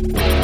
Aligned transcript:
Olá, 0.00 0.37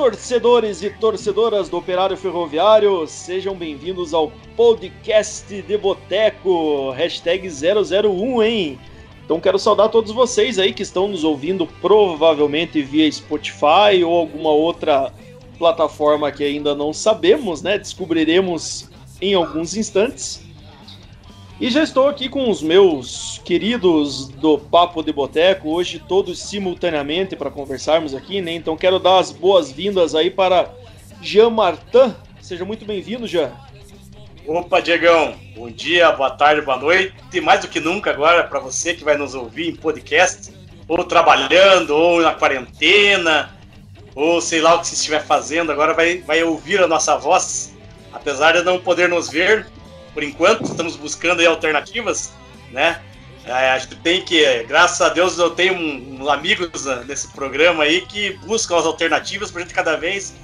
torcedores 0.00 0.82
e 0.82 0.88
torcedoras 0.88 1.68
do 1.68 1.76
Operário 1.76 2.16
Ferroviário, 2.16 3.06
sejam 3.06 3.54
bem-vindos 3.54 4.14
ao 4.14 4.32
podcast 4.56 5.60
de 5.60 5.76
Boteco, 5.76 6.90
hashtag 6.92 7.46
001, 7.46 8.42
hein? 8.42 8.78
Então 9.22 9.38
quero 9.38 9.58
saudar 9.58 9.90
todos 9.90 10.10
vocês 10.10 10.58
aí 10.58 10.72
que 10.72 10.82
estão 10.82 11.06
nos 11.06 11.22
ouvindo 11.22 11.66
provavelmente 11.82 12.80
via 12.80 13.12
Spotify 13.12 14.02
ou 14.02 14.20
alguma 14.20 14.48
outra 14.48 15.12
plataforma 15.58 16.32
que 16.32 16.44
ainda 16.44 16.74
não 16.74 16.94
sabemos, 16.94 17.60
né? 17.60 17.76
Descobriremos 17.76 18.88
em 19.20 19.34
alguns 19.34 19.76
instantes. 19.76 20.42
E 21.60 21.68
já 21.68 21.82
estou 21.82 22.08
aqui 22.08 22.26
com 22.26 22.48
os 22.48 22.62
meus 22.62 23.38
queridos 23.44 24.28
do 24.28 24.58
Papo 24.58 25.02
de 25.02 25.12
Boteco, 25.12 25.68
hoje 25.68 25.98
todos 25.98 26.38
simultaneamente 26.38 27.36
para 27.36 27.50
conversarmos 27.50 28.14
aqui, 28.14 28.40
né? 28.40 28.52
Então 28.52 28.78
quero 28.78 28.98
dar 28.98 29.18
as 29.18 29.30
boas-vindas 29.30 30.14
aí 30.14 30.30
para 30.30 30.72
Jean 31.20 31.50
Martin. 31.50 32.14
Seja 32.40 32.64
muito 32.64 32.86
bem-vindo, 32.86 33.26
Jean. 33.26 33.52
Opa, 34.46 34.80
Diegão. 34.80 35.34
Bom 35.54 35.70
dia, 35.70 36.10
boa 36.12 36.30
tarde, 36.30 36.62
boa 36.62 36.78
noite. 36.78 37.14
E 37.30 37.42
mais 37.42 37.60
do 37.60 37.68
que 37.68 37.78
nunca 37.78 38.10
agora 38.10 38.42
para 38.44 38.58
você 38.58 38.94
que 38.94 39.04
vai 39.04 39.18
nos 39.18 39.34
ouvir 39.34 39.68
em 39.68 39.76
podcast, 39.76 40.50
ou 40.88 41.04
trabalhando, 41.04 41.90
ou 41.90 42.22
na 42.22 42.32
quarentena, 42.32 43.54
ou 44.14 44.40
sei 44.40 44.62
lá 44.62 44.76
o 44.76 44.80
que 44.80 44.86
você 44.86 44.94
estiver 44.94 45.22
fazendo, 45.22 45.70
agora 45.70 45.92
vai, 45.92 46.22
vai 46.22 46.42
ouvir 46.42 46.80
a 46.82 46.88
nossa 46.88 47.18
voz, 47.18 47.76
apesar 48.14 48.52
de 48.52 48.62
não 48.62 48.78
poder 48.78 49.10
nos 49.10 49.28
ver, 49.28 49.66
por 50.20 50.24
enquanto, 50.24 50.64
estamos 50.64 50.96
buscando 50.96 51.40
alternativas, 51.46 52.34
né? 52.70 53.00
É, 53.42 53.70
a 53.70 53.78
gente 53.78 53.96
tem 53.96 54.20
que, 54.20 54.64
graças 54.64 55.00
a 55.00 55.08
Deus, 55.08 55.38
eu 55.38 55.48
tenho 55.48 55.74
uns 55.74 56.28
amigos 56.28 56.84
nesse 57.06 57.28
programa 57.28 57.84
aí 57.84 58.02
que 58.02 58.34
buscam 58.44 58.76
as 58.76 58.84
alternativas 58.84 59.50
para 59.50 59.62
a 59.62 59.64
gente 59.64 59.74
cada 59.74 59.96
vez 59.96 60.34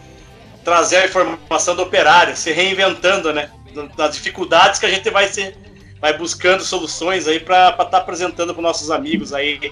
trazer 0.65 0.97
a 0.97 1.05
informação 1.05 1.77
do 1.77 1.83
operário, 1.83 2.35
se 2.35 2.53
reinventando, 2.53 3.35
né? 3.35 3.51
Das 3.99 4.15
dificuldades 4.15 4.81
que 4.81 4.87
a 4.87 4.91
gente 4.91 5.11
vai 5.11 5.29
ser, 5.29 5.55
vai 6.01 6.17
buscando 6.17 6.65
soluções 6.65 7.29
aí 7.29 7.39
para 7.39 7.69
estar 7.69 7.85
tá 7.85 7.99
apresentando 7.99 8.55
para 8.55 8.63
nossos 8.63 8.91
amigos 8.91 9.35
aí 9.35 9.71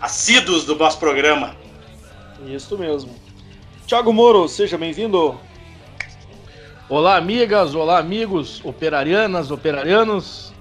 assíduos 0.00 0.64
do 0.64 0.76
nosso 0.76 0.98
programa. 0.98 1.54
Isso 2.46 2.78
mesmo. 2.78 3.14
Thiago 3.86 4.14
Moro, 4.14 4.48
seja 4.48 4.78
bem-vindo. 4.78 5.38
Olá, 6.88 7.16
amigas, 7.16 7.76
olá, 7.76 7.98
amigos, 7.98 8.60
operarianas, 8.64 9.52
operarianos. 9.52 10.52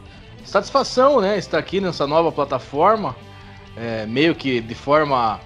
Satisfação, 0.45 1.19
né, 1.19 1.37
estar 1.37 1.57
aqui 1.57 1.81
nessa 1.81 2.05
nova 2.05 2.31
plataforma, 2.31 3.15
é, 3.75 4.05
meio 4.05 4.35
que 4.35 4.61
de 4.61 4.75
forma 4.75 5.39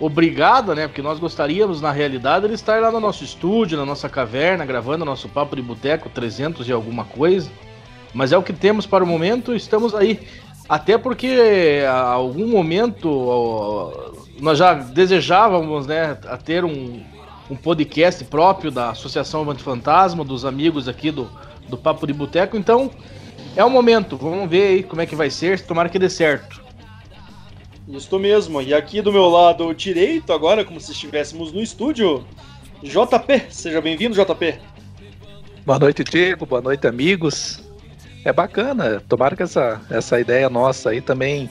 obrigada, 0.00 0.74
né, 0.74 0.88
porque 0.88 1.02
nós 1.02 1.18
gostaríamos, 1.18 1.82
na 1.82 1.92
realidade, 1.92 2.48
de 2.48 2.54
estar 2.54 2.80
lá 2.80 2.90
no 2.90 2.98
nosso 2.98 3.22
estúdio, 3.22 3.76
na 3.76 3.84
nossa 3.84 4.08
caverna, 4.08 4.64
gravando 4.64 5.04
nosso 5.04 5.28
Papo 5.28 5.54
de 5.54 5.62
Boteco 5.62 6.08
300 6.08 6.66
e 6.66 6.72
alguma 6.72 7.04
coisa. 7.04 7.50
Mas 8.14 8.32
é 8.32 8.38
o 8.38 8.42
que 8.42 8.54
temos 8.54 8.86
para 8.86 9.04
o 9.04 9.06
momento, 9.06 9.54
estamos 9.54 9.94
aí. 9.94 10.18
Até 10.66 10.96
porque 10.96 11.82
a 11.86 12.08
algum 12.08 12.48
momento 12.48 13.92
nós 14.40 14.58
já 14.58 14.72
desejávamos, 14.74 15.86
né, 15.86 16.16
a 16.26 16.36
ter 16.38 16.64
um, 16.64 17.02
um 17.50 17.56
podcast 17.56 18.24
próprio 18.24 18.70
da 18.70 18.90
Associação 18.90 19.42
Avante 19.42 19.62
Fantasma, 19.62 20.24
dos 20.24 20.44
amigos 20.44 20.88
aqui 20.88 21.10
do, 21.10 21.28
do 21.68 21.76
Papo 21.76 22.06
de 22.06 22.12
Boteco. 22.12 22.56
Então, 22.56 22.90
é 23.56 23.64
o 23.64 23.70
momento. 23.70 24.16
Vamos 24.16 24.48
ver 24.48 24.66
aí 24.68 24.82
como 24.82 25.00
é 25.00 25.06
que 25.06 25.16
vai 25.16 25.30
ser. 25.30 25.60
Tomara 25.60 25.88
que 25.88 25.98
dê 25.98 26.08
certo. 26.08 26.62
Isso 27.88 28.18
mesmo. 28.18 28.62
E 28.62 28.72
aqui 28.72 29.02
do 29.02 29.12
meu 29.12 29.28
lado 29.28 29.74
direito, 29.74 30.32
agora, 30.32 30.64
como 30.64 30.80
se 30.80 30.92
estivéssemos 30.92 31.52
no 31.52 31.60
estúdio, 31.60 32.24
JP. 32.82 33.46
Seja 33.50 33.80
bem-vindo, 33.80 34.14
JP. 34.14 34.58
Boa 35.66 35.78
noite, 35.78 36.04
Diego. 36.04 36.46
Boa 36.46 36.62
noite, 36.62 36.86
amigos. 36.86 37.62
É 38.24 38.32
bacana. 38.32 39.02
Tomara 39.08 39.36
que 39.36 39.42
essa, 39.42 39.80
essa 39.90 40.18
ideia 40.20 40.48
nossa 40.48 40.90
aí 40.90 41.00
também, 41.00 41.50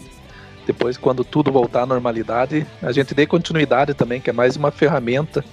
depois, 0.65 0.97
quando 0.97 1.23
tudo 1.23 1.51
voltar 1.51 1.83
à 1.83 1.85
normalidade, 1.85 2.65
a 2.81 2.91
gente 2.91 3.13
dê 3.13 3.27
continuidade 3.27 3.93
também, 3.93 4.21
que 4.21 4.29
é 4.29 4.33
mais 4.33 4.55
uma 4.55 4.71
ferramenta 4.71 5.43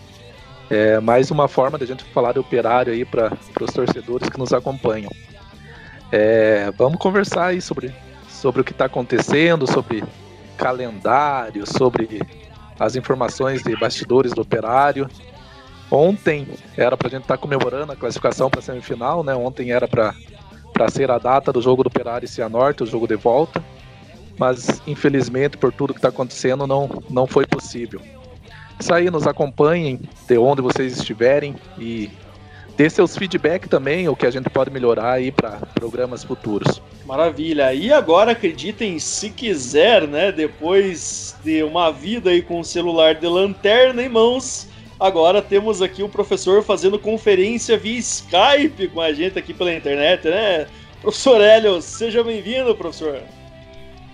é 0.71 1.01
mais 1.01 1.31
uma 1.31 1.49
forma 1.49 1.79
de 1.79 1.85
a 1.85 1.87
gente 1.87 2.05
falar 2.05 2.33
de 2.33 2.39
operário 2.39 2.93
aí 2.93 3.05
para 3.05 3.33
os 3.61 3.73
torcedores 3.73 4.29
que 4.29 4.39
nos 4.39 4.53
acompanham. 4.53 5.11
É, 6.13 6.71
vamos 6.77 6.99
conversar 6.99 7.47
aí 7.47 7.61
sobre, 7.61 7.95
sobre 8.29 8.61
o 8.61 8.65
que 8.65 8.73
está 8.73 8.87
acontecendo, 8.87 9.67
sobre 9.67 10.05
calendário, 10.57 11.67
sobre 11.67 12.21
as 12.79 12.97
informações 12.97 13.63
de 13.63 13.75
bastidores 13.77 14.33
do 14.33 14.43
operário. 14.43 15.09
Ontem 15.91 16.47
era 16.77 16.97
para 16.97 17.09
a 17.09 17.11
gente 17.11 17.23
estar 17.23 17.37
tá 17.37 17.41
comemorando 17.41 17.93
a 17.93 17.97
classificação 17.97 18.51
para 18.51 18.61
a 18.61 18.63
semifinal, 18.63 19.25
né? 19.25 19.35
Ontem 19.35 19.71
era 19.71 19.89
para 19.89 20.15
ser 20.91 21.11
a 21.11 21.19
data 21.19 21.53
do 21.53 21.63
jogo 21.63 21.83
do 21.83 21.87
Operário 21.87 22.27
e 22.27 22.29
Cianorte, 22.29 22.83
o 22.83 22.87
jogo 22.87 23.07
de 23.07 23.17
volta. 23.17 23.65
Mas 24.39 24.83
infelizmente, 24.87 25.57
por 25.57 25.73
tudo 25.73 25.95
que 25.95 25.99
está 25.99 26.11
acontecendo, 26.11 26.67
não, 26.67 26.89
não 27.09 27.27
foi 27.27 27.47
possível. 27.47 28.01
Isso 28.79 28.95
aí, 28.95 29.11
nos 29.11 29.27
acompanhem 29.27 30.01
de 30.27 30.39
onde 30.39 30.63
vocês 30.63 30.97
estiverem 30.97 31.57
e 31.79 32.11
dê 32.77 32.89
seus 32.89 33.17
feedback 33.17 33.69
também, 33.69 34.09
o 34.09 34.15
que 34.15 34.25
a 34.25 34.31
gente 34.31 34.49
pode 34.49 34.71
melhorar 34.71 35.15
aí 35.15 35.33
para 35.33 35.59
programas 35.75 36.23
futuros. 36.23 36.81
Maravilha. 37.05 37.75
E 37.75 37.93
agora 37.93 38.31
acreditem, 38.31 39.01
se 39.01 39.31
quiser, 39.31 40.07
né? 40.07 40.31
Depois 40.31 41.35
de 41.43 41.65
uma 41.65 41.91
vida 41.91 42.31
aí 42.31 42.41
com 42.41 42.61
o 42.61 42.65
celular 42.65 43.17
de 43.17 43.27
lanterna 43.27 44.01
em 44.01 44.09
mãos, 44.09 44.69
agora 45.01 45.43
temos 45.43 45.83
aqui 45.83 46.05
o 46.05 46.09
professor 46.09 46.63
fazendo 46.63 47.01
conferência 47.01 47.77
via 47.77 47.99
Skype 47.99 48.89
com 48.95 49.01
a 49.01 49.13
gente 49.13 49.37
aqui 49.37 49.53
pela 49.53 49.75
internet, 49.75 50.29
né? 50.29 50.69
Professor 51.03 51.41
Hélio, 51.41 51.83
seja 51.83 52.23
bem-vindo, 52.23 52.75
professor. 52.77 53.23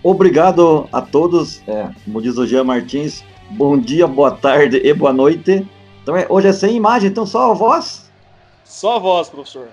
Obrigado 0.03 0.89
a 0.91 1.03
todos. 1.03 1.63
É, 1.67 1.89
como 2.05 2.23
diz 2.23 2.39
o 2.39 2.47
Jean 2.47 2.65
Martins, 2.65 3.25
bom 3.55 3.79
dia, 3.79 4.07
boa 4.07 4.33
tarde 4.33 4.81
e 4.85 4.93
boa 4.93 5.13
noite. 5.13 5.67
Então, 6.03 6.17
é, 6.17 6.27
hoje 6.29 6.49
é 6.49 6.53
sem 6.53 6.77
imagem, 6.77 7.09
então 7.09 7.25
só 7.25 7.53
a 7.53 7.55
voz? 7.55 8.11
Só 8.65 8.97
a 8.97 8.99
voz, 8.99 9.29
professor. 9.29 9.69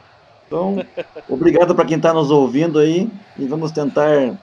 Então, 0.45 0.85
obrigado 1.27 1.73
para 1.73 1.85
quem 1.85 1.97
está 1.97 2.13
nos 2.13 2.29
ouvindo 2.29 2.77
aí 2.77 3.09
e 3.37 3.45
vamos 3.45 3.71
tentar 3.71 4.37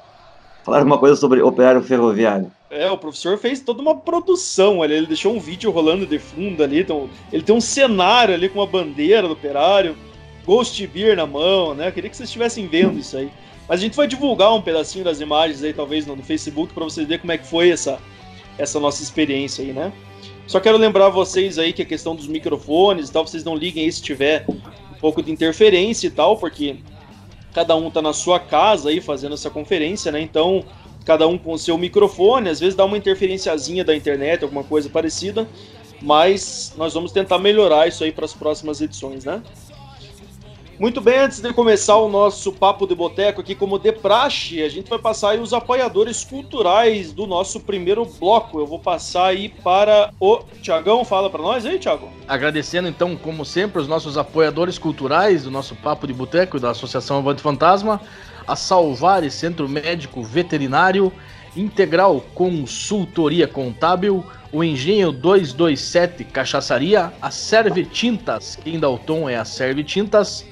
falar 0.65 0.79
alguma 0.79 0.99
coisa 0.99 1.17
sobre 1.17 1.41
operário 1.41 1.83
ferroviário. 1.83 2.51
É, 2.71 2.91
o 2.91 2.99
professor 2.99 3.39
fez 3.39 3.61
toda 3.61 3.81
uma 3.81 3.95
produção 3.95 4.83
ali, 4.83 4.95
ele 4.95 5.07
deixou 5.07 5.35
um 5.35 5.41
vídeo 5.41 5.71
rolando 5.71 6.05
de 6.05 6.19
fundo 6.19 6.63
ali, 6.63 6.81
então 6.81 7.09
ele 7.33 7.43
tem 7.43 7.55
um 7.55 7.61
cenário 7.61 8.35
ali 8.35 8.49
com 8.49 8.59
uma 8.59 8.67
bandeira 8.67 9.27
do 9.27 9.33
operário, 9.33 9.97
Ghost 10.45 10.85
Beer 10.89 11.17
na 11.17 11.27
mão, 11.27 11.75
né? 11.75 11.89
Eu 11.89 11.93
queria 11.93 12.11
que 12.11 12.17
vocês 12.17 12.29
estivessem 12.29 12.67
vendo 12.67 12.99
isso 12.99 13.17
aí. 13.17 13.31
Mas 13.69 13.81
a 13.81 13.83
gente 13.83 13.97
vai 13.97 14.07
divulgar 14.07 14.53
um 14.55 14.63
pedacinho 14.63 15.05
das 15.05 15.21
imagens 15.21 15.63
aí, 15.63 15.73
talvez, 15.73 16.07
no, 16.07 16.17
no 16.17 16.23
Facebook, 16.23 16.73
para 16.73 16.85
vocês 16.85 17.07
verem 17.07 17.21
como 17.21 17.33
é 17.33 17.39
que 17.39 17.47
foi 17.47 17.71
essa, 17.71 17.99
essa 18.59 18.79
nossa 18.81 19.03
experiência 19.03 19.65
aí, 19.65 19.73
né? 19.73 19.93
Só 20.47 20.59
quero 20.59 20.79
lembrar 20.79 21.11
vocês 21.11 21.59
aí 21.59 21.73
que 21.73 21.83
a 21.83 21.87
questão 21.87 22.17
dos 22.17 22.27
microfones 22.27 23.09
e 23.09 23.13
tal, 23.13 23.27
vocês 23.27 23.45
não 23.45 23.55
liguem 23.55 23.85
aí 23.85 23.93
se 23.93 24.03
tiver 24.03 24.47
um 24.49 24.99
pouco 24.99 25.23
de 25.23 25.31
interferência 25.31 26.07
e 26.07 26.11
tal, 26.11 26.37
porque 26.37 26.77
cada 27.53 27.77
um 27.77 27.91
tá 27.91 28.01
na 28.01 28.13
sua 28.13 28.41
casa 28.41 28.89
aí 28.89 29.01
fazendo 29.01 29.35
essa 29.35 29.51
conferência, 29.51 30.11
né? 30.11 30.21
Então, 30.21 30.65
cada 31.05 31.27
um 31.27 31.37
com 31.37 31.53
o 31.53 31.59
seu 31.59 31.77
microfone, 31.77 32.49
às 32.49 32.61
vezes 32.61 32.75
dá 32.75 32.85
uma 32.85 32.97
interferenciazinha 32.97 33.85
da 33.85 33.95
internet, 33.95 34.43
alguma 34.43 34.65
coisa 34.65 34.89
parecida, 34.89 35.47
mas 36.01 36.73
nós 36.77 36.95
vamos 36.95 37.13
tentar 37.13 37.39
melhorar 37.39 37.87
isso 37.87 38.03
aí 38.05 38.13
para 38.13 38.25
as 38.25 38.33
próximas 38.33 38.81
edições, 38.81 39.25
né? 39.25 39.43
Muito 40.79 41.01
bem, 41.01 41.19
antes 41.19 41.41
de 41.41 41.53
começar 41.53 41.97
o 41.97 42.09
nosso 42.09 42.53
papo 42.53 42.87
de 42.87 42.95
boteco 42.95 43.41
aqui 43.41 43.53
como 43.53 43.81
de 43.81 43.91
praxe, 43.91 44.63
a 44.63 44.69
gente 44.69 44.89
vai 44.89 44.99
passar 45.01 45.31
aí 45.31 45.41
os 45.41 45.53
apoiadores 45.53 46.23
culturais 46.23 47.13
do 47.13 47.27
nosso 47.27 47.59
primeiro 47.59 48.05
bloco. 48.05 48.61
Eu 48.61 48.67
vou 48.67 48.79
passar 48.79 49.27
aí 49.27 49.49
para 49.49 50.13
o 50.21 50.39
Tiagão, 50.63 51.05
fala 51.05 51.29
para 51.29 51.43
nós 51.43 51.67
aí, 51.67 51.81
Tiago. 51.81 52.09
Agradecendo 52.29 52.87
então, 52.87 53.17
como 53.17 53.45
sempre, 53.45 53.83
os 53.83 53.89
nossos 53.89 54.17
apoiadores 54.17 54.79
culturais 54.79 55.43
do 55.43 55.51
nosso 55.51 55.75
papo 55.75 56.07
de 56.07 56.13
boteco 56.13 56.61
da 56.61 56.71
Associação 56.71 57.19
Avante 57.19 57.43
Fantasma, 57.43 58.01
a 58.47 58.55
Salvares 58.55 59.35
Centro 59.35 59.69
Médico 59.69 60.23
Veterinário, 60.23 61.13
Integral 61.57 62.25
Consultoria 62.37 63.49
Contábil, 63.49 64.25
o 64.53 64.63
Engenho 64.63 65.11
227 65.11 66.23
Cachaçaria, 66.23 67.13
a 67.21 67.33
Serve 67.33 67.85
Tintas, 67.85 68.55
quem 68.55 68.79
dá 68.79 68.89
o 68.89 68.97
tom 68.97 69.29
é 69.29 69.37
a 69.37 69.45
Serve 69.45 69.83
Tintas, 69.83 70.47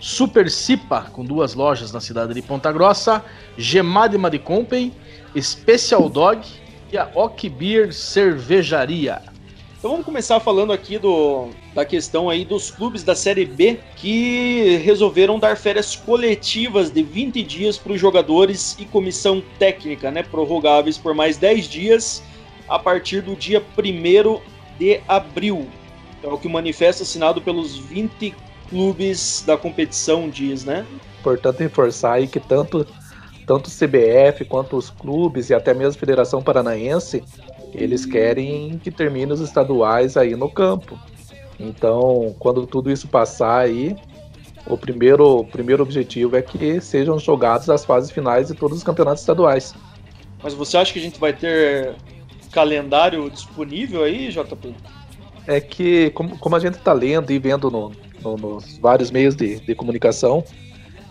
Super 0.00 0.50
Cipa, 0.50 1.02
com 1.12 1.24
duas 1.24 1.54
lojas 1.54 1.92
na 1.92 2.00
cidade 2.00 2.32
de 2.32 2.42
Ponta 2.42 2.70
Grossa, 2.70 3.24
Gemade 3.56 4.16
Maricompey, 4.16 4.92
Special 5.36 6.08
Dog 6.08 6.46
e 6.92 6.96
a 6.96 7.10
Ok 7.14 7.50
Beer 7.50 7.92
Cervejaria. 7.92 9.20
Então 9.78 9.92
vamos 9.92 10.04
começar 10.04 10.40
falando 10.40 10.72
aqui 10.72 10.98
do, 10.98 11.50
da 11.72 11.84
questão 11.84 12.28
aí 12.28 12.44
dos 12.44 12.68
clubes 12.68 13.04
da 13.04 13.14
Série 13.14 13.44
B 13.44 13.78
que 13.94 14.80
resolveram 14.84 15.38
dar 15.38 15.56
férias 15.56 15.94
coletivas 15.94 16.90
de 16.90 17.02
20 17.02 17.42
dias 17.44 17.78
para 17.78 17.92
os 17.92 18.00
jogadores 18.00 18.76
e 18.80 18.84
comissão 18.84 19.40
técnica, 19.56 20.10
né, 20.10 20.24
prorrogáveis 20.24 20.98
por 20.98 21.14
mais 21.14 21.36
10 21.36 21.68
dias 21.68 22.22
a 22.68 22.76
partir 22.76 23.22
do 23.22 23.36
dia 23.36 23.64
1 23.76 24.40
de 24.78 25.00
abril. 25.06 25.68
É 26.22 26.26
o 26.26 26.36
que 26.36 26.48
o 26.48 26.50
manifesto 26.50 27.04
assinado 27.04 27.40
pelos 27.40 27.76
20 27.76 28.34
clubes 28.68 29.42
da 29.46 29.56
competição 29.56 30.28
diz, 30.28 30.64
né? 30.64 30.86
Importante 31.20 31.58
reforçar 31.58 32.14
aí 32.14 32.26
que 32.26 32.40
tanto 32.40 32.86
tanto 33.46 33.68
o 33.68 33.70
CBF 33.70 34.44
quanto 34.44 34.76
os 34.76 34.90
clubes 34.90 35.48
e 35.48 35.54
até 35.54 35.72
mesmo 35.72 35.96
a 35.96 36.00
Federação 36.00 36.42
Paranaense 36.42 37.24
eles 37.72 38.04
querem 38.04 38.78
que 38.78 38.90
termine 38.90 39.32
os 39.32 39.40
estaduais 39.40 40.16
aí 40.16 40.36
no 40.36 40.50
campo. 40.50 40.98
Então, 41.58 42.34
quando 42.38 42.66
tudo 42.66 42.90
isso 42.90 43.08
passar 43.08 43.60
aí, 43.60 43.96
o 44.66 44.76
primeiro, 44.76 45.40
o 45.40 45.44
primeiro 45.44 45.82
objetivo 45.82 46.36
é 46.36 46.42
que 46.42 46.80
sejam 46.80 47.18
jogados 47.18 47.68
as 47.70 47.84
fases 47.84 48.10
finais 48.10 48.48
de 48.48 48.54
todos 48.54 48.78
os 48.78 48.84
campeonatos 48.84 49.22
estaduais. 49.22 49.74
Mas 50.42 50.54
você 50.54 50.76
acha 50.76 50.92
que 50.92 50.98
a 50.98 51.02
gente 51.02 51.18
vai 51.18 51.32
ter 51.32 51.94
calendário 52.52 53.28
disponível 53.30 54.04
aí, 54.04 54.28
JP? 54.28 54.74
É 55.48 55.60
que, 55.60 56.10
como, 56.10 56.38
como 56.38 56.54
a 56.54 56.60
gente 56.60 56.74
está 56.74 56.92
lendo 56.92 57.32
e 57.32 57.38
vendo 57.38 57.70
no, 57.70 57.90
no, 58.22 58.36
nos 58.36 58.76
vários 58.78 59.10
meios 59.10 59.34
de, 59.34 59.58
de 59.58 59.74
comunicação, 59.74 60.44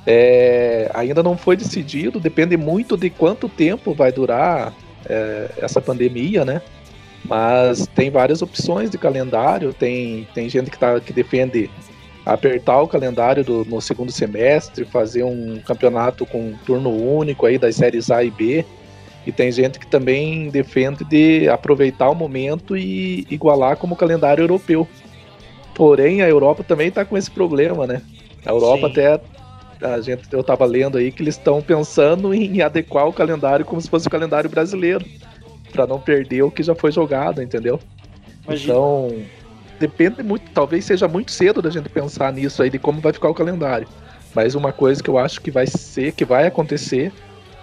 é, 0.06 0.90
ainda 0.94 1.22
não 1.22 1.36
foi 1.36 1.58
decidido, 1.58 2.20
depende 2.20 2.56
muito 2.56 2.96
de 2.96 3.10
quanto 3.10 3.50
tempo 3.50 3.94
vai 3.94 4.12
durar 4.12 4.74
é, 5.10 5.50
essa 5.58 5.82
pandemia, 5.82 6.46
né? 6.46 6.62
Mas 7.26 7.88
tem 7.88 8.10
várias 8.10 8.42
opções 8.42 8.90
de 8.90 8.98
calendário, 8.98 9.74
tem, 9.74 10.28
tem 10.34 10.48
gente 10.48 10.70
que, 10.70 10.78
tá, 10.78 11.00
que 11.00 11.12
defende 11.12 11.70
apertar 12.26 12.82
o 12.82 12.88
calendário 12.88 13.44
do, 13.44 13.66
no 13.66 13.82
segundo 13.82 14.12
semestre, 14.12 14.86
fazer 14.86 15.24
um 15.24 15.60
campeonato 15.66 16.26
com 16.26 16.52
um 16.52 16.58
turno 16.66 16.90
único 16.90 17.46
aí 17.46 17.58
das 17.58 17.76
séries 17.76 18.12
A 18.12 18.24
e 18.24 18.30
B. 18.30 18.66
E 19.28 19.32
tem 19.34 19.52
gente 19.52 19.78
que 19.78 19.86
também 19.86 20.50
defende 20.50 21.04
de 21.04 21.50
aproveitar 21.50 22.10
o 22.10 22.16
momento 22.16 22.78
e 22.78 23.28
igualar 23.30 23.76
como 23.76 23.94
calendário 23.94 24.42
europeu. 24.42 24.88
Porém, 25.76 26.22
a 26.22 26.30
Europa 26.30 26.64
também 26.64 26.88
está 26.88 27.04
com 27.04 27.18
esse 27.18 27.30
problema, 27.30 27.86
né? 27.86 28.02
A 28.46 28.52
Europa 28.52 28.88
Sim. 28.88 28.92
até 28.94 29.22
a 29.82 30.00
gente, 30.00 30.24
eu 30.32 30.42
tava 30.42 30.64
lendo 30.64 30.98
aí 30.98 31.12
que 31.12 31.22
eles 31.22 31.36
estão 31.36 31.62
pensando 31.62 32.34
em 32.34 32.62
adequar 32.62 33.06
o 33.06 33.12
calendário 33.12 33.66
como 33.66 33.82
se 33.82 33.90
fosse 33.90 34.08
o 34.08 34.10
calendário 34.10 34.50
brasileiro, 34.50 35.06
para 35.74 35.86
não 35.86 36.00
perder 36.00 36.44
o 36.44 36.50
que 36.50 36.64
já 36.64 36.74
foi 36.74 36.94
jogado, 36.94 37.44
entendeu? 37.44 37.82
Imagina. 38.46 38.74
Então, 38.74 39.14
depende 39.78 40.24
muito, 40.24 40.50
talvez 40.52 40.86
seja 40.86 41.06
muito 41.06 41.34
cedo 41.34 41.62
da 41.62 41.70
gente 41.70 41.90
pensar 41.90 42.32
nisso 42.32 42.64
aí 42.64 42.70
de 42.70 42.80
como 42.80 43.02
vai 43.02 43.12
ficar 43.12 43.28
o 43.28 43.36
calendário. 43.36 43.90
Mas 44.34 44.56
uma 44.56 44.72
coisa 44.72 45.04
que 45.04 45.10
eu 45.10 45.18
acho 45.18 45.42
que 45.42 45.52
vai 45.52 45.68
ser, 45.68 46.14
que 46.14 46.24
vai 46.24 46.48
acontecer, 46.48 47.12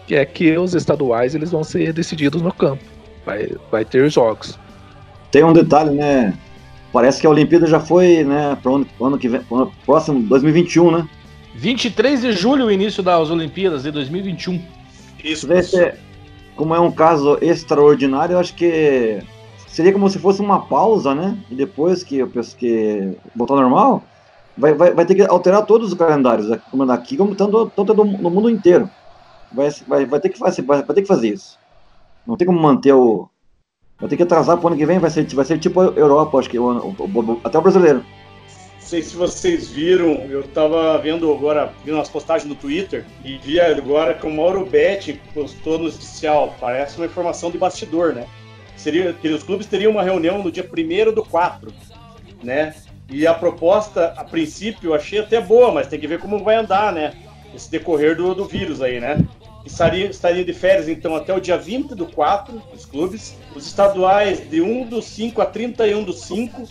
que 0.06 0.15
é 0.15 0.25
que 0.25 0.56
os 0.56 0.75
estaduais 0.75 1.35
eles 1.35 1.51
vão 1.51 1.65
ser 1.65 1.93
decididos 1.93 2.43
no 2.43 2.53
campo. 2.53 2.83
Vai, 3.25 3.51
vai 3.71 3.85
ter 3.85 4.09
jogos. 4.11 4.59
Tem 5.31 5.43
um 5.43 5.53
detalhe, 5.53 5.91
né? 5.91 6.35
Parece 6.93 7.21
que 7.21 7.27
a 7.27 7.31
Olimpíada 7.31 7.67
já 7.67 7.81
foi, 7.81 8.23
né, 8.23 8.56
para 8.62 8.71
o 8.71 8.77
ano, 8.77 8.87
ano 9.01 9.19
que 9.19 9.29
vem, 9.29 9.41
ano 9.51 9.73
próximo, 9.85 10.23
2021, 10.23 10.91
né? 10.93 11.09
23 11.56 12.21
de 12.21 12.33
julho, 12.33 12.67
o 12.67 12.71
início 12.71 13.03
das 13.03 13.31
Olimpíadas 13.31 13.83
de 13.83 13.91
2021. 13.91 14.62
Isso. 15.25 15.53
Esse, 15.53 15.95
como 16.55 16.75
é 16.75 16.81
um 16.81 16.93
caso 16.93 17.39
extraordinário, 17.41 18.35
eu 18.35 18.39
acho 18.39 18.55
que 18.55 19.21
seria 19.67 19.93
como 19.93 20.09
se 20.09 20.19
fosse 20.19 20.41
uma 20.41 20.67
pausa, 20.67 21.15
né? 21.15 21.37
E 21.51 21.55
depois 21.55 22.05
que 22.05 22.19
eu 22.19 22.29
penso 22.29 22.56
que 22.56 23.17
voltar 23.35 23.55
ao 23.55 23.61
normal, 23.61 24.05
vai, 24.56 24.75
vai, 24.75 24.93
vai 24.93 25.05
ter 25.05 25.17
que 25.17 25.23
alterar 25.23 25.67
todos 25.67 25.89
os 25.89 25.99
calendários, 25.99 26.47
como 26.71 26.87
daqui, 26.87 27.17
como 27.17 27.35
tanto, 27.35 27.73
tanto 27.75 27.93
no 27.93 28.31
mundo 28.31 28.49
inteiro. 28.49 28.89
Vai, 29.55 29.71
vai, 29.87 30.06
vai, 30.06 30.21
ter 30.21 30.29
que 30.29 30.39
fazer, 30.39 30.62
vai, 30.62 30.83
vai 30.83 30.95
ter 30.95 31.03
que 31.03 31.09
fazer 31.09 31.29
isso. 31.29 31.59
Não 32.27 32.37
tem 32.37 32.47
como 32.47 32.61
manter 32.61 32.93
o. 32.93 33.29
Vai 33.99 34.09
ter 34.09 34.17
que 34.17 34.23
atrasar 34.23 34.56
para 34.56 34.65
o 34.65 34.69
ano 34.69 34.77
que 34.77 34.87
vem, 34.87 34.99
vai 34.99 35.11
ser, 35.11 35.25
vai 35.35 35.45
ser 35.45 35.59
tipo 35.59 35.81
a 35.81 35.85
Europa, 35.85 36.39
acho 36.39 36.51
que 36.51 36.59
o, 36.59 36.67
o, 36.67 36.95
o, 36.99 37.41
até 37.45 37.59
o 37.59 37.62
brasileiro 37.62 38.05
sei 38.95 39.03
se 39.03 39.17
vocês 39.17 39.69
viram, 39.71 40.12
eu 40.31 40.45
tava 40.45 40.97
vendo 40.99 41.33
agora, 41.33 41.73
vendo 41.85 41.97
umas 41.97 42.09
postagens 42.09 42.49
no 42.49 42.55
Twitter, 42.55 43.05
e 43.25 43.39
vi 43.39 43.59
agora 43.59 44.15
que 44.15 44.25
o 44.25 44.31
Mauro 44.31 44.65
Betti 44.65 45.21
postou 45.33 45.81
no 45.81 45.89
oficial. 45.89 46.55
Parece 46.61 46.97
uma 46.99 47.06
informação 47.06 47.51
de 47.51 47.59
bastidor, 47.59 48.12
né? 48.15 48.27
Seria 48.77 49.12
que 49.12 49.29
os 49.29 49.43
clubes 49.43 49.67
teriam 49.67 49.91
uma 49.91 50.03
reunião 50.05 50.43
no 50.45 50.53
dia 50.53 50.65
1 50.65 51.12
do 51.12 51.25
4, 51.25 51.73
né? 52.45 52.73
E 53.11 53.27
a 53.27 53.35
proposta, 53.35 54.15
a 54.17 54.23
princípio, 54.23 54.91
eu 54.91 54.95
achei 54.95 55.19
até 55.19 55.41
boa, 55.41 55.73
mas 55.73 55.89
tem 55.89 55.99
que 55.99 56.06
ver 56.06 56.21
como 56.21 56.45
vai 56.45 56.55
andar, 56.55 56.93
né? 56.93 57.15
Esse 57.53 57.69
decorrer 57.69 58.17
do, 58.17 58.33
do 58.33 58.45
vírus 58.45 58.81
aí, 58.81 59.01
né? 59.01 59.25
Estaria, 59.65 60.07
estaria 60.07 60.45
de 60.45 60.53
férias, 60.53 60.89
então, 60.89 61.17
até 61.17 61.33
o 61.35 61.41
dia 61.41 61.57
20 61.57 61.95
do 61.95 62.07
4, 62.07 62.63
os 62.75 62.85
clubes. 62.85 63.37
Os 63.55 63.67
estaduais 63.67 64.49
de 64.49 64.61
1 64.61 64.89
do 64.89 65.01
5 65.01 65.41
a 65.41 65.47
31 65.47 66.05
do 66.05 66.13
5, 66.13 66.69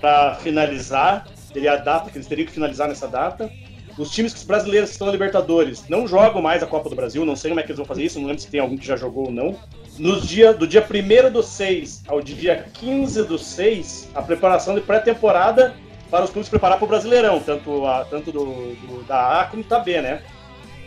para 0.00 0.36
finalizar 0.36 1.26
teria 1.52 1.72
a 1.72 1.76
data, 1.76 2.10
que 2.10 2.16
eles 2.16 2.26
teriam 2.26 2.46
que 2.46 2.52
finalizar 2.52 2.88
nessa 2.88 3.08
data. 3.08 3.50
Os 3.98 4.10
times 4.10 4.44
brasileiros 4.44 4.90
que 4.90 4.94
estão 4.94 5.06
na 5.06 5.12
Libertadores 5.12 5.88
não 5.88 6.06
jogam 6.06 6.40
mais 6.40 6.62
a 6.62 6.66
Copa 6.66 6.88
do 6.88 6.94
Brasil, 6.94 7.24
não 7.24 7.34
sei 7.34 7.50
como 7.50 7.58
é 7.58 7.64
que 7.64 7.70
eles 7.70 7.78
vão 7.78 7.86
fazer 7.86 8.04
isso, 8.04 8.20
não 8.20 8.28
lembro 8.28 8.40
se 8.40 8.48
tem 8.48 8.60
algum 8.60 8.76
que 8.76 8.86
já 8.86 8.96
jogou 8.96 9.26
ou 9.26 9.32
não. 9.32 9.56
Nos 9.98 10.28
dia, 10.28 10.54
do 10.54 10.68
dia 10.68 10.86
1 10.86 11.32
do 11.32 11.42
6 11.42 12.04
ao 12.06 12.20
dia 12.22 12.64
15 12.74 13.24
do 13.24 13.36
6, 13.36 14.10
a 14.14 14.22
preparação 14.22 14.76
de 14.76 14.82
pré-temporada 14.82 15.74
para 16.08 16.24
os 16.24 16.30
clubes 16.30 16.48
preparar 16.48 16.78
para 16.78 16.84
o 16.84 16.88
Brasileirão, 16.88 17.40
tanto, 17.40 17.84
a, 17.86 18.04
tanto 18.04 18.30
do, 18.30 18.44
do, 18.44 19.04
da 19.04 19.40
A 19.40 19.46
como 19.46 19.64
da 19.64 19.80
B, 19.80 20.00
né? 20.00 20.22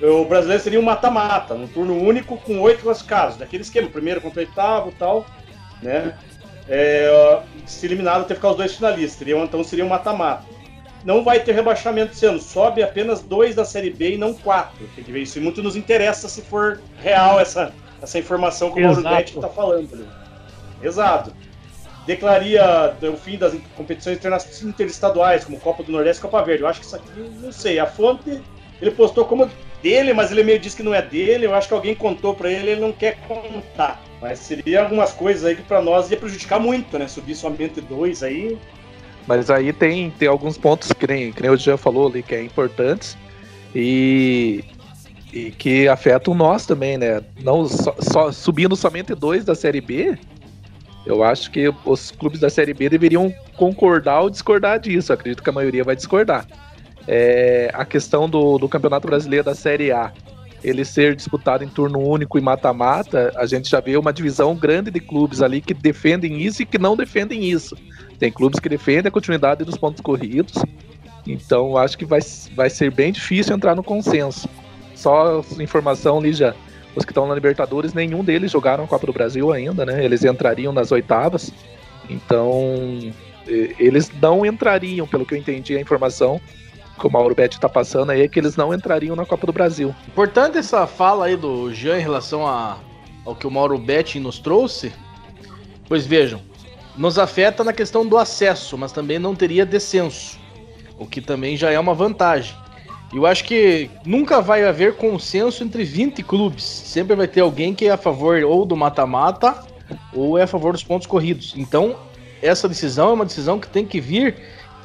O 0.01 0.25
brasileiro 0.25 0.63
seria 0.63 0.80
um 0.80 0.83
mata-mata, 0.83 1.53
um 1.53 1.68
turno 1.68 1.95
único 1.95 2.38
com 2.38 2.59
oito 2.62 2.83
classificados, 2.83 3.38
daquele 3.38 3.62
esquema, 3.62 3.88
primeiro 3.88 4.19
contra 4.19 4.42
o 4.42 4.45
oitavo 4.45 4.89
e 4.89 4.94
tal, 4.94 5.25
né? 5.81 6.18
É, 6.68 7.42
se 7.65 7.86
eliminado, 7.86 8.21
ter 8.21 8.30
que 8.30 8.36
ficar 8.36 8.51
os 8.51 8.57
dois 8.57 8.75
finalistas, 8.75 9.27
então 9.27 9.63
seria 9.63 9.86
um 9.86 9.89
mata-mata 9.89 10.44
não 11.03 11.24
vai 11.24 11.39
ter 11.39 11.53
rebaixamento 11.53 12.13
esse 12.13 12.25
ano. 12.25 12.39
Sobe 12.39 12.83
apenas 12.83 13.21
dois 13.21 13.56
da 13.56 13.65
Série 13.65 13.89
B 13.89 14.13
e 14.13 14.18
não 14.18 14.33
quatro. 14.33 14.88
Tem 14.95 15.03
que 15.03 15.12
ver 15.12 15.21
isso. 15.21 15.38
E 15.38 15.42
muito 15.42 15.62
nos 15.62 15.75
interessa 15.75 16.27
se 16.30 16.42
for 16.42 16.81
real 17.00 17.39
essa, 17.39 17.74
essa 18.01 18.19
informação 18.19 18.71
que 18.71 18.80
o 18.80 18.83
Mauro 18.83 19.01
Betti 19.01 19.36
está 19.36 19.50
falando. 19.50 19.96
Né? 19.96 20.05
Exato. 20.81 21.34
Declaria 22.05 22.96
o 23.01 23.17
fim 23.17 23.38
das 23.38 23.55
competições 23.75 24.20
interestaduais, 24.63 25.46
como 25.46 25.60
Copa 25.60 25.84
do 25.84 25.91
Nordeste 25.91 26.20
e 26.20 26.22
Copa 26.22 26.43
Verde. 26.43 26.63
Eu 26.63 26.67
acho 26.67 26.79
que 26.79 26.86
isso 26.86 26.96
aqui, 26.96 27.12
não 27.41 27.51
sei. 27.51 27.79
A 27.79 27.86
fonte, 27.86 28.41
ele 28.81 28.91
postou 28.91 29.25
como 29.25 29.50
dele, 29.81 30.13
mas 30.13 30.31
ele 30.31 30.43
meio 30.43 30.59
disse 30.59 30.77
que 30.77 30.83
não 30.83 30.93
é 30.93 31.01
dele. 31.01 31.45
Eu 31.45 31.55
acho 31.55 31.67
que 31.67 31.73
alguém 31.73 31.95
contou 31.95 32.33
para 32.33 32.51
ele, 32.51 32.71
ele 32.71 32.81
não 32.81 32.91
quer 32.91 33.17
contar. 33.27 34.01
Mas 34.21 34.39
seria 34.39 34.83
algumas 34.83 35.11
coisas 35.13 35.45
aí 35.45 35.55
que 35.55 35.63
para 35.63 35.81
nós 35.81 36.11
ia 36.11 36.17
prejudicar 36.17 36.59
muito, 36.59 36.97
né? 37.00 37.07
Subir 37.07 37.35
somente 37.35 37.81
dois 37.81 38.21
aí, 38.21 38.57
mas 39.27 39.50
aí 39.50 39.71
tem, 39.71 40.09
tem 40.11 40.27
alguns 40.27 40.57
pontos 40.57 40.91
que 40.91 41.07
nem, 41.07 41.31
que 41.31 41.41
nem 41.41 41.51
o 41.51 41.57
Jean 41.57 41.77
falou 41.77 42.07
ali 42.07 42.23
que 42.23 42.33
é 42.33 42.43
importantes 42.43 43.17
e, 43.73 44.63
e 45.31 45.51
que 45.51 45.88
afetam 45.88 46.33
nós 46.33 46.65
também, 46.65 46.97
né? 46.97 47.21
Não 47.41 47.67
só, 47.67 47.95
só, 48.00 48.31
subindo 48.31 48.75
somente 48.75 49.13
dois 49.13 49.45
da 49.45 49.55
Série 49.55 49.81
B, 49.81 50.17
eu 51.05 51.23
acho 51.23 51.51
que 51.51 51.71
os 51.85 52.11
clubes 52.11 52.39
da 52.39 52.50
Série 52.50 52.73
B 52.73 52.89
deveriam 52.89 53.33
concordar 53.55 54.21
ou 54.21 54.29
discordar 54.29 54.79
disso. 54.79 55.13
acredito 55.13 55.43
que 55.43 55.50
a 55.50 55.53
maioria 55.53 55.83
vai 55.83 55.95
discordar. 55.95 56.45
É, 57.08 57.72
a 57.74 57.86
questão 57.86 58.29
do, 58.29 58.58
do 58.58 58.70
Campeonato 58.70 59.08
Brasileiro 59.08 59.46
da 59.46 59.55
Série 59.55 59.91
A, 59.91 60.12
ele 60.63 60.86
ser 60.86 61.15
disputado 61.15 61.63
em 61.63 61.67
turno 61.67 62.00
único 62.00 62.38
e 62.38 62.41
mata-mata, 62.41 63.31
a 63.36 63.46
gente 63.46 63.70
já 63.70 63.79
vê 63.79 63.98
uma 63.98 64.13
divisão 64.13 64.55
grande 64.55 64.91
de 64.91 65.00
clubes 65.00 65.41
ali 65.41 65.60
que 65.60 65.74
defendem 65.74 66.39
isso 66.39 66.62
e 66.62 66.65
que 66.65 66.77
não 66.77 66.96
defendem 66.96 67.43
isso. 67.50 67.75
Tem 68.20 68.31
clubes 68.31 68.60
que 68.60 68.70
defendem 68.70 69.08
a 69.08 69.12
continuidade 69.12 69.65
dos 69.65 69.77
pontos 69.77 70.01
corridos. 70.01 70.53
Então 71.25 71.77
acho 71.77 71.98
que 71.98 72.05
vai, 72.05 72.20
vai 72.55 72.70
ser 72.70 72.91
bem 72.91 73.12
difícil 73.12 73.55
entrar 73.55 73.75
no 73.75 73.84
consenso. 73.84 74.48
Só 74.93 75.43
informação, 75.60 76.22
Lígia, 76.22 76.55
os 76.96 77.03
que 77.03 77.12
estão 77.12 77.27
na 77.27 77.34
Libertadores, 77.34 77.93
nenhum 77.93 78.24
deles 78.24 78.51
jogaram 78.51 78.84
a 78.84 78.88
Copa 78.88 79.08
do 79.08 79.13
Brasil 79.13 79.51
ainda, 79.51 79.86
né? 79.86 80.03
Eles 80.03 80.24
entrariam 80.24 80.72
nas 80.72 80.91
oitavas. 80.91 81.51
Então, 82.10 83.12
eles 83.48 84.12
não 84.22 84.46
entrariam, 84.46 85.08
pelo 85.08 85.25
que 85.25 85.34
eu 85.34 85.38
entendi 85.38 85.75
a 85.75 85.81
informação, 85.81 86.39
que 87.01 87.08
o 87.08 87.12
Mauro 87.12 87.34
Betti 87.34 87.58
está 87.58 87.67
passando 87.67 88.12
aí, 88.12 88.22
é 88.22 88.27
que 88.27 88.39
eles 88.39 88.55
não 88.55 88.72
entrariam 88.72 89.15
na 89.15 89.25
Copa 89.25 89.48
do 89.48 89.51
Brasil. 89.51 89.93
Importante 90.08 90.60
essa 90.60 90.86
fala 90.86 91.25
aí 91.25 91.36
do 91.36 91.74
Jean 91.74 91.98
em 91.98 92.01
relação 92.01 92.46
a, 92.48 92.77
ao 93.25 93.36
que 93.36 93.48
o 93.48 93.51
Mauro 93.51 93.77
Betti 93.77 94.20
nos 94.20 94.38
trouxe. 94.38 94.93
Pois 95.88 96.05
vejam, 96.05 96.39
nos 96.96 97.17
afeta 97.17 97.63
na 97.63 97.74
questão 97.74 98.05
do 98.05 98.17
acesso, 98.17 98.77
mas 98.77 98.91
também 98.91 99.17
não 99.17 99.36
teria 99.36 99.65
descenso, 99.65 100.39
o 100.98 101.05
que 101.08 101.20
também 101.20 101.58
já 101.58 101.72
é 101.72 101.79
uma 101.79 101.96
vantagem. 101.96 102.55
Eu 103.12 103.25
acho 103.25 103.43
que 103.43 103.89
nunca 104.05 104.39
vai 104.39 104.63
haver 104.63 104.96
consenso 104.96 105.63
entre 105.63 105.84
20 105.84 106.24
clubes. 106.24 106.63
Sempre 106.63 107.13
vai 107.13 107.27
ter 107.27 107.41
alguém 107.41 107.74
que 107.74 107.88
é 107.88 107.91
a 107.91 107.98
favor 107.98 108.41
ou 108.43 108.65
do 108.65 108.77
mata-mata 108.77 109.65
ou 110.13 110.38
é 110.38 110.43
a 110.43 110.48
favor 110.48 110.72
dos 110.72 110.84
pontos 110.84 111.08
corridos. 111.08 111.53
Então, 111.58 111.98
essa 112.41 112.70
decisão 112.70 113.10
é 113.10 113.13
uma 113.13 113.25
decisão 113.25 113.60
que 113.60 113.67
tem 113.67 113.86
que 113.86 114.00
vir, 114.00 114.38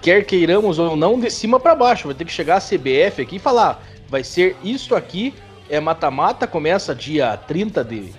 quer 0.06 0.25
queiramos 0.25 0.78
ou 0.78 0.96
não, 0.96 1.18
de 1.18 1.28
cima 1.28 1.58
para 1.58 1.75
baixo. 1.75 2.06
Vai 2.06 2.14
ter 2.14 2.25
que 2.25 2.32
chegar 2.32 2.58
a 2.58 2.60
CBF 2.60 3.22
aqui 3.22 3.36
e 3.36 3.40
falar: 3.40 3.82
vai 4.08 4.22
ser 4.22 4.56
isso 4.62 4.94
aqui, 4.94 5.34
é 5.68 5.80
mata-mata, 5.80 6.46
começa 6.46 6.94
dia 6.94 7.36
30 7.36 7.82
de, 7.82 8.12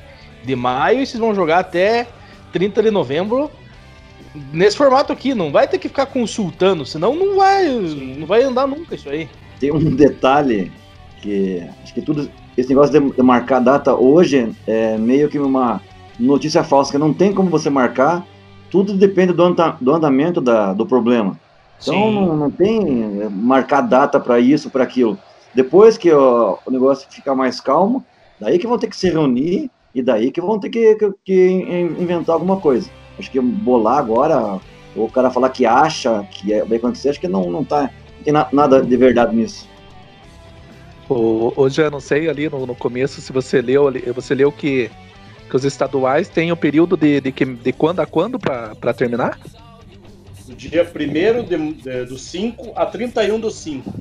de 0.44 0.56
maio 0.56 1.00
e 1.00 1.08
vocês 1.08 1.17
vão 1.17 1.34
jogar 1.34 1.60
até 1.60 2.06
30 2.51 2.84
de 2.84 2.91
novembro 2.91 3.50
nesse 4.51 4.75
formato 4.75 5.13
aqui. 5.13 5.34
Não 5.34 5.50
vai 5.50 5.65
ter 5.65 5.77
que 5.77 5.88
ficar 5.88 6.08
consultando, 6.08 6.86
senão 6.86 7.15
não 7.15 7.38
vai, 7.38 7.70
não 7.70 8.27
vai 8.27 8.44
andar 8.44 8.67
nunca 8.67 8.94
isso 8.94 9.10
aí. 9.10 9.29
Tem 9.58 9.72
um 9.72 9.96
detalhe 9.96 10.70
que 11.22 11.63
acho 11.82 11.94
que 11.94 12.01
tudo 12.01 12.29
esse 12.58 12.67
negócio 12.67 13.00
de, 13.00 13.24
marcar 13.24 13.62
data 13.62 13.96
hoje 13.96 14.53
é 14.67 14.98
meio 14.98 15.29
que 15.29 15.39
uma 15.39 15.82
notícia 16.20 16.65
falsa, 16.65 16.91
que 16.91 16.98
não 16.98 17.13
tem 17.13 17.34
como 17.34 17.50
você 17.50 17.70
marcar, 17.70 18.27
tudo 18.70 18.94
depende 18.94 19.32
do, 19.32 19.56
do 19.79 19.94
andamento 19.94 20.41
da, 20.41 20.74
do 20.74 20.86
problema. 20.86 21.39
Então 21.81 22.12
não, 22.12 22.36
não, 22.36 22.51
tem 22.51 23.22
é, 23.22 23.29
marcar 23.29 23.81
data 23.81 24.19
para 24.19 24.39
isso, 24.39 24.69
para 24.69 24.84
aquilo. 24.84 25.17
Depois 25.53 25.98
que 25.98 26.12
ó, 26.12 26.57
o 26.65 26.72
negócio 26.72 27.07
ficar 27.10 27.36
mais 27.36 27.60
calmo, 27.62 28.03
daí 28.39 28.57
que 28.57 28.67
vão 28.67 28.77
ter 28.77 28.88
que 28.88 28.96
se 28.96 29.10
reunir 29.10 29.69
e 29.93 30.01
daí 30.01 30.31
que 30.31 30.41
vão 30.41 30.60
ter 30.60 30.69
que, 30.69 30.96
que, 30.96 31.13
que 31.24 31.50
inventar 32.00 32.34
alguma 32.34 32.57
coisa. 32.57 32.89
Acho 33.17 33.31
que 33.31 33.39
bolar 33.39 33.98
agora, 33.98 34.60
ou 34.96 35.05
o 35.05 35.12
cara 35.12 35.31
falar 35.31 35.50
que 35.50 35.65
acha 35.65 36.24
que 36.31 36.53
é, 36.53 36.63
vai 36.63 36.77
acontecer, 36.77 37.10
acho 37.10 37.19
que 37.19 37.27
não, 37.27 37.50
não, 37.50 37.63
tá, 37.63 37.84
não 38.17 38.24
tem 38.24 38.34
na, 38.34 38.48
nada 38.51 38.81
de 38.81 38.98
verdade 38.98 39.36
nisso. 39.36 39.67
Hoje 41.10 41.81
eu 41.81 41.89
não 41.89 42.01
sei 42.01 42.29
ali 42.29 42.50
no, 42.50 42.65
no 42.65 42.75
começo 42.75 43.22
se 43.22 43.31
você 43.31 43.62
leu 43.62 43.86
você 44.13 44.36
leu 44.36 44.51
que 44.51 44.91
que 45.50 45.55
os 45.55 45.63
estaduais 45.63 46.27
têm 46.27 46.51
o 46.51 46.53
um 46.53 46.57
período 46.57 46.98
de, 46.98 47.22
de, 47.22 47.31
de, 47.31 47.72
quando 47.72 48.01
a 48.01 48.05
quando 48.05 48.38
para 48.38 48.93
terminar? 48.93 49.39
Do 50.48 50.56
dia 50.56 50.84
1 50.84 52.06
do 52.06 52.18
5 52.18 52.72
a 52.75 52.86
31 52.86 53.39
do 53.39 53.51
5. 53.51 53.94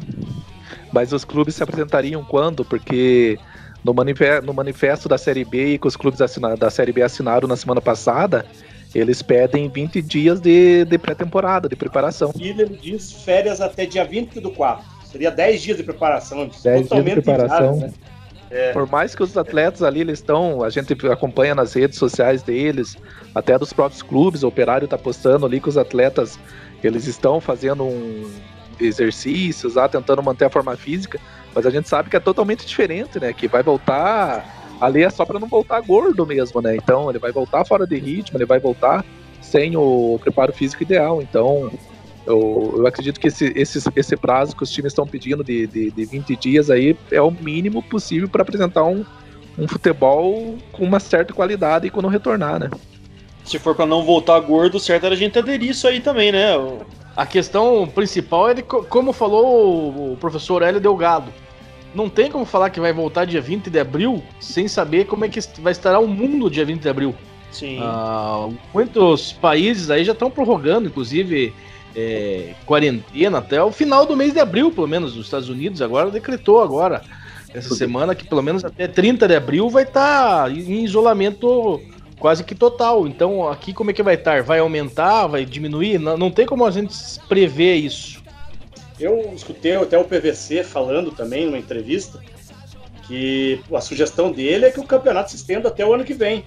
Mas 0.92 1.12
os 1.12 1.24
clubes 1.24 1.54
se 1.56 1.62
apresentariam 1.62 2.24
quando? 2.24 2.64
Porque 2.64 3.38
no, 3.84 3.92
manifesto, 3.92 4.46
no 4.46 4.54
manifesto 4.54 5.08
da 5.08 5.18
Série 5.18 5.44
B 5.44 5.74
e 5.74 5.78
que 5.78 5.86
os 5.86 5.96
clubes 5.96 6.20
da 6.20 6.70
Série 6.70 6.92
B 6.92 7.02
assinaram 7.02 7.48
na 7.48 7.56
semana 7.56 7.80
passada, 7.80 8.46
eles 8.94 9.22
pedem 9.22 9.68
20 9.68 10.00
dias 10.00 10.40
de, 10.40 10.84
de 10.84 10.98
pré-temporada, 10.98 11.68
de 11.68 11.76
preparação. 11.76 12.32
E 12.38 12.48
ele 12.48 12.78
diz 12.80 13.12
férias 13.12 13.60
até 13.60 13.84
dia 13.84 14.04
20 14.04 14.40
do 14.40 14.50
4. 14.50 14.84
Seria 15.10 15.30
10 15.30 15.62
dias 15.62 15.76
de 15.76 15.82
preparação. 15.82 16.48
10 16.62 16.88
dias 16.88 17.04
de 17.04 17.10
preparação. 17.12 17.76
né? 17.76 17.92
É. 18.50 18.72
Por 18.72 18.88
mais 18.88 19.14
que 19.14 19.22
os 19.22 19.36
atletas 19.36 19.82
ali 19.82 20.00
eles 20.00 20.18
estão, 20.18 20.62
a 20.62 20.70
gente 20.70 20.94
acompanha 21.08 21.54
nas 21.54 21.74
redes 21.74 21.98
sociais 21.98 22.42
deles, 22.42 22.96
até 23.34 23.58
dos 23.58 23.72
próprios 23.72 24.02
clubes, 24.02 24.42
o 24.42 24.48
Operário 24.48 24.86
tá 24.86 24.96
postando 24.96 25.46
ali 25.46 25.60
que 25.60 25.68
os 25.68 25.76
atletas 25.76 26.38
eles 26.82 27.06
estão 27.06 27.40
fazendo 27.40 27.84
um 27.84 28.30
exercícios 28.78 29.74
lá, 29.74 29.88
tentando 29.88 30.22
manter 30.22 30.44
a 30.44 30.50
forma 30.50 30.76
física, 30.76 31.18
mas 31.54 31.66
a 31.66 31.70
gente 31.70 31.88
sabe 31.88 32.10
que 32.10 32.16
é 32.16 32.20
totalmente 32.20 32.66
diferente, 32.66 33.18
né? 33.18 33.32
Que 33.32 33.48
vai 33.48 33.62
voltar 33.62 34.44
ali 34.80 35.02
é 35.02 35.10
só 35.10 35.24
para 35.24 35.40
não 35.40 35.48
voltar 35.48 35.80
gordo 35.80 36.26
mesmo, 36.26 36.60
né? 36.60 36.76
Então 36.76 37.08
ele 37.08 37.18
vai 37.18 37.32
voltar 37.32 37.64
fora 37.64 37.86
de 37.86 37.96
ritmo, 37.96 38.36
ele 38.36 38.44
vai 38.44 38.58
voltar 38.58 39.04
sem 39.40 39.76
o 39.76 40.18
preparo 40.22 40.52
físico 40.52 40.82
ideal. 40.82 41.22
Então 41.22 41.70
eu, 42.26 42.74
eu 42.78 42.86
acredito 42.86 43.20
que 43.20 43.28
esse, 43.28 43.52
esse, 43.54 43.78
esse 43.94 44.16
prazo 44.16 44.56
que 44.56 44.62
os 44.62 44.70
times 44.70 44.92
estão 44.92 45.06
pedindo 45.06 45.44
de, 45.44 45.66
de, 45.66 45.90
de 45.90 46.04
20 46.04 46.36
dias 46.36 46.70
aí 46.70 46.96
é 47.10 47.22
o 47.22 47.30
mínimo 47.30 47.82
possível 47.82 48.28
para 48.28 48.42
apresentar 48.42 48.84
um, 48.84 49.04
um 49.58 49.68
futebol 49.68 50.56
com 50.72 50.84
uma 50.84 51.00
certa 51.00 51.32
qualidade 51.32 51.86
e 51.86 51.90
quando 51.90 52.08
retornar, 52.08 52.58
né? 52.58 52.70
Se 53.44 53.58
for 53.58 53.74
para 53.74 53.86
não 53.86 54.04
voltar 54.04 54.38
gordo, 54.40 54.80
certo 54.80 55.06
era 55.06 55.14
a 55.14 55.18
gente 55.18 55.38
aderir 55.38 55.70
isso 55.70 55.86
aí 55.86 56.00
também, 56.00 56.32
né? 56.32 56.54
A 57.16 57.24
questão 57.24 57.86
principal 57.86 58.50
é 58.50 58.54
de 58.54 58.62
como 58.62 59.12
falou 59.12 60.12
o 60.12 60.16
professor 60.16 60.62
Hélio 60.62 60.80
Delgado. 60.80 61.32
Não 61.94 62.10
tem 62.10 62.30
como 62.30 62.44
falar 62.44 62.68
que 62.70 62.80
vai 62.80 62.92
voltar 62.92 63.24
dia 63.24 63.40
20 63.40 63.70
de 63.70 63.78
abril 63.78 64.22
sem 64.40 64.68
saber 64.68 65.06
como 65.06 65.24
é 65.24 65.28
que 65.28 65.40
vai 65.60 65.72
estar 65.72 65.98
o 65.98 66.06
mundo 66.06 66.50
dia 66.50 66.64
20 66.64 66.82
de 66.82 66.88
abril. 66.88 67.14
Sim. 67.50 67.80
Uh, 67.80 68.54
muitos 68.74 69.32
países 69.32 69.90
aí 69.90 70.04
já 70.04 70.12
estão 70.12 70.30
prorrogando, 70.30 70.88
inclusive 70.88 71.54
é, 71.96 72.54
quarentena 72.66 73.38
até 73.38 73.62
o 73.62 73.72
final 73.72 74.04
do 74.04 74.14
mês 74.14 74.34
de 74.34 74.38
abril, 74.38 74.70
pelo 74.70 74.86
menos, 74.86 75.16
nos 75.16 75.24
Estados 75.24 75.48
Unidos. 75.48 75.80
Agora 75.80 76.10
decretou 76.10 76.60
agora, 76.60 77.00
essa 77.54 77.74
semana, 77.74 78.14
que 78.14 78.28
pelo 78.28 78.42
menos 78.42 78.62
até 78.64 78.86
30 78.86 79.26
de 79.26 79.34
abril 79.34 79.70
vai 79.70 79.84
estar 79.84 80.44
tá 80.44 80.50
em 80.50 80.84
isolamento 80.84 81.80
quase 82.18 82.44
que 82.44 82.54
total. 82.54 83.08
Então, 83.08 83.48
aqui 83.48 83.72
como 83.72 83.90
é 83.90 83.94
que 83.94 84.02
vai 84.02 84.14
estar? 84.14 84.42
Vai 84.42 84.58
aumentar? 84.58 85.26
Vai 85.26 85.46
diminuir? 85.46 85.98
Não, 85.98 86.18
não 86.18 86.30
tem 86.30 86.44
como 86.44 86.66
a 86.66 86.70
gente 86.70 86.94
prever 87.28 87.76
isso. 87.76 88.22
Eu 89.00 89.32
escutei 89.34 89.74
até 89.74 89.98
o 89.98 90.04
PVC 90.04 90.64
falando 90.64 91.10
também 91.10 91.46
numa 91.46 91.58
entrevista 91.58 92.20
que 93.06 93.60
a 93.72 93.80
sugestão 93.80 94.32
dele 94.32 94.66
é 94.66 94.70
que 94.70 94.80
o 94.80 94.84
campeonato 94.84 95.30
se 95.30 95.36
estenda 95.36 95.68
até 95.68 95.86
o 95.86 95.94
ano 95.94 96.04
que 96.04 96.14
vem. 96.14 96.44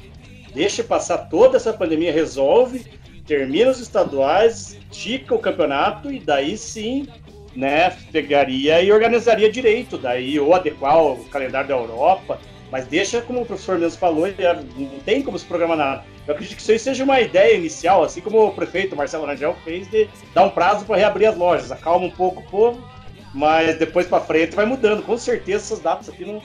Deixa 0.54 0.84
passar 0.84 1.30
toda 1.30 1.58
essa 1.58 1.72
pandemia, 1.72 2.12
resolve 2.12 2.86
termina 3.30 3.70
os 3.70 3.80
estaduais, 3.80 4.76
tica 4.90 5.36
o 5.36 5.40
campeonato 5.40 6.12
e 6.12 6.20
daí 6.20 6.58
sim, 6.58 7.08
né, 7.56 7.96
pegaria 8.12 8.82
e 8.82 8.92
organizaria 8.92 9.52
direito, 9.52 10.00
daí 10.00 10.40
ou 10.40 10.56
adequar 10.56 10.98
o 10.98 11.24
calendário 11.26 11.70
da 11.70 11.76
Europa, 11.76 12.40
mas 12.72 12.88
deixa, 12.88 13.22
como 13.22 13.42
o 13.42 13.46
professor 13.46 13.78
mesmo 13.78 14.00
falou, 14.00 14.28
não 14.76 15.00
tem 15.06 15.22
como 15.22 15.38
se 15.38 15.46
programar 15.46 15.78
nada. 15.78 16.04
Eu 16.26 16.34
acredito 16.34 16.56
que 16.56 16.62
isso 16.64 16.72
aí 16.72 16.80
seja 16.80 17.04
uma 17.04 17.22
ideia 17.22 17.56
inicial, 17.56 18.04
assim 18.04 18.20
como 18.20 18.48
o 18.48 18.52
prefeito 18.52 18.96
Marcelo 18.96 19.28
Rangel 19.28 19.56
fez 19.64 19.88
de 19.88 20.10
dar 20.34 20.46
um 20.46 20.50
prazo 20.50 20.84
para 20.86 20.98
reabrir 20.98 21.28
as 21.28 21.38
lojas, 21.38 21.72
acalma 21.72 22.08
um 22.08 22.12
pouco 22.12 22.42
o 22.42 22.50
povo, 22.50 22.84
mas 23.32 23.78
depois 23.78 24.08
para 24.08 24.24
frente 24.24 24.56
vai 24.56 24.66
mudando. 24.66 25.04
Com 25.04 25.18
certeza 25.18 25.66
essas 25.66 25.80
datas 25.80 26.10
aqui 26.10 26.26
não, 26.26 26.42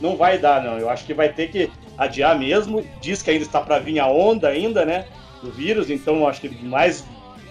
não 0.00 0.16
vai 0.16 0.36
dar, 0.36 0.64
não. 0.64 0.78
Eu 0.78 0.90
acho 0.90 1.04
que 1.04 1.14
vai 1.14 1.32
ter 1.32 1.48
que 1.48 1.70
adiar 1.96 2.36
mesmo. 2.36 2.84
Diz 3.00 3.22
que 3.22 3.30
ainda 3.30 3.44
está 3.44 3.60
para 3.60 3.78
vir 3.78 4.00
a 4.00 4.08
onda 4.08 4.48
ainda, 4.48 4.84
né? 4.84 5.06
Do 5.44 5.50
vírus, 5.50 5.90
então 5.90 6.26
acho 6.26 6.40
que 6.40 6.64
mais, 6.64 7.04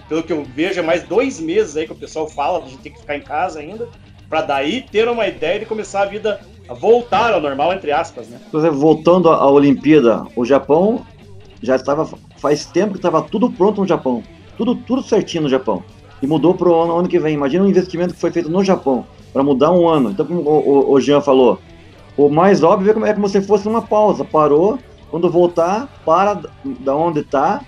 pelo 0.09 0.23
que 0.23 0.33
eu 0.33 0.43
vejo, 0.43 0.79
é 0.79 0.83
mais 0.83 1.03
dois 1.03 1.39
meses 1.39 1.77
aí 1.77 1.85
que 1.85 1.93
o 1.93 1.95
pessoal 1.95 2.27
fala, 2.27 2.59
a 2.59 2.67
gente 2.67 2.79
tem 2.79 2.91
que 2.91 2.99
ficar 2.99 3.15
em 3.15 3.21
casa 3.21 3.59
ainda, 3.59 3.87
para 4.29 4.41
daí 4.41 4.81
ter 4.81 5.07
uma 5.07 5.27
ideia 5.27 5.59
de 5.59 5.65
começar 5.65 6.01
a 6.01 6.05
vida 6.05 6.39
a 6.67 6.73
voltar 6.73 7.33
ao 7.33 7.41
normal, 7.41 7.73
entre 7.73 7.91
aspas, 7.91 8.27
né? 8.27 8.39
Voltando 8.71 9.29
à 9.29 9.49
Olimpíada, 9.49 10.25
o 10.35 10.43
Japão 10.43 11.05
já 11.61 11.75
estava, 11.75 12.09
faz 12.37 12.65
tempo 12.65 12.93
que 12.93 12.97
estava 12.97 13.21
tudo 13.21 13.51
pronto 13.51 13.81
no 13.81 13.87
Japão, 13.87 14.23
tudo, 14.57 14.75
tudo 14.75 15.03
certinho 15.03 15.43
no 15.43 15.49
Japão, 15.49 15.83
e 16.21 16.27
mudou 16.27 16.53
para 16.53 16.69
o 16.69 16.81
ano, 16.81 16.97
ano 16.97 17.07
que 17.07 17.19
vem. 17.19 17.33
Imagina 17.33 17.63
o 17.63 17.69
investimento 17.69 18.13
que 18.13 18.19
foi 18.19 18.31
feito 18.31 18.49
no 18.49 18.63
Japão 18.63 19.05
para 19.31 19.43
mudar 19.43 19.71
um 19.71 19.87
ano. 19.87 20.11
Então, 20.11 20.25
como 20.25 20.41
o, 20.41 20.69
o, 20.69 20.91
o 20.93 21.01
Jean 21.01 21.21
falou, 21.21 21.59
o 22.15 22.29
mais 22.29 22.63
óbvio 22.63 22.91
é 22.91 22.93
como, 22.93 23.05
é 23.05 23.13
como 23.13 23.27
se 23.27 23.41
fosse 23.41 23.67
uma 23.67 23.81
pausa, 23.81 24.23
parou, 24.23 24.79
quando 25.11 25.29
voltar, 25.29 25.87
para 26.05 26.41
da 26.63 26.95
onde 26.95 27.19
está 27.19 27.61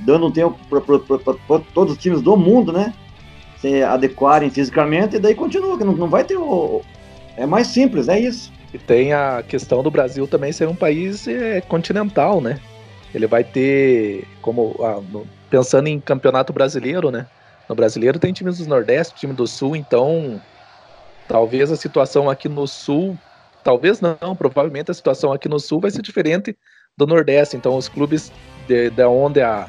dando 0.00 0.30
tempo 0.30 0.58
para 0.68 1.60
todos 1.74 1.94
os 1.94 1.98
times 1.98 2.22
do 2.22 2.36
mundo, 2.36 2.72
né? 2.72 2.94
Se 3.58 3.82
adequarem 3.82 4.50
fisicamente, 4.50 5.16
e 5.16 5.18
daí 5.18 5.34
continua, 5.34 5.76
que 5.76 5.84
não, 5.84 5.92
não 5.92 6.08
vai 6.08 6.24
ter 6.24 6.36
o. 6.36 6.82
É 7.36 7.46
mais 7.46 7.68
simples, 7.68 8.08
é 8.08 8.18
isso. 8.18 8.52
E 8.72 8.78
tem 8.78 9.12
a 9.12 9.42
questão 9.46 9.82
do 9.82 9.90
Brasil 9.90 10.26
também 10.26 10.52
ser 10.52 10.68
um 10.68 10.74
país 10.74 11.26
é, 11.26 11.60
continental, 11.62 12.40
né? 12.40 12.60
Ele 13.14 13.26
vai 13.26 13.42
ter, 13.42 14.26
como 14.42 14.76
ah, 14.80 15.00
no, 15.10 15.26
pensando 15.48 15.88
em 15.88 15.98
campeonato 15.98 16.52
brasileiro, 16.52 17.10
né? 17.10 17.26
No 17.68 17.74
brasileiro 17.74 18.18
tem 18.18 18.32
times 18.32 18.58
do 18.58 18.66
Nordeste, 18.66 19.14
time 19.14 19.32
do 19.32 19.46
Sul, 19.46 19.74
então 19.74 20.40
talvez 21.26 21.70
a 21.70 21.76
situação 21.76 22.28
aqui 22.28 22.48
no 22.48 22.66
Sul, 22.66 23.16
talvez 23.62 24.00
não, 24.00 24.36
provavelmente 24.36 24.90
a 24.90 24.94
situação 24.94 25.32
aqui 25.32 25.48
no 25.48 25.58
Sul 25.58 25.80
vai 25.80 25.90
ser 25.90 26.02
diferente 26.02 26.56
do 26.96 27.06
Nordeste. 27.06 27.56
Então 27.56 27.76
os 27.76 27.88
clubes 27.88 28.32
de, 28.66 28.90
de 28.90 29.04
onde 29.04 29.40
a, 29.40 29.68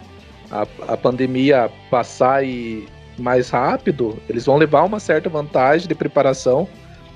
a, 0.51 0.67
a 0.87 0.97
pandemia 0.97 1.71
passar 1.89 2.45
e 2.45 2.87
mais 3.17 3.49
rápido, 3.49 4.17
eles 4.29 4.45
vão 4.45 4.57
levar 4.57 4.83
uma 4.83 4.99
certa 4.99 5.29
vantagem 5.29 5.87
de 5.87 5.95
preparação 5.95 6.67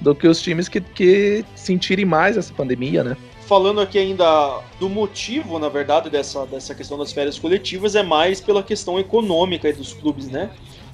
do 0.02 0.14
que 0.14 0.28
os 0.28 0.42
times 0.42 0.68
que, 0.68 0.82
que 0.82 1.46
sentirem 1.56 2.06
mais 2.06 2.36
essa 2.36 2.54
pandemia, 2.54 3.04
né? 3.04 3.18
Falando 3.46 3.82
aqui 3.82 3.98
ainda 3.98 4.62
do 4.80 4.90
motivo, 4.90 5.60
na 5.60 5.70
verdade, 5.70 6.10
dessa, 6.10 6.46
dessa 6.46 6.76
questão 6.76 6.98
das 6.98 7.12
férias 7.12 7.40
coletivas, 7.40 7.96
é 7.96 8.04
mais 8.04 8.42
pela 8.42 8.64
questão 8.64 9.00
econômica 9.00 9.72
dos 9.74 9.94
clubes, 9.94 10.28
né? 10.28 10.50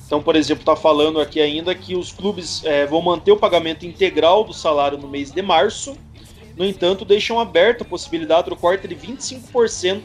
Então, 0.05 0.21
por 0.21 0.35
exemplo, 0.35 0.61
está 0.61 0.75
falando 0.75 1.19
aqui 1.19 1.39
ainda 1.39 1.73
que 1.75 1.95
os 1.95 2.11
clubes 2.11 2.63
é, 2.65 2.85
vão 2.85 3.01
manter 3.01 3.31
o 3.31 3.37
pagamento 3.37 3.85
integral 3.85 4.43
do 4.43 4.53
salário 4.53 4.97
no 4.97 5.07
mês 5.07 5.31
de 5.31 5.41
março, 5.41 5.95
no 6.57 6.65
entanto, 6.65 7.05
deixam 7.05 7.39
aberta 7.39 7.83
a 7.83 7.87
possibilidade 7.87 8.49
do 8.49 8.55
corte 8.55 8.87
de 8.87 8.95
25% 8.95 10.01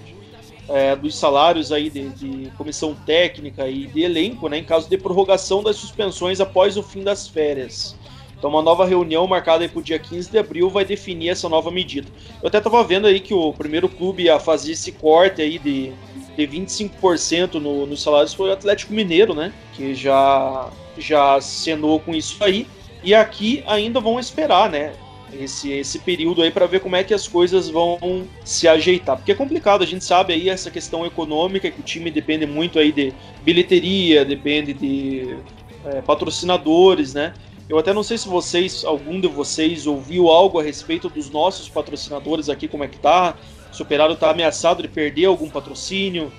é, 0.69 0.97
dos 0.97 1.17
salários 1.17 1.73
aí 1.73 1.91
de, 1.91 2.09
de, 2.11 2.51
comissão 2.53 2.95
técnica 2.95 3.69
e 3.69 3.87
de 3.87 4.03
elenco, 4.03 4.49
né, 4.49 4.59
em 4.59 4.65
caso 4.65 4.89
de 4.89 4.97
prorrogação 4.97 5.63
das 5.63 5.77
suspensões 5.77 6.41
após 6.41 6.77
o 6.77 6.83
fim 6.83 7.03
das 7.03 7.29
férias. 7.29 7.97
Então, 8.37 8.51
uma 8.51 8.61
nova 8.61 8.85
reunião 8.85 9.27
marcada 9.27 9.67
para 9.67 9.79
o 9.79 9.83
dia 9.83 9.99
15 9.99 10.31
de 10.31 10.39
abril 10.39 10.69
vai 10.69 10.85
definir 10.85 11.31
essa 11.31 11.49
nova 11.49 11.71
medida. 11.71 12.09
Eu 12.43 12.49
até 12.49 12.59
estava 12.59 12.83
vendo 12.85 13.07
aí 13.07 13.19
que 13.19 13.33
o 13.33 13.53
primeiro 13.55 13.89
clube 13.89 14.29
a 14.29 14.39
fazer 14.39 14.73
esse 14.73 14.93
corte 14.93 15.41
aí 15.41 15.59
de, 15.59 15.93
de 16.37 16.47
25% 16.47 17.55
no, 17.55 17.87
nos 17.87 18.03
salários 18.03 18.35
foi 18.35 18.51
o 18.51 18.53
Atlético 18.53 18.93
Mineiro, 18.93 19.35
né? 19.35 19.51
Que 19.73 19.95
já, 19.95 20.69
já 20.99 21.41
cenou 21.41 21.99
com 22.01 22.15
isso 22.15 22.43
aí. 22.45 22.67
E 23.03 23.15
aqui 23.15 23.65
ainda 23.67 23.99
vão 23.99 24.21
esperar, 24.21 24.69
né? 24.69 24.93
Esse, 25.41 25.73
esse 25.73 25.99
período 25.99 26.43
aí 26.43 26.51
para 26.51 26.67
ver 26.67 26.81
como 26.81 26.97
é 26.97 27.03
que 27.03 27.13
as 27.13 27.27
coisas 27.27 27.69
vão 27.69 28.27
se 28.45 28.69
ajeitar. 28.69 29.17
Porque 29.17 29.33
é 29.33 29.35
complicado, 29.35 29.83
a 29.83 29.87
gente 29.87 30.05
sabe 30.05 30.33
aí 30.33 30.49
essa 30.49 30.71
questão 30.71 31.05
econômica, 31.05 31.71
que 31.71 31.81
o 31.81 31.85
time 31.85 32.11
depende 32.11 32.47
muito 32.47 32.79
aí 32.79 32.93
de 32.93 33.13
bilheteria, 33.43 34.25
depende 34.25 34.73
de 34.73 35.37
é, 35.85 36.01
patrocinadores, 36.01 37.15
né? 37.15 37.35
Eu 37.69 37.79
até 37.79 37.93
não 37.93 38.03
sei 38.03 38.19
se 38.19 38.29
vocês, 38.29 38.85
algum 38.85 39.21
de 39.21 39.27
vocês, 39.27 39.87
ouviu 39.87 40.29
algo 40.29 40.61
a 40.61 40.63
respeito 40.63 41.09
dos 41.09 41.31
nossos 41.31 41.69
patrocinadores 41.69 42.49
aqui, 42.49 42.69
como 42.69 42.85
é 42.85 42.89
que 42.89 42.99
tá? 42.99 43.35
Se 43.73 43.81
o 43.81 43.85
Operário 43.85 44.15
tá 44.17 44.31
ameaçado 44.31 44.83
de 44.83 44.89
perder 44.89 45.25
algum 45.25 45.49
patrocínio? 45.49 46.31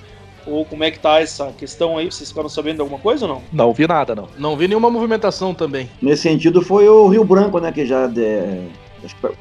Ou 0.47 0.63
como 0.63 0.83
é 0.83 0.91
que 0.91 0.99
tá 0.99 1.19
essa 1.19 1.51
questão 1.53 1.97
aí? 1.97 2.05
Vocês 2.05 2.29
ficaram 2.29 2.47
sabendo 2.47 2.75
de 2.75 2.81
alguma 2.81 2.99
coisa 2.99 3.25
ou 3.25 3.33
não? 3.33 3.41
Não 3.51 3.73
vi 3.73 3.87
nada, 3.87 4.13
não. 4.13 4.29
Não 4.37 4.55
vi 4.55 4.67
nenhuma 4.67 4.91
movimentação 4.91 5.55
também. 5.55 5.89
Nesse 5.99 6.21
sentido 6.23 6.61
foi 6.61 6.87
o 6.87 7.07
Rio 7.07 7.23
Branco, 7.23 7.59
né? 7.59 7.71
Que 7.71 7.85
já 7.85 8.05
de, 8.05 8.67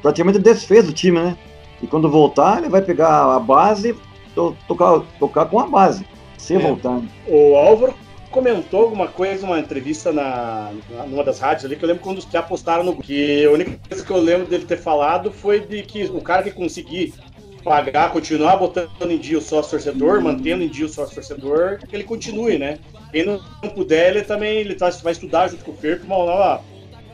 praticamente 0.01 0.39
desfez 0.39 0.87
o 0.87 0.93
time, 0.93 1.19
né? 1.19 1.37
E 1.81 1.87
quando 1.87 2.09
voltar, 2.09 2.59
ele 2.59 2.69
vai 2.69 2.81
pegar 2.81 3.35
a 3.35 3.39
base 3.39 3.91
e 3.91 4.55
tocar, 4.67 5.01
tocar 5.19 5.45
com 5.45 5.59
a 5.59 5.67
base. 5.67 6.05
Se 6.37 6.55
é. 6.55 6.59
voltar. 6.59 7.01
O 7.27 7.55
Álvaro 7.55 7.93
comentou 8.31 8.83
alguma 8.83 9.07
coisa, 9.07 9.45
uma 9.45 9.59
entrevista 9.59 10.11
na, 10.11 10.71
numa 11.07 11.23
das 11.23 11.39
rádios 11.39 11.65
ali, 11.65 11.77
que 11.77 11.85
eu 11.85 11.87
lembro 11.87 12.03
quando 12.03 12.21
já 12.29 12.43
postaram 12.43 12.83
no 12.83 12.97
que 12.97 13.45
a 13.45 13.51
única 13.51 13.79
coisa 13.87 14.05
que 14.05 14.11
eu 14.11 14.17
lembro 14.17 14.45
dele 14.45 14.65
ter 14.65 14.77
falado 14.77 15.31
foi 15.31 15.61
de 15.61 15.81
que 15.83 16.03
o 16.03 16.19
cara 16.19 16.43
que 16.43 16.51
conseguir 16.51 17.13
pagar, 17.63 18.11
continuar 18.11 18.57
botando 18.57 19.09
em 19.09 19.17
dia 19.17 19.37
o 19.37 19.41
sócio 19.41 19.71
torcedor, 19.71 20.21
mantendo 20.21 20.63
em 20.63 20.67
dia 20.67 20.85
o 20.85 20.89
sócio 20.89 21.15
torcedor, 21.15 21.79
que 21.79 21.95
ele 21.95 22.03
continue, 22.03 22.57
né? 22.57 22.77
Quem 23.11 23.25
não, 23.25 23.39
puder, 23.73 24.09
ele 24.09 24.23
também 24.23 24.57
ele 24.57 24.75
tá, 24.75 24.89
vai 25.01 25.13
estudar 25.13 25.47
junto 25.47 25.63
com 25.63 25.71
o 25.71 25.75
FERP 25.75 26.03
uma 26.03 26.17
nova, 26.17 26.61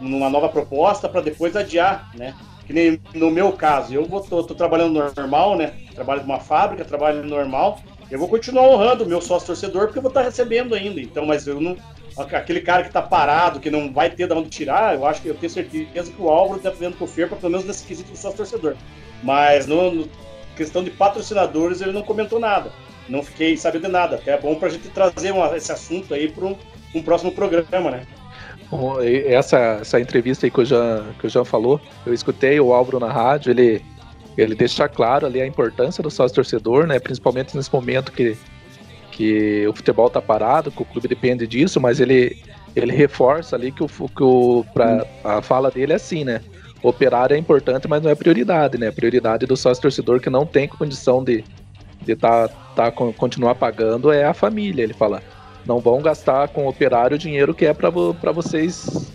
uma 0.01 0.29
nova 0.29 0.50
proposta 0.50 1.08
para 1.08 1.22
depois 1.22 1.55
adiar, 1.55 2.12
né? 2.15 2.36
Que 2.65 2.74
nem 2.74 3.00
no 3.13 3.29
meu 3.29 3.51
caso, 3.53 3.93
eu 3.93 4.05
vou, 4.05 4.22
tô, 4.22 4.43
tô 4.43 4.55
trabalhando 4.55 5.12
normal, 5.15 5.55
né? 5.55 5.74
Trabalho 5.93 6.22
numa 6.22 6.39
fábrica, 6.39 6.86
trabalho 6.86 7.24
normal, 7.24 7.79
eu 8.12 8.20
vou 8.20 8.27
continuar 8.27 8.67
honrando 8.67 9.05
o 9.05 9.08
meu 9.08 9.22
sócio 9.22 9.48
torcedor 9.48 9.86
porque 9.86 10.00
eu 10.00 10.03
vou 10.03 10.10
estar 10.10 10.22
recebendo 10.22 10.75
ainda. 10.75 11.00
Então, 11.00 11.25
mas 11.25 11.48
eu 11.48 11.62
não. 11.62 11.77
Aquele 12.17 12.60
cara 12.60 12.81
que 12.81 12.89
está 12.89 13.01
parado, 13.01 13.62
que 13.62 13.72
não 13.72 13.93
vai 13.93 14.10
ter 14.10 14.27
de 14.27 14.34
onde 14.34 14.50
tirar, 14.50 14.93
eu 14.93 15.05
acho 15.05 15.22
que 15.22 15.29
eu 15.29 15.34
tenho 15.34 15.50
certeza 15.50 16.12
que 16.12 16.22
o 16.22 16.29
Álvaro 16.29 16.58
está 16.58 16.70
fazendo 16.70 16.98
com 16.98 17.05
o 17.05 17.08
Ferpa, 17.08 17.38
pelo 17.38 17.53
menos 17.53 17.65
nesse 17.65 17.86
quesito 17.86 18.12
do 18.12 18.17
sócio 18.17 18.36
torcedor. 18.36 18.75
Mas 19.24 19.65
no, 19.65 19.91
no, 19.91 20.10
questão 20.58 20.84
de 20.84 20.91
patrocinadores, 20.91 21.79
ele 21.79 21.93
não 21.93 22.01
comentou 22.01 22.38
nada. 22.38 22.74
Não 23.08 23.24
fiquei 23.24 23.55
sabendo 23.55 23.84
de 23.84 23.91
nada. 23.93 24.22
É 24.25 24.38
bom 24.38 24.55
para 24.55 24.67
a 24.67 24.72
gente 24.72 24.89
trazer 24.89 25.31
uma, 25.31 25.55
esse 25.55 25.72
assunto 25.72 26.13
aí 26.13 26.29
para 26.29 26.46
um, 26.46 26.58
um 26.93 27.01
próximo 27.01 27.31
programa, 27.31 27.91
né? 27.91 28.05
Bom, 28.72 29.01
essa, 29.01 29.80
essa 29.82 30.00
entrevista 30.00 30.46
aí 30.46 30.51
que 30.51 30.62
o, 30.62 30.66
Jean, 30.66 31.06
que 31.20 31.28
o 31.28 31.30
Jean 31.30 31.44
falou, 31.44 31.80
eu 32.06 32.13
escutei 32.13 32.60
o 32.60 32.74
Álvaro 32.74 33.00
na 33.00 33.12
rádio, 33.12 33.51
ele 33.51 33.84
ele 34.38 34.56
deixa 34.56 34.88
claro 34.88 35.25
ali 35.25 35.42
a 35.42 35.46
importância 35.46 36.01
do 36.01 36.10
sócio 36.10 36.34
torcedor, 36.34 36.88
né? 36.88 36.98
Principalmente 37.00 37.56
nesse 37.56 37.72
momento 37.72 38.13
que, 38.13 38.38
que 39.12 39.68
o 39.68 39.74
futebol 39.74 40.10
tá 40.10 40.22
parado, 40.22 40.72
que 40.72 40.82
o 40.82 40.86
clube 40.86 41.06
depende 41.06 41.46
disso, 41.46 41.82
mas 41.82 42.00
ele, 42.00 42.42
ele 42.74 42.94
reforça 42.94 43.58
ali 43.58 43.74
que 43.74 43.84
o, 43.84 43.88
que 43.88 44.24
o 44.24 44.66
pra, 44.74 45.06
a 45.22 45.42
fala 45.42 45.70
dele 45.70 45.92
é 45.92 45.98
assim, 45.98 46.24
né? 46.24 46.42
O 46.82 46.88
operário 46.88 47.36
é 47.36 47.38
importante, 47.38 47.90
mas 47.90 48.01
não 48.01 48.10
é 48.10 48.16
prioridade, 48.16 48.78
né? 48.78 48.90
Prioridade 48.90 49.46
do 49.46 49.58
sócio 49.58 49.82
torcedor 49.82 50.22
que 50.22 50.30
não 50.30 50.46
tem 50.46 50.66
condição 50.66 51.22
de 51.22 51.44
de 52.04 52.16
tá, 52.16 52.48
tá, 52.75 52.92
continuar 52.92 53.56
pagando 53.56 54.12
é 54.12 54.25
a 54.25 54.34
família. 54.34 54.84
Ele 54.84 54.94
fala, 54.94 55.22
não 55.72 55.79
vão 55.79 56.01
gastar 56.01 56.50
com 56.50 56.66
o 56.66 56.70
operário 56.70 57.16
o 57.16 57.18
dinheiro 57.18 57.53
que 57.53 57.66
é 57.66 57.74
para 57.74 57.90
vocês 57.90 59.10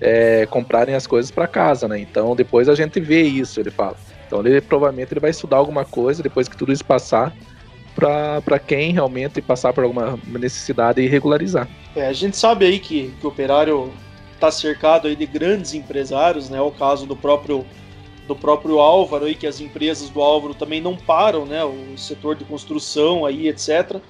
é, 0.00 0.44
comprarem 0.46 0.94
as 0.96 1.06
coisas 1.06 1.30
para 1.30 1.46
casa, 1.46 1.86
né? 1.86 2.00
Então 2.00 2.34
depois 2.34 2.68
a 2.68 2.74
gente 2.74 2.98
vê 2.98 3.22
isso, 3.22 3.60
ele 3.60 3.70
fala. 3.70 3.96
Então 4.26 4.44
ele 4.44 4.60
provavelmente 4.60 5.12
ele 5.12 5.20
vai 5.20 5.30
estudar 5.30 5.58
alguma 5.58 5.84
coisa 5.84 6.20
depois 6.20 6.48
que 6.48 6.56
tudo 6.56 6.72
isso 6.72 6.84
passar 6.84 7.32
para 7.94 8.58
quem 8.58 8.92
realmente 8.92 9.40
passar 9.40 9.72
por 9.72 9.84
alguma 9.84 10.18
necessidade 10.26 11.00
e 11.00 11.06
regularizar. 11.06 11.68
É, 11.94 12.06
a 12.06 12.12
gente 12.12 12.36
sabe 12.36 12.64
aí 12.64 12.80
que, 12.80 13.12
que 13.20 13.26
o 13.26 13.28
operário 13.28 13.92
está 14.34 14.50
cercado 14.50 15.06
aí 15.06 15.14
de 15.14 15.26
grandes 15.26 15.74
empresários, 15.74 16.50
né? 16.50 16.60
O 16.60 16.72
caso 16.72 17.06
do 17.06 17.14
próprio 17.14 17.64
do 18.26 18.34
próprio 18.34 18.78
Álvaro 18.78 19.26
aí 19.26 19.34
que 19.34 19.46
as 19.46 19.60
empresas 19.60 20.08
do 20.08 20.20
Álvaro 20.20 20.54
também 20.54 20.80
não 20.80 20.96
param, 20.96 21.44
né? 21.44 21.62
O 21.64 21.96
setor 21.96 22.34
de 22.34 22.44
construção 22.44 23.26
aí, 23.26 23.48
etc. 23.48 24.00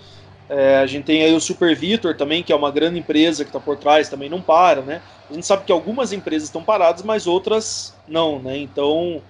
É, 0.51 0.79
a 0.79 0.87
gente 0.87 1.05
tem 1.05 1.23
aí 1.23 1.33
o 1.33 1.41
Super 1.41 1.77
Vitor 1.77 2.17
também, 2.17 2.43
que 2.43 2.53
é 2.53 2.57
uma 2.57 2.73
grande 2.73 2.99
empresa 2.99 3.45
que 3.45 3.51
está 3.51 3.61
por 3.61 3.77
trás, 3.77 4.09
também 4.09 4.29
não 4.29 4.43
para, 4.43 4.83
né? 4.83 5.01
A 5.31 5.33
gente 5.33 5.47
sabe 5.47 5.65
que 5.65 5.71
algumas 5.71 6.13
empresas 6.13 6.49
estão 6.49 6.61
paradas, 6.61 7.05
mas 7.05 7.29
outras 7.29 7.95
não, 8.09 8.41
né? 8.41 8.59
Então 8.59 9.23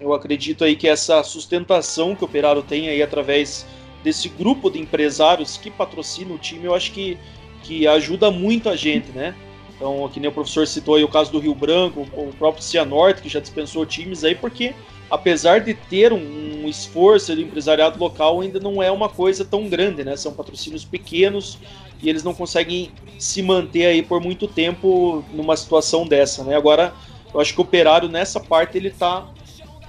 eu 0.00 0.12
acredito 0.12 0.64
aí 0.64 0.74
que 0.74 0.88
essa 0.88 1.22
sustentação 1.22 2.16
que 2.16 2.24
o 2.24 2.26
Operário 2.26 2.62
tem 2.62 2.88
aí 2.88 3.00
através 3.00 3.64
desse 4.02 4.28
grupo 4.28 4.68
de 4.68 4.80
empresários 4.80 5.56
que 5.56 5.70
patrocina 5.70 6.34
o 6.34 6.38
time, 6.38 6.64
eu 6.64 6.74
acho 6.74 6.90
que, 6.90 7.16
que 7.62 7.86
ajuda 7.86 8.28
muito 8.32 8.68
a 8.68 8.74
gente, 8.74 9.12
né? 9.12 9.36
Então, 9.76 10.08
que 10.08 10.18
nem 10.18 10.28
o 10.28 10.32
professor 10.32 10.66
citou 10.66 10.96
aí 10.96 11.04
o 11.04 11.08
caso 11.08 11.30
do 11.30 11.38
Rio 11.38 11.54
Branco, 11.54 12.08
o 12.12 12.32
próprio 12.38 12.64
Cianorte, 12.64 13.22
que 13.22 13.28
já 13.28 13.38
dispensou 13.38 13.86
times 13.86 14.24
aí, 14.24 14.34
porque 14.34 14.74
apesar 15.08 15.60
de 15.60 15.74
ter 15.74 16.12
um, 16.12 16.18
um 16.66 16.68
esforço 16.68 17.34
do 17.34 17.40
empresariado 17.40 17.98
local, 17.98 18.40
ainda 18.40 18.58
não 18.58 18.82
é 18.82 18.90
uma 18.90 19.08
coisa 19.08 19.44
tão 19.44 19.68
grande, 19.68 20.04
né? 20.04 20.16
São 20.16 20.32
patrocínios 20.32 20.84
pequenos 20.84 21.58
e 22.02 22.08
eles 22.08 22.22
não 22.22 22.34
conseguem 22.34 22.90
se 23.18 23.42
manter 23.42 23.86
aí 23.86 24.02
por 24.02 24.20
muito 24.20 24.46
tempo 24.46 25.24
numa 25.32 25.56
situação 25.56 26.06
dessa, 26.06 26.44
né? 26.44 26.56
Agora, 26.56 26.92
eu 27.32 27.40
acho 27.40 27.54
que 27.54 27.60
o 27.60 27.62
operário 27.62 28.08
nessa 28.08 28.40
parte 28.40 28.76
ele 28.76 28.90
tá 28.90 29.28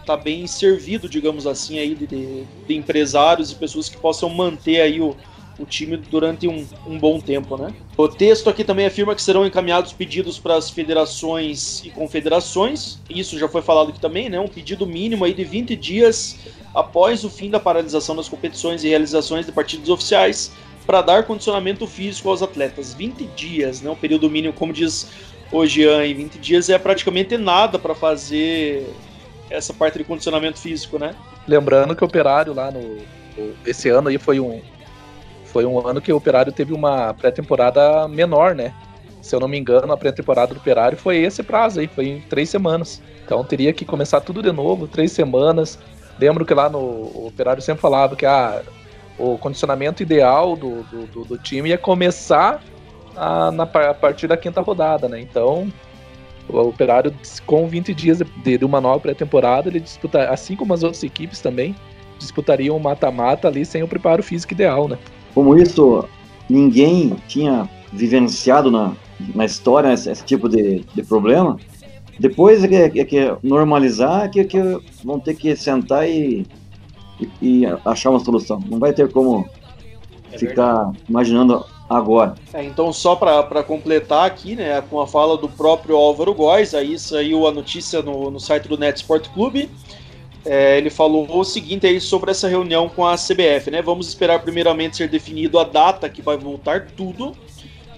tá 0.06 0.16
bem 0.16 0.48
servido, 0.48 1.10
digamos 1.10 1.46
assim, 1.46 1.80
aí 1.80 1.94
de, 1.94 2.08
de, 2.08 2.74
empresários 2.74 3.52
e 3.52 3.56
pessoas 3.56 3.90
que 3.90 3.98
possam 3.98 4.30
manter 4.30 4.80
aí 4.80 5.02
o, 5.02 5.14
o 5.60 5.66
time 5.66 5.98
durante 5.98 6.48
um, 6.48 6.66
um, 6.86 6.98
bom 6.98 7.20
tempo, 7.20 7.58
né? 7.58 7.74
O 7.96 8.08
texto 8.08 8.50
aqui 8.50 8.64
também 8.64 8.86
afirma 8.86 9.16
que 9.16 9.22
serão 9.22 9.46
encaminhados 9.46 9.92
pedidos 9.92 10.38
para 10.38 10.56
as 10.56 10.70
federações 10.70 11.84
e 11.84 11.90
confederações. 11.90 13.00
Isso 13.10 13.38
já 13.40 13.48
foi 13.48 13.62
falado 13.62 13.90
aqui 13.90 14.00
também, 14.00 14.30
né? 14.30 14.40
Um 14.40 14.48
pedido 14.48 14.86
mínimo 14.86 15.26
aí 15.26 15.34
de 15.34 15.44
20 15.44 15.76
dias 15.76 16.38
após 16.74 17.24
o 17.24 17.30
fim 17.30 17.50
da 17.50 17.60
paralisação 17.60 18.16
das 18.16 18.30
competições 18.30 18.84
e 18.84 18.90
realizações 18.90 19.46
de 19.46 19.52
partidos 19.52 19.90
oficiais 19.90 20.52
para 20.86 21.02
dar 21.02 21.24
condicionamento 21.24 21.88
físico 21.88 22.30
aos 22.30 22.44
atletas. 22.44 22.94
20 22.94 23.24
dias, 23.36 23.82
né? 23.82 23.90
Um 23.90 23.96
período 23.96 24.30
mínimo, 24.30 24.54
como 24.54 24.72
diz 24.72 25.08
o 25.52 25.66
Jean, 25.66 26.06
e 26.06 26.14
20 26.14 26.38
dias 26.38 26.70
é 26.70 26.78
praticamente 26.78 27.38
nada 27.38 27.80
para 27.80 27.96
fazer 27.96 28.88
essa 29.50 29.74
parte 29.74 29.98
de 29.98 30.04
condicionamento 30.04 30.60
físico, 30.60 31.00
né? 31.00 31.16
Lembrando 31.48 31.96
que 31.96 32.04
o 32.04 32.08
Operário 32.08 32.54
lá 32.54 32.70
no 32.70 32.98
esse 33.66 33.88
ano 33.90 34.10
aí 34.10 34.18
foi 34.18 34.40
um 34.40 34.62
foi 35.58 35.66
um 35.66 35.88
ano 35.88 36.00
que 36.00 36.14
o 36.14 36.18
Operário 36.18 36.52
teve 36.52 36.72
uma 36.72 37.16
pré-temporada 37.16 38.08
menor, 38.08 38.54
né? 38.54 38.76
Se 39.24 39.36
eu 39.36 39.40
não 39.40 39.48
me 39.48 39.58
engano, 39.58 39.92
a 39.92 39.98
pré-temporada 39.98 40.54
do 40.54 40.60
Operário 40.60 40.96
foi 40.96 41.18
esse 41.18 41.42
prazo 41.42 41.80
aí, 41.80 41.88
foi 41.88 42.10
em 42.10 42.22
três 42.22 42.48
semanas. 42.48 43.02
Então 43.26 43.44
teria 43.44 43.74
que 43.74 43.84
começar 43.84 44.22
tudo 44.22 44.44
de 44.44 44.52
novo, 44.52 44.88
três 44.88 45.12
semanas. 45.12 45.80
Lembro 46.20 46.46
que 46.46 46.54
lá 46.54 46.70
no 46.70 46.78
o 46.78 47.26
Operário 47.26 47.60
sempre 47.60 47.82
falava 47.82 48.16
que 48.16 48.24
ah, 48.24 48.62
o 49.18 49.36
condicionamento 49.40 50.04
ideal 50.04 50.56
do, 50.56 50.84
do, 50.84 51.26
do, 51.26 51.38
time 51.40 51.70
ia 51.70 51.78
começar 51.80 52.62
a, 53.16 53.50
na, 53.50 53.64
a 53.64 53.94
partir 53.96 54.28
da 54.28 54.38
quinta 54.38 54.62
rodada, 54.62 55.10
né? 55.10 55.20
Então 55.20 55.74
o 56.48 56.60
Operário, 56.60 57.12
com 57.48 57.68
20 57.68 57.96
dias 57.96 58.20
de, 58.20 58.58
de 58.60 58.64
uma 58.64 58.80
nova 58.80 59.00
pré-temporada, 59.00 59.70
ele 59.70 59.80
disputa, 59.80 60.30
assim 60.30 60.56
como 60.56 60.76
as 60.76 60.84
outras 60.84 61.02
equipes 61.02 61.42
também, 61.42 61.76
disputariam 62.20 62.76
um 62.76 62.80
mata-mata 62.80 63.48
ali 63.48 63.66
sem 63.66 63.82
o 63.82 63.88
preparo 63.88 64.22
físico 64.22 64.54
ideal, 64.54 64.88
né? 64.88 65.00
Como 65.38 65.56
isso 65.56 66.04
ninguém 66.50 67.16
tinha 67.28 67.70
vivenciado 67.94 68.72
na, 68.72 68.94
na 69.36 69.46
história 69.46 69.94
esse, 69.94 70.10
esse 70.10 70.26
tipo 70.26 70.50
de, 70.50 70.80
de 70.80 71.04
problema, 71.04 71.60
depois 72.20 72.64
é 72.64 72.90
que, 72.90 73.00
é 73.00 73.06
que 73.06 73.38
normalizar, 73.44 74.24
é 74.24 74.30
que, 74.30 74.44
que 74.46 74.60
vão 75.04 75.20
ter 75.20 75.36
que 75.36 75.56
sentar 75.56 76.10
e, 76.10 76.44
e, 77.20 77.30
e 77.40 77.66
achar 77.86 78.10
uma 78.10 78.20
solução. 78.20 78.60
Não 78.68 78.80
vai 78.80 78.94
ter 78.94 79.12
como 79.12 79.48
é 80.32 80.40
ficar 80.40 80.74
verdade. 80.74 80.98
imaginando 81.08 81.64
agora. 81.88 82.34
É, 82.52 82.64
então, 82.64 82.92
só 82.92 83.16
para 83.16 83.62
completar 83.62 84.26
aqui, 84.26 84.56
né, 84.56 84.82
com 84.90 85.00
a 85.00 85.06
fala 85.06 85.38
do 85.38 85.48
próprio 85.48 85.98
Álvaro 85.98 86.34
Góes, 86.34 86.74
aí 86.74 86.98
saiu 86.98 87.46
a 87.46 87.52
notícia 87.52 88.02
no, 88.02 88.32
no 88.32 88.40
site 88.40 88.68
do 88.68 88.76
Net 88.76 88.98
Sport 88.98 89.30
Clube. 89.30 89.70
É, 90.50 90.78
ele 90.78 90.90
falou 90.90 91.28
o 91.30 91.44
seguinte 91.44 91.86
aí 91.86 92.00
sobre 92.00 92.32
essa 92.32 92.48
reunião 92.48 92.88
com 92.88 93.06
a 93.06 93.16
CBF, 93.16 93.70
né? 93.70 93.82
Vamos 93.82 94.08
esperar 94.08 94.42
primeiramente 94.42 94.96
ser 94.96 95.10
definido 95.10 95.60
a 95.60 95.66
data 95.66 96.08
que 96.08 96.22
vai 96.22 96.38
voltar 96.38 96.88
tudo. 96.96 97.36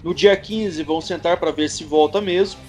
No 0.03 0.15
dia 0.15 0.35
15 0.35 0.81
vão 0.81 0.99
sentar 0.99 1.37
para 1.37 1.51
ver 1.51 1.69
se 1.69 1.83
volta 1.83 2.19
mesmo. 2.19 2.59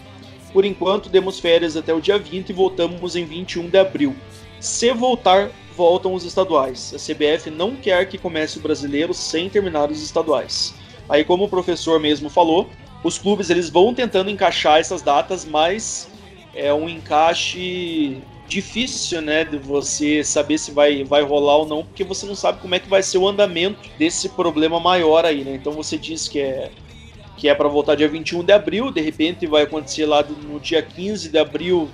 Por 0.53 0.67
enquanto, 0.67 1.09
demos 1.09 1.41
férias 1.41 1.79
até 1.79 1.95
o 1.95 2.01
dia 2.01 2.19
20 2.19 2.51
e 2.51 2.53
voltamos 2.53 3.17
em 3.17 3.25
21 3.25 3.71
de 3.71 3.79
abril. 3.79 4.15
Se 4.59 4.93
voltar, 4.93 5.51
voltam 5.75 6.13
os 6.13 6.27
estaduais. 6.27 6.93
A 6.95 6.99
CBF 6.99 7.49
não 7.49 7.75
quer 7.75 8.07
que 8.07 8.19
comece 8.19 8.59
o 8.59 8.61
brasileiro 8.61 9.15
sem 9.15 9.49
terminar 9.49 9.91
os 9.91 10.03
estaduais. 10.03 10.75
Aí, 11.09 11.25
como 11.25 11.45
o 11.45 11.49
professor 11.49 11.99
mesmo 11.99 12.29
falou, 12.29 12.69
os 13.03 13.17
clubes 13.17 13.49
eles 13.49 13.71
vão 13.71 13.95
tentando 13.95 14.29
encaixar 14.29 14.79
essas 14.79 15.01
datas, 15.01 15.47
mas 15.47 16.11
é 16.55 16.75
um 16.75 16.87
encaixe 16.87 18.21
difícil, 18.51 19.23
né, 19.23 19.45
de 19.45 19.57
você 19.57 20.25
saber 20.25 20.59
se 20.59 20.73
vai, 20.73 21.05
vai 21.05 21.23
rolar 21.23 21.59
ou 21.59 21.67
não, 21.67 21.85
porque 21.85 22.03
você 22.03 22.27
não 22.27 22.35
sabe 22.35 22.61
como 22.61 22.75
é 22.75 22.81
que 22.81 22.89
vai 22.89 23.01
ser 23.01 23.17
o 23.17 23.29
andamento 23.29 23.89
desse 23.97 24.29
problema 24.31 24.81
maior 24.81 25.25
aí, 25.25 25.45
né? 25.45 25.55
Então 25.55 25.73
você 25.73 25.97
diz 25.97 26.29
que 26.29 26.41
é 26.41 26.71
que 27.37 27.49
é 27.49 27.55
para 27.55 27.69
voltar 27.69 27.95
dia 27.95 28.09
21 28.09 28.45
de 28.45 28.53
abril, 28.53 28.91
de 28.91 29.01
repente 29.01 29.47
vai 29.47 29.63
acontecer 29.63 30.05
lá 30.05 30.23
no 30.23 30.61
dia 30.61 30.83
15 30.83 31.31
de 31.31 31.39
abril 31.39 31.89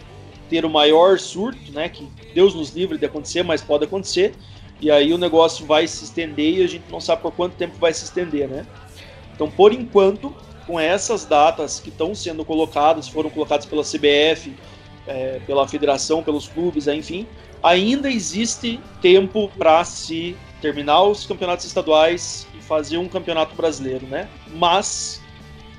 ter 0.51 0.65
o 0.65 0.71
maior 0.71 1.21
surto, 1.21 1.71
né, 1.71 1.89
que 1.89 2.09
Deus 2.35 2.53
nos 2.53 2.71
livre 2.71 2.99
de 2.99 3.07
acontecer, 3.07 3.45
mas 3.45 3.63
pode 3.63 3.85
acontecer. 3.85 4.35
E 4.81 4.91
aí 4.91 5.13
o 5.13 5.19
negócio 5.19 5.65
vai 5.65 5.87
se 5.87 6.05
estender 6.05 6.59
e 6.59 6.65
a 6.65 6.67
gente 6.67 6.85
não 6.91 7.01
sabe 7.01 7.23
por 7.23 7.33
quanto 7.33 7.55
tempo 7.55 7.77
vai 7.79 7.93
se 7.93 8.05
estender, 8.05 8.49
né? 8.49 8.67
Então, 9.35 9.49
por 9.49 9.73
enquanto, 9.73 10.35
com 10.67 10.81
essas 10.81 11.25
datas 11.25 11.79
que 11.79 11.91
estão 11.91 12.15
sendo 12.15 12.45
colocadas, 12.45 13.07
foram 13.07 13.31
colocadas 13.31 13.67
pela 13.67 13.83
CBF, 13.83 14.53
é, 15.07 15.41
pela 15.47 15.67
federação, 15.67 16.23
pelos 16.23 16.49
clubes, 16.49 16.87
enfim, 16.87 17.27
ainda 17.63 18.11
existe 18.11 18.81
tempo 19.01 19.51
para 19.57 19.85
se 19.85 20.37
terminar 20.61 21.03
os 21.03 21.27
campeonatos 21.27 21.65
estaduais 21.65 22.47
e 22.59 22.63
fazer 22.63 22.99
um 22.99 23.09
campeonato 23.09 23.55
brasileiro, 23.55 24.07
né? 24.07 24.29
Mas 24.55 25.21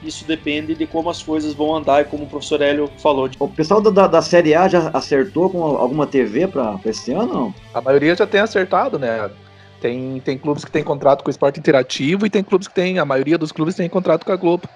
isso 0.04 0.26
depende 0.26 0.76
de 0.76 0.86
como 0.86 1.10
as 1.10 1.24
coisas 1.24 1.54
vão 1.54 1.76
andar 1.76 2.02
e 2.02 2.06
como 2.06 2.24
o 2.24 2.28
professor 2.28 2.62
Hélio 2.62 2.90
falou. 3.00 3.30
O 3.40 3.48
pessoal 3.48 3.82
da, 3.82 4.08
da 4.08 4.22
Série 4.22 4.54
A 4.54 4.68
já 4.68 4.90
acertou 4.90 5.50
com 5.50 5.64
alguma 5.64 6.06
TV 6.06 6.48
para 6.48 6.80
esse 6.86 7.12
ano? 7.12 7.34
Não? 7.34 7.56
A 7.74 7.82
maioria 7.82 8.16
já 8.16 8.28
tem 8.28 8.40
acertado, 8.40 9.00
né? 9.00 9.30
Tem, 9.82 10.20
tem 10.22 10.38
clubes 10.38 10.66
que 10.66 10.72
tem 10.72 10.84
contrato 10.84 11.24
com 11.24 11.30
o 11.30 11.32
esporte 11.32 11.60
interativo 11.60 12.26
e 12.26 12.30
tem 12.30 12.44
clubes 12.44 12.68
que 12.68 12.74
tem, 12.74 12.98
a 13.00 13.06
maioria 13.06 13.38
dos 13.38 13.52
clubes 13.52 13.76
tem 13.76 13.88
contrato 13.90 14.26
com 14.26 14.32
a 14.32 14.36
Globo. 14.36 14.68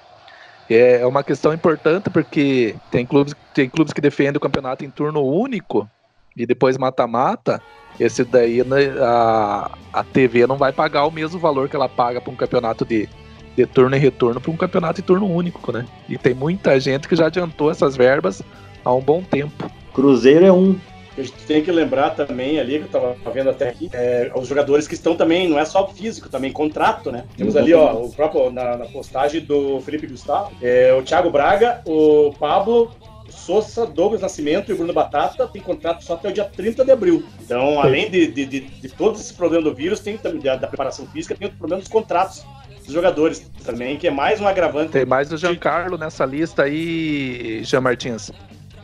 É, 0.73 1.01
é 1.01 1.05
uma 1.05 1.23
questão 1.23 1.53
importante 1.53 2.10
porque 2.10 2.75
tem 2.89 3.05
clubes, 3.05 3.36
tem 3.53 3.69
clubes 3.69 3.93
que 3.93 4.01
defendem 4.01 4.38
o 4.38 4.39
campeonato 4.39 4.86
em 4.86 4.89
turno 4.89 5.21
único 5.21 5.89
e 6.36 6.45
depois 6.45 6.77
mata-mata. 6.77 7.62
Esse 7.99 8.23
daí 8.23 8.63
né, 8.63 8.89
a, 8.99 9.71
a 9.91 10.03
TV 10.03 10.47
não 10.47 10.57
vai 10.57 10.71
pagar 10.71 11.05
o 11.05 11.12
mesmo 11.12 11.39
valor 11.39 11.67
que 11.67 11.75
ela 11.75 11.89
paga 11.89 12.21
para 12.21 12.31
um 12.31 12.36
campeonato 12.36 12.86
de, 12.86 13.10
de 13.55 13.65
turno 13.65 13.95
e 13.95 13.99
retorno 13.99 14.39
para 14.39 14.51
um 14.51 14.57
campeonato 14.57 15.01
em 15.01 15.03
turno 15.03 15.29
único, 15.29 15.71
né? 15.71 15.86
E 16.07 16.17
tem 16.17 16.34
muita 16.34 16.79
gente 16.79 17.07
que 17.07 17.15
já 17.15 17.27
adiantou 17.27 17.69
essas 17.69 17.97
verbas 17.97 18.41
há 18.86 18.93
um 18.93 19.01
bom 19.01 19.21
tempo. 19.21 19.69
Cruzeiro 19.93 20.45
é 20.45 20.51
um 20.51 20.79
a 21.17 21.21
gente 21.21 21.34
tem 21.45 21.62
que 21.62 21.71
lembrar 21.71 22.12
também 22.12 22.60
ali, 22.60 22.80
que 22.80 22.86
eu 22.86 22.89
tava 22.89 23.15
vendo 23.32 23.50
até 23.50 23.69
aqui, 23.69 23.89
é, 23.93 24.32
os 24.36 24.47
jogadores 24.47 24.88
que 24.88 24.93
estão 24.93 25.15
também, 25.15 25.50
não 25.50 25.60
é 25.60 25.65
só 25.65 25.88
físico, 25.88 26.30
também 26.30 26.52
contrato, 26.52 27.12
né? 27.12 27.26
Temos 27.38 27.56
ali, 27.56 27.74
ó, 27.74 27.93
o 27.93 28.12
próprio, 28.12 28.52
na, 28.52 28.78
na 28.78 28.86
postagem 28.86 29.41
do 29.41 29.82
Felipe 29.82 30.08
Gustavo, 30.08 30.52
é, 30.62 30.93
o 30.93 31.04
Thiago 31.04 31.30
Braga, 31.30 31.82
o 31.86 32.34
Pablo, 32.39 32.91
Souza, 33.30 33.86
Douglas 33.86 34.21
Nascimento 34.21 34.71
e 34.71 34.76
Bruno 34.76 34.93
Batata 34.93 35.47
tem 35.47 35.62
contrato 35.62 36.04
só 36.04 36.13
até 36.13 36.30
o 36.30 36.34
dia 36.34 36.45
30 36.45 36.84
de 36.86 36.91
abril. 36.91 37.24
Então, 37.41 37.80
além 37.80 38.10
de, 38.10 38.28
de, 38.28 38.45
de, 38.45 38.60
de 38.60 38.89
todo 38.89 39.15
esse 39.15 39.34
problema 39.34 39.63
do 39.63 39.74
vírus, 39.74 40.00
tem 40.00 40.17
também 40.17 40.41
da, 40.41 40.56
da 40.56 40.67
preparação 40.67 41.06
física, 41.08 41.36
tem 41.36 41.47
o 41.47 41.52
problema 41.52 41.82
dos 41.82 41.89
contratos 41.89 42.45
dos 42.84 42.93
jogadores 42.93 43.50
também, 43.63 43.97
que 43.97 44.08
é 44.08 44.12
mais 44.12 44.41
um 44.41 44.47
agravante. 44.47 44.91
Tem 44.91 45.06
mais 45.06 45.32
o 45.32 45.38
Giancarlo 45.38 45.97
nessa 45.97 46.26
lista 46.26 46.63
aí, 46.63 47.62
Jean 47.63 47.82
Martins. 47.82 48.32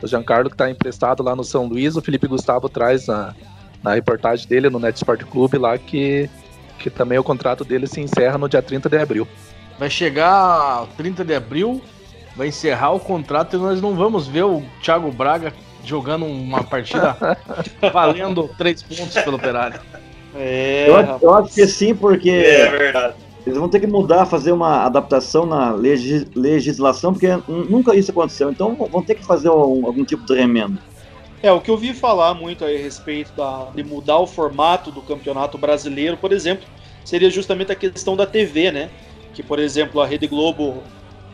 O 0.02 0.08
Giancarlo 0.08 0.50
que 0.50 0.56
está 0.56 0.70
emprestado 0.70 1.24
lá 1.24 1.36
no 1.36 1.44
São 1.44 1.66
Luís, 1.66 1.96
o 1.96 2.02
Felipe 2.02 2.28
Gustavo 2.28 2.70
traz 2.70 3.08
na, 3.08 3.34
na 3.84 3.94
reportagem 3.94 4.48
dele 4.48 4.70
no 4.70 4.80
Net 4.80 4.96
Sport 4.96 5.24
Clube 5.24 5.58
lá 5.58 5.78
que, 5.78 6.30
que 6.80 6.90
também 6.90 7.18
o 7.18 7.24
contrato 7.24 7.64
dele 7.64 7.88
se 7.88 8.02
encerra 8.02 8.38
no 8.38 8.48
dia 8.48 8.62
30 8.62 8.90
de 8.90 8.98
abril. 8.98 9.28
Vai 9.80 9.90
chegar 9.90 10.88
30 10.98 11.24
de 11.24 11.36
abril, 11.36 11.82
vai 12.36 12.48
encerrar 12.48 12.92
o 12.92 13.00
contrato 13.00 13.56
e 13.56 13.60
nós 13.60 13.82
não 13.82 13.96
vamos 13.96 14.28
ver 14.28 14.44
o 14.44 14.64
Thiago 14.82 15.12
Braga 15.12 15.54
jogando 15.84 16.26
uma 16.26 16.64
partida 16.64 17.18
valendo 17.94 18.50
três 18.58 18.84
pontos 18.84 19.14
pelo 19.14 19.38
operário. 19.38 19.80
É, 20.36 20.86
eu, 20.88 21.20
eu, 21.22 21.34
acho 21.34 21.54
que 21.54 21.66
sim, 21.66 21.96
porque. 21.96 22.30
É 22.30 22.70
verdade. 22.70 23.16
Eles 23.48 23.58
vão 23.58 23.70
ter 23.70 23.80
que 23.80 23.88
mudar, 23.88 24.26
fazer 24.26 24.52
uma 24.52 24.84
adaptação 24.84 25.46
na 25.46 25.72
legislação, 25.72 27.14
porque 27.14 27.30
nunca 27.48 27.96
isso 27.96 28.12
aconteceu. 28.12 28.52
Então 28.52 28.76
vão 28.76 29.02
ter 29.02 29.16
que 29.16 29.26
fazer 29.26 29.48
algum 29.48 30.04
tipo 30.04 30.26
de 30.26 30.36
remendo. 30.36 30.78
É, 31.42 31.50
o 31.50 31.62
que 31.62 31.70
eu 31.70 31.76
ouvi 31.76 31.94
falar 31.94 32.34
muito 32.34 32.66
a 32.66 32.68
respeito 32.68 33.32
da, 33.38 33.70
de 33.74 33.86
mudar 33.86 34.18
o 34.18 34.28
formato 34.28 34.92
do 34.92 35.02
campeonato 35.02 35.58
brasileiro, 35.58 36.18
por 36.18 36.34
exemplo, 36.34 36.68
seria 37.06 37.30
justamente 37.30 37.72
a 37.72 37.76
questão 37.76 38.18
da 38.18 38.26
TV, 38.26 38.70
né? 38.70 38.90
Que, 39.34 39.42
por 39.42 39.60
exemplo, 39.60 40.02
a 40.02 40.06
Rede 40.06 40.28
Globo 40.28 40.84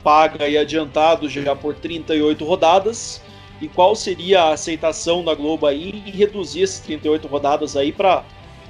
paga 0.04 0.48
e 0.48 0.56
adiantado 0.56 1.28
já 1.28 1.56
por 1.56 1.74
38 1.74 2.46
rodadas. 2.46 3.24
E 3.60 3.68
qual 3.68 3.96
seria 3.96 4.44
a 4.44 4.54
aceitação 4.54 5.26
da 5.26 5.34
Globo 5.34 5.66
aí 5.66 6.04
em 6.06 6.12
reduzir 6.12 6.62
essas 6.62 6.80
38 6.82 7.28
rodadas 7.28 7.76
aí 7.76 7.92
para 7.92 8.24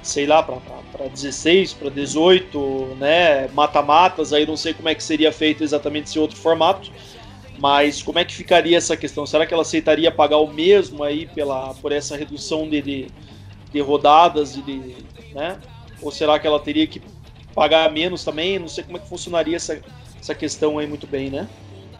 sei 0.04 0.26
lá, 0.26 0.42
para 0.42 1.08
16, 1.08 1.72
para 1.72 1.90
18, 1.90 2.96
né? 2.98 3.48
Mata-matas, 3.48 4.32
aí 4.32 4.46
não 4.46 4.56
sei 4.56 4.74
como 4.74 4.88
é 4.88 4.94
que 4.94 5.02
seria 5.02 5.32
feito 5.32 5.64
exatamente 5.64 6.08
esse 6.08 6.18
outro 6.18 6.36
formato. 6.36 6.92
Mas 7.58 8.02
como 8.02 8.18
é 8.18 8.24
que 8.24 8.34
ficaria 8.34 8.76
essa 8.76 8.96
questão? 8.96 9.24
Será 9.24 9.46
que 9.46 9.54
ela 9.54 9.62
aceitaria 9.62 10.10
pagar 10.10 10.38
o 10.38 10.46
mesmo 10.46 11.02
aí 11.02 11.26
pela, 11.26 11.72
por 11.74 11.90
essa 11.92 12.16
redução 12.16 12.68
de, 12.68 12.82
de, 12.82 13.06
de 13.72 13.80
rodadas 13.80 14.56
e 14.56 14.62
de, 14.62 14.96
né? 15.34 15.58
Ou 16.02 16.10
será 16.10 16.38
que 16.38 16.46
ela 16.46 16.60
teria 16.60 16.86
que 16.86 17.00
pagar 17.54 17.90
menos 17.90 18.24
também? 18.24 18.58
Não 18.58 18.68
sei 18.68 18.84
como 18.84 18.98
é 18.98 19.00
que 19.00 19.08
funcionaria 19.08 19.56
essa, 19.56 19.80
essa 20.20 20.34
questão 20.34 20.78
aí 20.78 20.86
muito 20.86 21.06
bem, 21.06 21.30
né? 21.30 21.48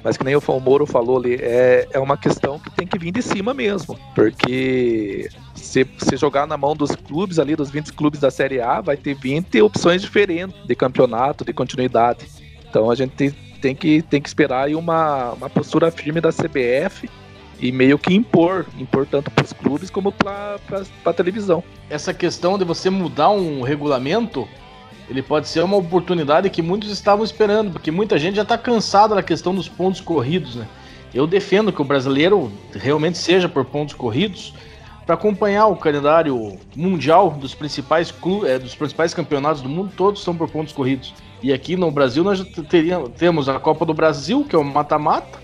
Mas 0.05 0.19
que 0.19 0.23
nem 0.23 0.37
o 0.37 0.61
Moro 0.61 0.85
falou 0.85 1.17
ali, 1.17 1.37
é, 1.41 1.89
é 1.91 1.99
uma 1.99 2.19
questão 2.19 2.59
que 2.59 2.71
tem 2.71 2.87
que 2.87 2.99
vir 2.99 3.11
de 3.11 3.23
cima 3.23 3.55
mesmo. 3.55 3.99
Porque 4.15 5.31
se, 5.55 5.89
se 5.97 6.17
jogar 6.19 6.47
na 6.47 6.59
mão 6.59 6.77
dos 6.77 6.95
clubes 6.95 7.39
ali, 7.39 7.57
dos 7.57 7.71
20 7.71 7.95
clubes 7.95 8.21
da 8.21 8.31
Série 8.31 8.61
A, 8.61 8.83
vai 8.83 8.99
ter 8.99 9.15
20 9.15 9.63
opções 9.63 10.03
diferentes 10.03 10.55
de 10.67 10.75
campeonato, 10.75 11.43
de 11.43 11.55
continuidade. 11.55 12.27
Então 12.69 12.91
a 12.91 12.95
gente 12.95 13.35
tem, 13.63 13.75
que, 13.75 14.03
tem 14.03 14.21
que 14.21 14.29
esperar 14.29 14.67
aí 14.67 14.75
uma, 14.75 15.33
uma 15.33 15.49
postura 15.49 15.91
firme 15.91 16.21
da 16.21 16.31
CBF 16.31 17.09
e 17.59 17.73
meio 17.73 17.99
que 17.99 18.13
impor, 18.13 18.67
impor 18.79 19.07
tanto 19.07 19.31
para 19.31 19.45
os 19.45 19.55
clubes 19.55 19.89
como 19.89 20.13
para 20.13 20.59
a 21.03 21.13
televisão. 21.15 21.65
Essa 21.89 22.13
questão 22.13 22.59
de 22.59 22.65
você 22.65 22.91
mudar 22.91 23.31
um 23.31 23.63
regulamento 23.63 24.47
ele 25.09 25.23
pode 25.23 25.49
ser 25.49 25.63
uma 25.63 25.77
oportunidade 25.77 26.49
que 26.51 26.63
muitos 26.63 26.91
estavam 26.91 27.25
esperando, 27.25 27.73
porque 27.73 27.91
muita 27.91 28.19
gente 28.19 28.37
já 28.37 28.43
está 28.43 28.57
cansada 28.57 29.15
da 29.15 29.23
questão 29.23 29.55
dos 29.55 29.69
pontos 29.69 30.01
corridos, 30.01 30.57
né? 30.57 30.67
Eu 31.13 31.27
defendo 31.27 31.73
que 31.73 31.81
o 31.81 31.85
brasileiro 31.85 32.51
realmente 32.73 33.19
seja 33.19 33.49
por 33.49 33.65
pontos 33.65 33.95
corridos 33.95 34.53
para 35.07 35.15
acompanhar 35.15 35.67
o 35.67 35.77
calendário 35.77 36.59
mundial 36.75 37.31
dos 37.31 37.55
principais 37.55 38.13
é, 38.47 38.59
dos 38.59 38.75
principais 38.75 39.13
campeonatos 39.15 39.63
do 39.63 39.69
mundo, 39.69 39.93
todos 39.97 40.23
são 40.23 40.35
por 40.35 40.51
pontos 40.51 40.73
corridos. 40.73 41.15
E 41.43 41.53
aqui 41.53 41.77
no 41.77 41.91
Brasil 41.91 42.25
nós 42.25 42.41
teríamos, 42.69 43.11
temos 43.11 43.49
a 43.49 43.61
Copa 43.61 43.85
do 43.85 43.93
Brasil, 43.93 44.45
que 44.49 44.57
é 44.57 44.59
o 44.59 44.65
mata-mata, 44.65 45.39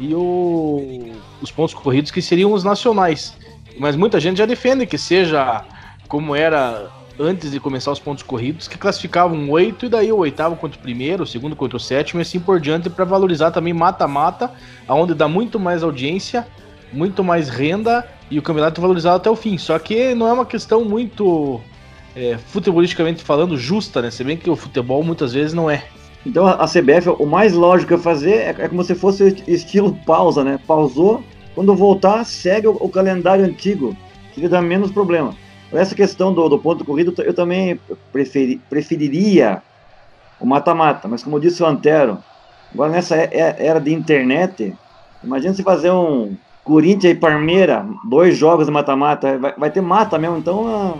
e 0.00 0.12
o, 0.12 1.12
os 1.40 1.50
pontos 1.50 1.72
corridos 1.74 2.10
que 2.10 2.20
seriam 2.20 2.52
os 2.52 2.64
nacionais. 2.64 3.36
Mas 3.78 3.96
muita 3.96 4.18
gente 4.18 4.38
já 4.38 4.46
defende 4.46 4.84
que 4.84 4.98
seja 4.98 5.64
como 6.08 6.34
era 6.34 6.90
antes 7.18 7.50
de 7.50 7.60
começar 7.60 7.92
os 7.92 8.00
pontos 8.00 8.22
corridos, 8.22 8.66
que 8.66 8.76
classificavam 8.76 9.48
oito, 9.50 9.86
e 9.86 9.88
daí 9.88 10.10
o 10.12 10.18
oitavo 10.18 10.56
contra 10.56 10.78
o 10.78 10.82
primeiro, 10.82 11.22
o 11.22 11.26
segundo 11.26 11.54
contra 11.54 11.76
o 11.76 11.80
sétimo, 11.80 12.20
e 12.20 12.22
assim 12.22 12.40
por 12.40 12.60
diante, 12.60 12.90
para 12.90 13.04
valorizar 13.04 13.50
também 13.50 13.72
mata-mata, 13.72 14.50
aonde 14.88 15.14
dá 15.14 15.28
muito 15.28 15.58
mais 15.60 15.82
audiência, 15.82 16.46
muito 16.92 17.22
mais 17.22 17.48
renda, 17.48 18.06
e 18.30 18.38
o 18.38 18.42
campeonato 18.42 18.80
valorizado 18.80 19.16
até 19.16 19.30
o 19.30 19.36
fim. 19.36 19.58
Só 19.58 19.78
que 19.78 20.14
não 20.14 20.26
é 20.26 20.32
uma 20.32 20.46
questão 20.46 20.84
muito, 20.84 21.60
é, 22.16 22.38
futebolisticamente 22.38 23.22
falando, 23.22 23.56
justa, 23.56 24.02
né? 24.02 24.10
Se 24.10 24.24
bem 24.24 24.36
que 24.36 24.50
o 24.50 24.56
futebol 24.56 25.02
muitas 25.04 25.32
vezes 25.32 25.52
não 25.52 25.70
é. 25.70 25.84
Então 26.26 26.46
a 26.46 26.66
CBF, 26.66 27.10
o 27.18 27.26
mais 27.26 27.52
lógico 27.52 27.94
a 27.94 27.98
fazer 27.98 28.34
é, 28.34 28.54
é 28.58 28.68
como 28.68 28.82
se 28.82 28.94
fosse 28.94 29.42
estilo 29.46 29.96
pausa, 30.06 30.42
né? 30.42 30.58
Pausou, 30.66 31.22
quando 31.54 31.74
voltar, 31.76 32.24
segue 32.24 32.66
o, 32.66 32.72
o 32.80 32.88
calendário 32.88 33.44
antigo, 33.44 33.96
que 34.32 34.48
dá 34.48 34.62
menos 34.62 34.90
problema. 34.90 35.34
Essa 35.72 35.94
questão 35.94 36.32
do, 36.32 36.48
do 36.48 36.58
ponto 36.58 36.84
corrido, 36.84 37.14
eu 37.22 37.34
também 37.34 37.80
preferi, 38.12 38.60
preferiria 38.70 39.62
o 40.38 40.46
mata-mata, 40.46 41.08
mas 41.08 41.22
como 41.22 41.40
disse 41.40 41.62
o 41.62 41.66
Antero, 41.66 42.18
agora 42.72 42.92
nessa 42.92 43.16
era 43.16 43.80
de 43.80 43.92
internet, 43.92 44.74
imagina 45.22 45.54
se 45.54 45.62
fazer 45.62 45.90
um 45.90 46.36
Corinthians 46.62 47.14
e 47.14 47.18
Parmeira, 47.18 47.86
dois 48.08 48.36
jogos 48.36 48.66
de 48.66 48.72
mata-mata, 48.72 49.38
vai, 49.38 49.54
vai, 49.56 49.70
ter 49.70 49.80
mata 49.80 50.18
mesmo, 50.18 50.38
então 50.38 50.66
ah, 50.66 50.94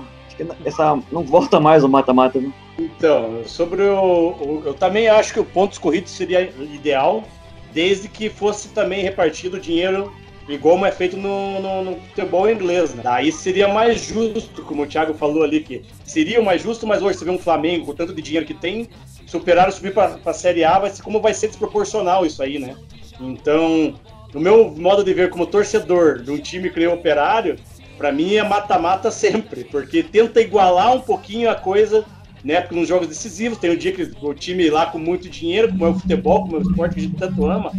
essa 0.65 0.99
não 1.11 1.23
volta 1.25 1.61
mais 1.61 1.85
o 1.85 1.89
mata-mata. 1.89 2.41
Né? 2.41 2.53
Então, 2.79 3.43
sobre 3.47 3.83
o, 3.83 4.31
o, 4.31 4.63
Eu 4.65 4.75
também 4.75 5.09
acho 5.09 5.33
que 5.33 5.41
o 5.41 5.45
pontos 5.45 5.79
corridos 5.79 6.11
seria 6.11 6.43
ideal, 6.43 7.25
desde 7.73 8.09
que 8.09 8.29
fosse 8.29 8.69
também 8.69 9.03
repartido 9.03 9.57
o 9.57 9.61
dinheiro 9.61 10.13
igual 10.49 10.85
é 10.85 10.91
feito 10.91 11.17
no, 11.17 11.61
no, 11.61 11.85
no, 11.85 11.97
futebol 12.01 12.51
inglês. 12.51 12.95
Né? 12.95 13.03
Daí 13.03 13.33
seria 13.33 13.69
mais 13.69 14.01
justo, 14.03 14.63
como 14.63 14.83
o 14.83 14.87
Thiago 14.87 15.15
falou 15.15 15.43
ali, 15.43 15.61
que 15.61 15.83
seria 16.05 16.43
mais 16.43 16.63
justo, 16.63 16.87
mas 16.87 17.03
hoje 17.03 17.19
você 17.19 17.25
vê 17.25 17.31
um 17.31 17.39
Flamengo 17.39 17.87
com 17.87 17.95
tanto 17.95 18.15
de 18.15 18.23
dinheiro 18.23 18.47
que 18.47 18.55
tem, 18.55 18.89
se 19.27 19.37
o 19.37 19.41
Operário 19.41 19.73
subir 19.73 19.95
para 19.95 20.19
a 20.25 20.35
Série 20.35 20.65
A, 20.65 20.79
vai 20.79 20.91
ser, 20.91 21.03
como 21.03 21.21
vai 21.21 21.35
ser 21.35 21.49
desproporcional 21.49 22.27
isso 22.27 22.43
aí, 22.43 22.59
né? 22.59 22.77
Então, 23.21 23.95
no 24.33 24.41
meu 24.41 24.71
modo 24.71 25.03
de 25.03 25.15
ver 25.15 25.31
como 25.31 25.47
torcedor 25.47 26.23
de 26.23 26.31
um 26.31 26.39
time 26.39 26.71
que 26.71 26.87
Operário, 26.87 27.57
para 27.97 28.13
mim 28.13 28.35
é 28.35 28.43
mata-mata 28.43 29.11
sempre, 29.11 29.65
porque 29.65 30.03
tenta 30.03 30.41
igualar 30.41 30.95
um 30.95 31.01
pouquinho 31.01 31.51
a 31.51 31.55
coisa 31.55 32.05
né? 32.45 32.61
Porque 32.61 32.75
nos 32.75 32.87
jogos 32.87 33.09
decisivos 33.09 33.59
tem 33.59 33.71
o 33.71 33.73
um 33.73 33.77
dia 33.77 33.91
que 33.91 34.03
o 34.21 34.35
time 34.35 34.69
lá 34.69 34.87
com 34.87 34.99
muito 34.99 35.29
dinheiro, 35.29 35.69
como 35.69 35.87
é 35.87 35.89
o 35.89 35.95
futebol, 35.99 36.43
como 36.43 36.57
é 36.57 36.59
o 36.59 36.63
esporte 36.63 36.95
que 36.95 37.01
a 37.01 37.03
gente 37.05 37.17
tanto 37.17 37.47
ama, 37.47 37.73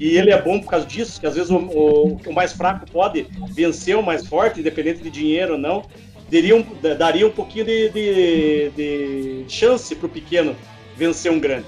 e 0.00 0.16
ele 0.16 0.30
é 0.30 0.40
bom 0.40 0.58
por 0.58 0.70
causa 0.70 0.86
disso, 0.86 1.20
que 1.20 1.26
às 1.26 1.34
vezes 1.34 1.50
o, 1.50 1.56
o, 1.58 2.20
o 2.26 2.32
mais 2.32 2.52
fraco 2.52 2.90
pode 2.90 3.26
vencer 3.50 3.96
o 3.96 4.02
mais 4.02 4.26
forte, 4.26 4.60
independente 4.60 5.02
de 5.02 5.10
dinheiro 5.10 5.52
ou 5.52 5.58
não. 5.58 5.84
Daria 6.30 6.56
um, 6.56 6.64
daria 6.98 7.26
um 7.26 7.30
pouquinho 7.30 7.66
de, 7.66 7.88
de, 7.90 8.70
de 8.70 9.44
chance 9.48 9.94
para 9.94 10.06
o 10.06 10.08
pequeno 10.08 10.56
vencer 10.96 11.30
um 11.30 11.38
grande. 11.38 11.66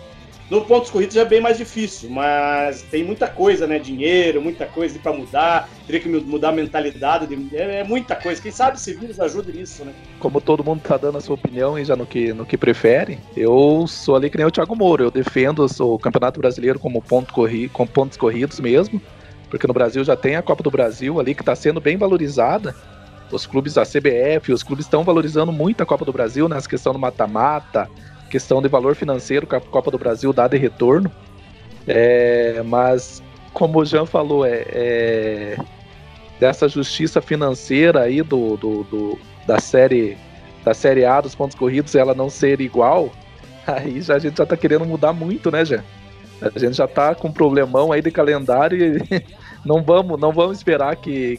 No 0.50 0.62
pontos 0.64 0.90
corridos 0.90 1.14
é 1.16 1.26
bem 1.26 1.42
mais 1.42 1.58
difícil, 1.58 2.08
mas 2.08 2.80
tem 2.82 3.04
muita 3.04 3.28
coisa, 3.28 3.66
né? 3.66 3.78
Dinheiro, 3.78 4.40
muita 4.40 4.64
coisa 4.64 4.98
para 4.98 5.12
mudar, 5.12 5.68
teria 5.86 6.00
que 6.00 6.08
mudar 6.08 6.48
a 6.48 6.52
mentalidade, 6.52 7.26
de, 7.26 7.54
é, 7.54 7.80
é, 7.80 7.84
muita 7.84 8.16
coisa. 8.16 8.40
Quem 8.40 8.50
sabe 8.50 8.80
se 8.80 8.94
vírus 8.94 9.20
ajuda 9.20 9.52
nisso, 9.52 9.84
né? 9.84 9.92
Como 10.18 10.40
todo 10.40 10.64
mundo 10.64 10.80
tá 10.80 10.96
dando 10.96 11.18
a 11.18 11.20
sua 11.20 11.34
opinião 11.34 11.78
e 11.78 11.84
já 11.84 11.94
no 11.94 12.06
que, 12.06 12.32
no 12.32 12.46
que 12.46 12.56
prefere, 12.56 13.18
eu 13.36 13.86
sou 13.86 14.16
ali 14.16 14.30
que 14.30 14.38
nem 14.38 14.46
o 14.46 14.50
Thiago 14.50 14.74
Moura, 14.74 15.04
eu 15.04 15.10
defendo 15.10 15.66
o 15.80 15.98
Campeonato 15.98 16.40
Brasileiro 16.40 16.78
como 16.78 17.02
ponto 17.02 17.34
corri, 17.34 17.68
com 17.68 17.86
pontos 17.86 18.16
corridos 18.16 18.58
mesmo, 18.58 19.02
porque 19.50 19.66
no 19.66 19.74
Brasil 19.74 20.02
já 20.02 20.16
tem 20.16 20.36
a 20.36 20.42
Copa 20.42 20.62
do 20.62 20.70
Brasil 20.70 21.20
ali 21.20 21.34
que 21.34 21.42
está 21.42 21.54
sendo 21.54 21.78
bem 21.78 21.98
valorizada. 21.98 22.74
Os 23.30 23.44
clubes 23.44 23.74
da 23.74 23.82
CBF, 23.82 24.50
os 24.50 24.62
clubes 24.62 24.86
estão 24.86 25.04
valorizando 25.04 25.52
muito 25.52 25.82
a 25.82 25.86
Copa 25.86 26.06
do 26.06 26.12
Brasil 26.12 26.48
nessa 26.48 26.66
questão 26.66 26.94
do 26.94 26.98
mata-mata, 26.98 27.86
questão 28.30 28.60
de 28.62 28.68
valor 28.68 28.94
financeiro 28.94 29.46
que 29.46 29.56
a 29.56 29.60
Copa 29.60 29.90
do 29.90 29.98
Brasil 29.98 30.32
dá 30.32 30.46
de 30.46 30.56
retorno. 30.56 31.10
É, 31.86 32.62
mas, 32.66 33.22
como 33.52 33.80
o 33.80 33.84
Jean 33.84 34.06
falou, 34.06 34.44
é, 34.44 34.64
é 34.68 35.56
dessa 36.38 36.68
justiça 36.68 37.20
financeira 37.20 38.02
aí 38.02 38.22
do, 38.22 38.56
do, 38.56 38.84
do, 38.84 39.18
da 39.46 39.58
série 39.58 40.16
da 40.64 40.74
série 40.74 41.04
A 41.04 41.20
dos 41.20 41.34
pontos 41.34 41.56
corridos 41.56 41.94
ela 41.94 42.14
não 42.14 42.28
ser 42.28 42.60
igual, 42.60 43.10
aí 43.66 44.00
já, 44.00 44.16
a 44.16 44.18
gente 44.18 44.36
já 44.36 44.44
tá 44.44 44.56
querendo 44.56 44.84
mudar 44.84 45.12
muito, 45.12 45.50
né, 45.50 45.64
Jean? 45.64 45.82
A 46.40 46.58
gente 46.58 46.76
já 46.76 46.86
tá 46.86 47.14
com 47.14 47.28
um 47.28 47.32
problemão 47.32 47.90
aí 47.90 48.02
de 48.02 48.10
calendário 48.10 48.78
e 48.78 49.24
não 49.64 49.82
vamos, 49.82 50.20
não 50.20 50.32
vamos 50.32 50.58
esperar 50.58 50.94
que, 50.96 51.38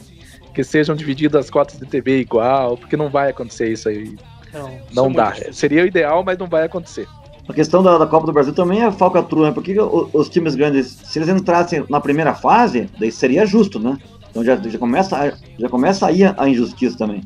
que 0.54 0.64
sejam 0.64 0.96
divididas 0.96 1.46
as 1.46 1.50
cotas 1.50 1.80
de 1.80 1.86
TV 1.86 2.20
igual, 2.20 2.76
porque 2.76 2.98
não 2.98 3.10
vai 3.10 3.30
acontecer 3.30 3.72
isso 3.72 3.88
aí. 3.88 4.16
Não, 4.54 4.80
não 4.92 5.08
é 5.08 5.14
dá. 5.14 5.36
Seria 5.52 5.84
o 5.84 5.88
ideal, 5.88 6.24
mas 6.24 6.38
não 6.38 6.48
vai 6.48 6.66
acontecer. 6.66 7.08
A 7.50 7.54
questão 7.54 7.82
da, 7.82 7.98
da 7.98 8.06
Copa 8.06 8.28
do 8.28 8.34
Brasil 8.34 8.54
também 8.54 8.84
é 8.84 8.92
falcatrua, 8.92 9.48
né? 9.48 9.52
Porque 9.52 9.80
os, 9.80 10.10
os, 10.14 10.30
times 10.30 10.54
grandes, 10.54 10.88
se 11.04 11.18
eles 11.18 11.30
entrassem 11.30 11.84
na 11.90 12.00
primeira 12.00 12.36
fase, 12.36 12.88
daí 13.00 13.12
seria 13.12 13.44
justo, 13.44 13.80
né? 13.80 13.98
Então 14.30 14.44
já, 14.44 14.56
já, 14.56 14.78
começa, 14.78 15.36
já 15.58 15.68
começa 15.68 16.06
aí 16.06 16.24
a, 16.24 16.36
a 16.38 16.48
injustiça 16.48 16.96
também. 16.96 17.24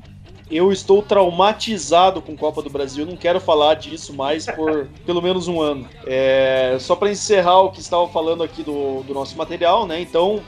Eu 0.50 0.72
estou 0.72 1.02
traumatizado 1.02 2.22
com 2.22 2.38
Copa 2.38 2.62
do 2.62 2.70
Brasil, 2.70 3.06
não 3.06 3.18
quero 3.18 3.42
falar 3.42 3.74
disso 3.74 4.14
mais 4.14 4.46
por 4.46 4.88
pelo 5.06 5.22
menos 5.22 5.50
um 5.50 5.60
ano. 5.60 5.86
É, 6.06 6.78
só 6.80 6.96
para 6.96 7.12
encerrar 7.12 7.60
o 7.62 7.72
que 7.72 7.82
estava 7.82 8.08
falando 8.08 8.44
aqui 8.44 8.64
do, 8.64 9.04
do 9.04 9.14
nosso 9.14 9.38
material, 9.38 9.86
né? 9.86 10.00
Então, 10.00 10.42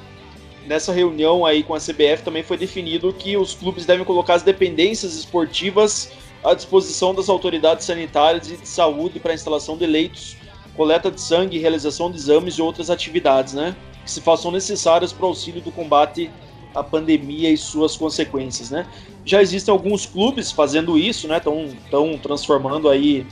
nessa 0.66 0.94
reunião 0.94 1.46
aí 1.46 1.64
com 1.64 1.74
a 1.74 1.80
CBF 1.80 2.24
também 2.24 2.44
foi 2.44 2.56
definido 2.56 3.12
que 3.12 3.36
os 3.36 3.54
clubes 3.54 3.86
devem 3.86 4.06
colocar 4.06 4.36
as 4.36 4.44
dependências 4.44 5.16
esportivas 5.16 6.12
à 6.46 6.54
disposição 6.54 7.14
das 7.14 7.28
autoridades 7.28 7.86
sanitárias 7.86 8.52
e 8.52 8.58
de 8.58 8.68
saúde 8.68 9.20
para 9.20 9.34
instalação 9.34 9.76
de 9.76 9.86
leitos, 9.88 10.38
coleta 10.78 11.10
de 11.10 11.20
sangue, 11.20 11.58
realização 11.58 12.12
de 12.12 12.18
exames 12.18 12.56
e 12.56 12.62
outras 12.62 12.90
atividades, 12.90 13.54
né? 13.54 13.76
Que 14.04 14.12
se 14.12 14.22
façam 14.22 14.52
necessárias 14.52 15.12
para 15.12 15.26
o 15.26 15.30
auxílio 15.30 15.60
do 15.60 15.72
combate 15.72 16.30
à 16.76 16.84
pandemia 16.84 17.50
e 17.50 17.58
suas 17.58 17.98
consequências, 17.98 18.70
né? 18.70 18.86
Já 19.26 19.42
existem 19.42 19.72
alguns 19.72 20.06
clubes 20.06 20.52
fazendo 20.52 20.98
isso, 20.98 21.28
né? 21.28 21.38
Estão 21.38 22.18
transformando 22.22 22.90
aí 22.90 23.26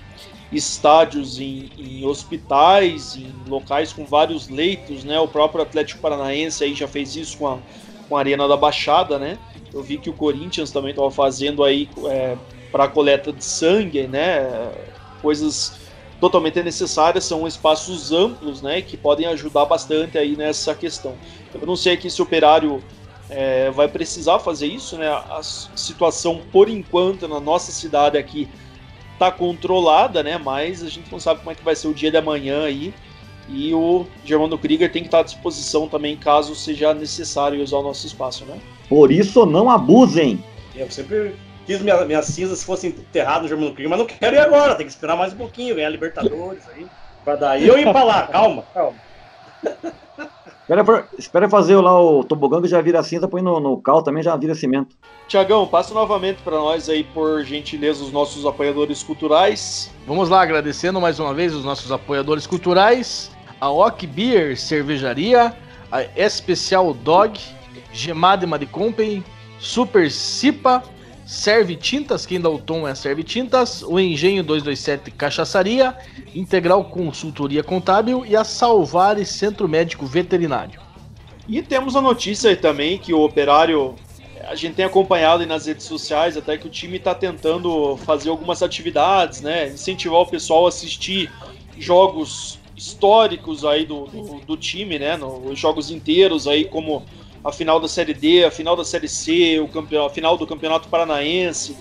estádios 0.51 1.39
em, 1.39 1.69
em, 1.77 2.05
hospitais, 2.05 3.15
em 3.15 3.31
locais 3.47 3.93
com 3.93 4.05
vários 4.05 4.49
leitos, 4.49 5.03
né? 5.03 5.19
O 5.19 5.27
próprio 5.27 5.61
Atlético 5.61 6.01
Paranaense 6.01 6.63
aí 6.63 6.73
já 6.73 6.87
fez 6.87 7.15
isso 7.15 7.37
com 7.37 7.47
a, 7.47 7.57
com 8.09 8.17
a 8.17 8.19
Arena 8.19 8.47
da 8.47 8.57
Baixada, 8.57 9.19
né? 9.19 9.37
Eu 9.71 9.83
vi 9.83 9.97
que 9.97 10.09
o 10.09 10.13
Corinthians 10.13 10.71
também 10.71 10.91
estava 10.91 11.11
fazendo 11.11 11.63
aí 11.63 11.89
é, 12.07 12.37
para 12.73 12.87
coleta 12.87 13.31
de 13.31 13.45
sangue, 13.45 14.07
né? 14.07 14.49
Coisas 15.21 15.77
totalmente 16.19 16.61
necessárias, 16.63 17.23
são 17.23 17.47
espaços 17.47 18.11
amplos, 18.11 18.63
né? 18.63 18.81
Que 18.81 18.97
podem 18.97 19.27
ajudar 19.27 19.65
bastante 19.65 20.17
aí 20.17 20.35
nessa 20.35 20.73
questão. 20.73 21.13
Eu 21.53 21.67
não 21.67 21.75
sei 21.75 21.93
aqui 21.93 22.09
se 22.09 22.19
o 22.19 22.23
operário 22.23 22.83
é, 23.29 23.69
vai 23.69 23.87
precisar 23.87 24.39
fazer 24.39 24.65
isso, 24.65 24.97
né? 24.97 25.07
A 25.07 25.41
situação, 25.43 26.41
por 26.51 26.67
enquanto, 26.67 27.27
na 27.27 27.39
nossa 27.39 27.71
cidade 27.71 28.17
aqui 28.17 28.49
está 29.13 29.31
controlada, 29.31 30.23
né? 30.23 30.39
Mas 30.39 30.81
a 30.81 30.89
gente 30.89 31.11
não 31.11 31.19
sabe 31.19 31.41
como 31.41 31.51
é 31.51 31.55
que 31.55 31.63
vai 31.63 31.75
ser 31.75 31.87
o 31.87 31.93
dia 31.93 32.09
de 32.09 32.17
amanhã 32.17 32.63
aí. 32.63 32.91
E 33.47 33.71
o 33.75 34.07
Germano 34.25 34.57
Krieger 34.57 34.91
tem 34.91 35.03
que 35.03 35.09
estar 35.09 35.19
à 35.19 35.23
disposição 35.23 35.87
também, 35.87 36.17
caso 36.17 36.55
seja 36.55 36.91
necessário 36.91 37.61
usar 37.61 37.77
o 37.77 37.83
nosso 37.83 38.07
espaço, 38.07 38.45
né? 38.45 38.57
Por 38.89 39.11
isso, 39.11 39.45
não 39.45 39.69
abusem! 39.69 40.43
Eu 40.75 40.89
sempre 40.89 41.35
quis 41.65 41.81
minha, 41.81 42.03
minhas 42.05 42.25
cinzas 42.25 42.63
fossem 42.63 42.89
enterradas 42.89 43.43
no 43.43 43.47
Germano 43.49 43.73
Krieger, 43.73 43.89
mas 43.89 43.99
não 43.99 44.05
quero 44.05 44.35
ir 44.35 44.39
agora, 44.39 44.75
tem 44.75 44.85
que 44.85 44.91
esperar 44.91 45.15
mais 45.15 45.33
um 45.33 45.37
pouquinho, 45.37 45.75
ganhar 45.75 45.89
Libertadores 45.89 46.63
aí. 46.75 46.85
Pra 47.23 47.35
daí 47.35 47.67
eu 47.67 47.77
ir 47.77 47.89
pra 47.91 48.03
lá, 48.03 48.27
calma, 48.31 48.63
calma. 48.73 48.97
Espera, 50.61 51.09
espera 51.17 51.49
fazer 51.49 51.75
lá 51.77 52.01
o 52.01 52.23
tobogã 52.23 52.61
que 52.61 52.67
já 52.67 52.81
vira 52.81 53.03
cinza, 53.03 53.27
põe 53.27 53.41
no, 53.41 53.59
no 53.59 53.81
cal 53.81 54.01
também 54.01 54.23
já 54.23 54.35
vira 54.35 54.55
cimento. 54.55 54.95
Tiagão, 55.27 55.67
passa 55.67 55.93
novamente 55.93 56.41
para 56.41 56.57
nós 56.57 56.89
aí, 56.89 57.03
por 57.03 57.43
gentileza, 57.43 58.03
os 58.03 58.11
nossos 58.11 58.45
apoiadores 58.45 59.03
culturais. 59.03 59.91
Vamos 60.07 60.29
lá, 60.29 60.41
agradecendo 60.41 61.01
mais 61.01 61.19
uma 61.19 61.33
vez 61.33 61.53
os 61.53 61.65
nossos 61.65 61.91
apoiadores 61.91 62.47
culturais, 62.47 63.31
a 63.59 63.69
Ok 63.69 64.07
Beer 64.07 64.57
Cervejaria, 64.57 65.53
a 65.91 66.03
Especial 66.15 66.93
Dog, 66.93 67.39
Gemade 67.91 68.45
Mad 68.45 68.63
Company, 68.69 69.23
Super 69.59 70.09
Cipa, 70.09 70.83
Serve 71.33 71.75
Tintas, 71.75 72.27
quem 72.27 72.39
dá 72.39 72.47
o 72.47 72.59
tom 72.59 72.87
é 72.87 72.93
Serve 72.93 73.23
Tintas, 73.23 73.81
o 73.81 73.99
Engenho 73.99 74.43
227 74.43 75.09
Cachaçaria, 75.09 75.97
Integral 76.35 76.85
Consultoria 76.85 77.63
Contábil 77.63 78.23
e 78.23 78.35
a 78.35 78.43
Salvares 78.43 79.29
Centro 79.29 79.67
Médico 79.67 80.05
Veterinário. 80.05 80.79
E 81.49 81.63
temos 81.63 81.95
a 81.95 82.01
notícia 82.01 82.55
também 82.55 82.99
que 82.99 83.11
o 83.15 83.21
operário, 83.23 83.95
a 84.47 84.53
gente 84.53 84.75
tem 84.75 84.85
acompanhado 84.85 85.43
nas 85.47 85.65
redes 85.65 85.87
sociais, 85.87 86.37
até 86.37 86.55
que 86.55 86.67
o 86.67 86.69
time 86.69 86.97
está 86.97 87.15
tentando 87.15 87.97
fazer 87.97 88.29
algumas 88.29 88.61
atividades, 88.61 89.41
né? 89.41 89.69
Incentivar 89.69 90.21
o 90.21 90.27
pessoal 90.27 90.67
a 90.67 90.69
assistir 90.69 91.31
jogos 91.79 92.59
históricos 92.77 93.65
aí 93.65 93.87
do, 93.87 94.05
do, 94.05 94.39
do 94.45 94.55
time, 94.55 94.99
né? 94.99 95.17
Nos 95.17 95.57
jogos 95.57 95.89
inteiros 95.89 96.47
aí, 96.47 96.63
como 96.63 97.03
a 97.43 97.51
final 97.51 97.79
da 97.79 97.87
Série 97.87 98.13
D, 98.13 98.45
a 98.45 98.51
final 98.51 98.75
da 98.75 98.85
Série 98.85 99.07
C, 99.07 99.59
o 99.59 99.67
campeão, 99.67 100.05
a 100.05 100.09
final 100.09 100.37
do 100.37 100.47
Campeonato 100.47 100.87
Paranaense. 100.87 101.75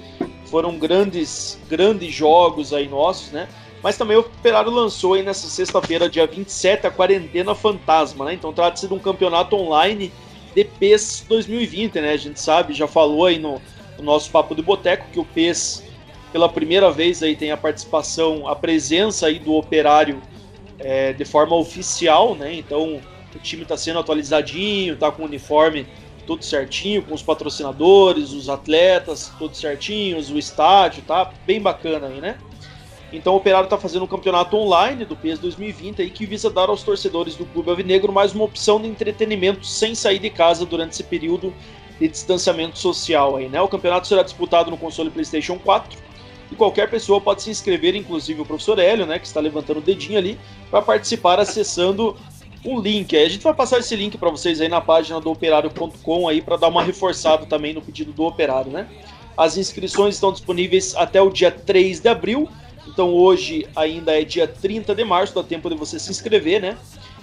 Foram 0.46 0.76
grandes, 0.78 1.58
grandes 1.68 2.12
jogos 2.12 2.74
aí 2.74 2.88
nossos, 2.88 3.30
né? 3.30 3.48
Mas 3.82 3.96
também 3.96 4.16
o 4.16 4.20
Operário 4.20 4.70
lançou 4.70 5.14
aí 5.14 5.22
nessa 5.22 5.48
sexta-feira, 5.48 6.08
dia 6.08 6.26
27, 6.26 6.86
a 6.86 6.90
Quarentena 6.90 7.54
Fantasma, 7.54 8.26
né? 8.26 8.34
Então 8.34 8.52
trata-se 8.52 8.86
de 8.86 8.94
um 8.94 8.98
campeonato 8.98 9.56
online 9.56 10.12
de 10.54 10.64
PES 10.64 11.24
2020, 11.28 12.00
né? 12.00 12.12
A 12.12 12.16
gente 12.16 12.40
sabe, 12.40 12.74
já 12.74 12.86
falou 12.86 13.26
aí 13.26 13.38
no, 13.38 13.60
no 13.96 14.04
nosso 14.04 14.30
Papo 14.30 14.54
de 14.54 14.62
Boteco 14.62 15.06
que 15.12 15.18
o 15.18 15.24
PES, 15.24 15.84
pela 16.32 16.48
primeira 16.48 16.90
vez 16.90 17.22
aí, 17.22 17.34
tem 17.34 17.50
a 17.50 17.56
participação, 17.56 18.46
a 18.46 18.54
presença 18.54 19.26
aí 19.26 19.38
do 19.38 19.54
Operário 19.54 20.20
é, 20.78 21.12
de 21.12 21.24
forma 21.24 21.56
oficial, 21.56 22.34
né? 22.34 22.54
Então 22.54 23.00
o 23.38 23.40
time 23.40 23.62
está 23.62 23.76
sendo 23.76 23.98
atualizadinho, 23.98 24.96
tá 24.96 25.10
com 25.10 25.22
o 25.22 25.26
uniforme 25.26 25.86
tudo 26.26 26.44
certinho, 26.44 27.02
com 27.02 27.14
os 27.14 27.22
patrocinadores, 27.22 28.32
os 28.32 28.48
atletas, 28.48 29.32
todos 29.38 29.58
certinhos, 29.58 30.30
o 30.30 30.38
estádio, 30.38 31.02
tá 31.02 31.32
bem 31.46 31.60
bacana 31.60 32.06
aí, 32.06 32.20
né? 32.20 32.38
Então 33.12 33.34
o 33.34 33.36
Operário 33.36 33.66
está 33.66 33.76
fazendo 33.76 34.04
um 34.04 34.08
campeonato 34.08 34.56
online 34.56 35.04
do 35.04 35.14
PES 35.14 35.38
2020 35.38 36.00
aí 36.00 36.10
que 36.10 36.24
visa 36.24 36.48
dar 36.48 36.70
aos 36.70 36.82
torcedores 36.82 37.36
do 37.36 37.44
Clube 37.44 37.68
Alvinegro 37.68 38.10
mais 38.10 38.32
uma 38.32 38.44
opção 38.44 38.80
de 38.80 38.88
entretenimento 38.88 39.66
sem 39.66 39.94
sair 39.94 40.18
de 40.18 40.30
casa 40.30 40.64
durante 40.64 40.92
esse 40.92 41.04
período 41.04 41.52
de 42.00 42.08
distanciamento 42.08 42.78
social 42.78 43.36
aí, 43.36 43.48
né? 43.48 43.60
O 43.60 43.68
campeonato 43.68 44.06
será 44.06 44.22
disputado 44.22 44.70
no 44.70 44.78
console 44.78 45.10
PlayStation 45.10 45.58
4 45.58 45.98
e 46.50 46.54
qualquer 46.54 46.88
pessoa 46.88 47.20
pode 47.20 47.42
se 47.42 47.50
inscrever, 47.50 47.94
inclusive 47.94 48.40
o 48.40 48.46
professor 48.46 48.78
Hélio, 48.78 49.06
né, 49.06 49.18
que 49.18 49.26
está 49.26 49.40
levantando 49.40 49.78
o 49.78 49.82
dedinho 49.82 50.18
ali, 50.18 50.38
para 50.70 50.82
participar 50.82 51.40
acessando 51.40 52.16
um 52.64 52.80
link. 52.80 53.16
Aí 53.16 53.24
a 53.24 53.28
gente 53.28 53.42
vai 53.42 53.54
passar 53.54 53.78
esse 53.78 53.94
link 53.96 54.16
para 54.16 54.30
vocês 54.30 54.60
aí 54.60 54.68
na 54.68 54.80
página 54.80 55.20
do 55.20 55.30
operário.com 55.30 56.28
aí 56.28 56.40
para 56.40 56.56
dar 56.56 56.68
uma 56.68 56.82
reforçada 56.82 57.46
também 57.46 57.74
no 57.74 57.82
pedido 57.82 58.12
do 58.12 58.24
operário, 58.24 58.70
né? 58.70 58.88
As 59.36 59.56
inscrições 59.56 60.14
estão 60.14 60.32
disponíveis 60.32 60.94
até 60.94 61.20
o 61.20 61.30
dia 61.30 61.50
3 61.50 62.00
de 62.00 62.08
abril. 62.08 62.48
Então 62.86 63.14
hoje 63.14 63.66
ainda 63.74 64.18
é 64.18 64.24
dia 64.24 64.46
30 64.46 64.94
de 64.94 65.04
março, 65.04 65.34
dá 65.34 65.42
tempo 65.42 65.68
de 65.68 65.76
você 65.76 65.98
se 65.98 66.10
inscrever, 66.10 66.60
né? 66.60 66.76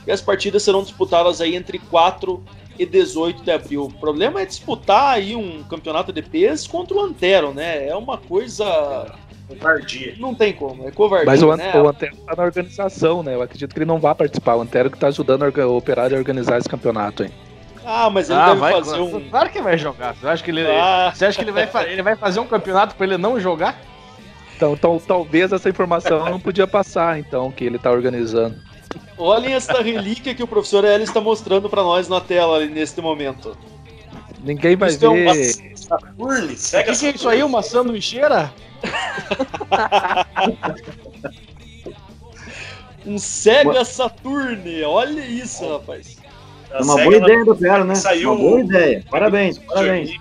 E 0.08 0.12
as 0.12 0.22
partidas 0.22 0.64
serão 0.64 0.82
disputadas 0.82 1.42
aí 1.42 1.56
entre 1.56 1.78
4 1.78 2.44
e 2.78 2.86
18 2.86 3.44
de 3.44 3.52
abril. 3.52 3.84
O 3.86 3.94
problema 3.94 4.42
é 4.42 4.46
disputar 4.46 5.16
aí 5.16 5.36
um 5.36 5.64
campeonato 5.64 6.12
de 6.12 6.22
peso 6.22 6.70
contra 6.70 6.96
o 6.96 7.02
Antero, 7.02 7.54
né? 7.54 7.88
É 7.88 7.96
uma 7.96 8.18
coisa 8.18 9.14
Covardia. 9.50 10.16
não 10.20 10.34
tem 10.36 10.54
como, 10.54 10.88
é 10.88 10.92
covardia, 10.92 11.26
Mas 11.26 11.42
o, 11.42 11.52
An 11.52 11.58
né? 11.58 11.72
o 11.76 11.88
Antero 11.90 12.16
tá 12.18 12.36
na 12.36 12.44
organização, 12.44 13.24
né? 13.24 13.34
Eu 13.36 13.42
acredito 13.42 13.74
que 13.74 13.80
ele 13.80 13.86
não 13.86 14.00
vai 14.00 14.14
participar. 14.16 14.56
O 14.56 14.62
Antero 14.62 14.90
que 14.92 14.98
tá 14.98 15.08
ajudando 15.08 15.42
a 15.44 15.46
orga- 15.48 15.68
o 15.68 15.76
operário 15.76 16.16
a 16.16 16.20
organizar 16.20 16.58
esse 16.60 16.70
campeonato, 16.70 17.24
hein? 17.24 17.32
Ah, 17.86 18.10
mas 18.10 18.30
ele 18.30 18.40
Ah, 18.40 18.50
deve 18.50 18.60
vai, 18.60 18.74
fazer 18.74 19.00
um 19.00 19.30
Claro 19.30 19.50
que 19.50 19.62
vai 19.62 19.78
jogar. 19.78 20.14
Você 20.16 20.28
acha 20.28 20.44
que 20.44 20.52
ele, 20.52 20.68
Ah. 20.68 21.12
você 21.14 21.26
acha 21.26 21.38
que 21.38 21.44
ele, 21.44 21.52
vai, 21.52 21.68
ele 21.92 22.02
vai 22.04 22.16
fazer 22.16 22.40
um 22.40 22.46
campeonato 22.46 22.94
pra 22.96 23.08
ele 23.08 23.18
não 23.18 23.40
jogar? 23.40 23.80
Então, 24.56 24.74
então 24.74 25.02
talvez 25.06 25.52
essa 25.52 25.68
informação 25.70 26.26
não 26.30 26.40
podia 26.40 26.68
passar, 26.68 27.18
então, 27.18 27.50
que 27.52 27.64
ele 27.64 27.80
tá 27.80 27.90
organizando. 27.90 28.56
Olhem 29.18 29.54
esta 29.54 29.82
relíquia 29.82 30.36
que 30.36 30.44
o 30.44 30.48
professor 30.48 30.84
Ellis 30.86 31.10
está 31.10 31.20
mostrando 31.22 31.70
para 31.70 31.82
nós 31.82 32.08
na 32.08 32.22
tela 32.22 32.58
ali 32.58 32.68
neste 32.68 33.02
momento. 33.02 33.58
Ninguém 34.44 34.76
vai 34.76 34.90
Isso 34.90 35.04
é 35.06 35.10
um 35.10 35.16
Saturne, 35.90 36.54
O 36.54 36.58
cega 36.58 36.92
que, 36.94 37.00
que 37.00 37.06
é 37.08 37.10
isso 37.12 37.28
aí? 37.30 37.44
Uma 37.44 37.62
sanduicheira? 37.64 38.52
Um 43.06 43.18
Sega 43.18 43.84
Saturn, 43.86 44.84
olha 44.84 45.22
isso, 45.26 45.68
rapaz. 45.68 46.18
É 46.70 46.82
uma 46.82 46.96
boa 47.02 47.16
ideia 47.18 47.46
do 47.46 47.52
Operário, 47.54 47.86
né? 47.86 47.96
Saiu- 47.96 48.34
Uma 48.34 48.40
boa 48.42 48.60
ideia. 48.60 49.04
Parabéns, 49.10 49.58
parabéns. 49.58 50.12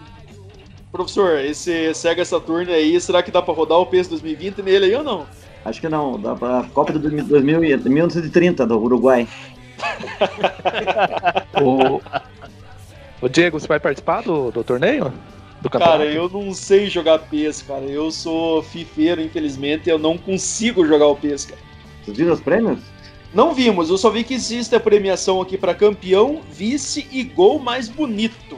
Professor, 0.91 1.39
esse 1.41 1.93
Sega 1.95 2.25
Saturn 2.25 2.73
aí, 2.73 2.99
será 3.01 3.23
que 3.23 3.31
dá 3.31 3.43
para 3.43 3.53
rodar 3.53 3.79
o 3.79 3.87
PS 3.87 4.09
2020 4.09 4.63
nele 4.63 4.87
aí 4.87 4.95
ou 4.95 5.05
não? 5.05 5.27
Acho 5.65 5.81
que 5.81 5.89
não, 5.89 6.19
dá 6.19 6.35
pra 6.35 6.65
Copa 6.73 6.93
de 6.93 6.99
2000, 7.01 7.65
e- 7.65 7.77
1930 7.77 8.67
do 8.67 8.81
Uruguai. 8.81 9.29
O... 11.61 12.01
o 13.21 13.29
Diego, 13.29 13.59
você 13.59 13.67
vai 13.67 13.81
participar 13.81 14.23
do, 14.23 14.51
do 14.51 14.63
torneio? 14.65 15.13
Do 15.61 15.69
Cara, 15.69 15.85
campeonato? 16.05 16.11
eu 16.17 16.29
não 16.29 16.55
sei 16.55 16.89
jogar 16.89 17.19
PES, 17.19 17.63
cara. 17.63 17.85
Eu 17.85 18.11
sou 18.11 18.63
fifeiro, 18.63 19.21
infelizmente, 19.21 19.91
eu 19.91 19.99
não 19.99 20.17
consigo 20.17 20.87
jogar 20.87 21.07
o 21.09 21.17
PES, 21.17 21.47
cara. 21.47 21.61
Vocês 22.05 22.17
viram 22.17 22.33
os 22.33 22.41
prêmios? 22.41 22.79
Não 23.35 23.53
vimos, 23.53 23.91
eu 23.91 23.99
só 23.99 24.09
vi 24.09 24.25
que 24.25 24.33
existe 24.35 24.75
a 24.75 24.81
premiação 24.81 25.41
aqui 25.43 25.59
para 25.59 25.75
campeão, 25.75 26.41
vice 26.51 27.07
e 27.11 27.23
gol 27.25 27.59
mais 27.59 27.89
bonito. 27.89 28.57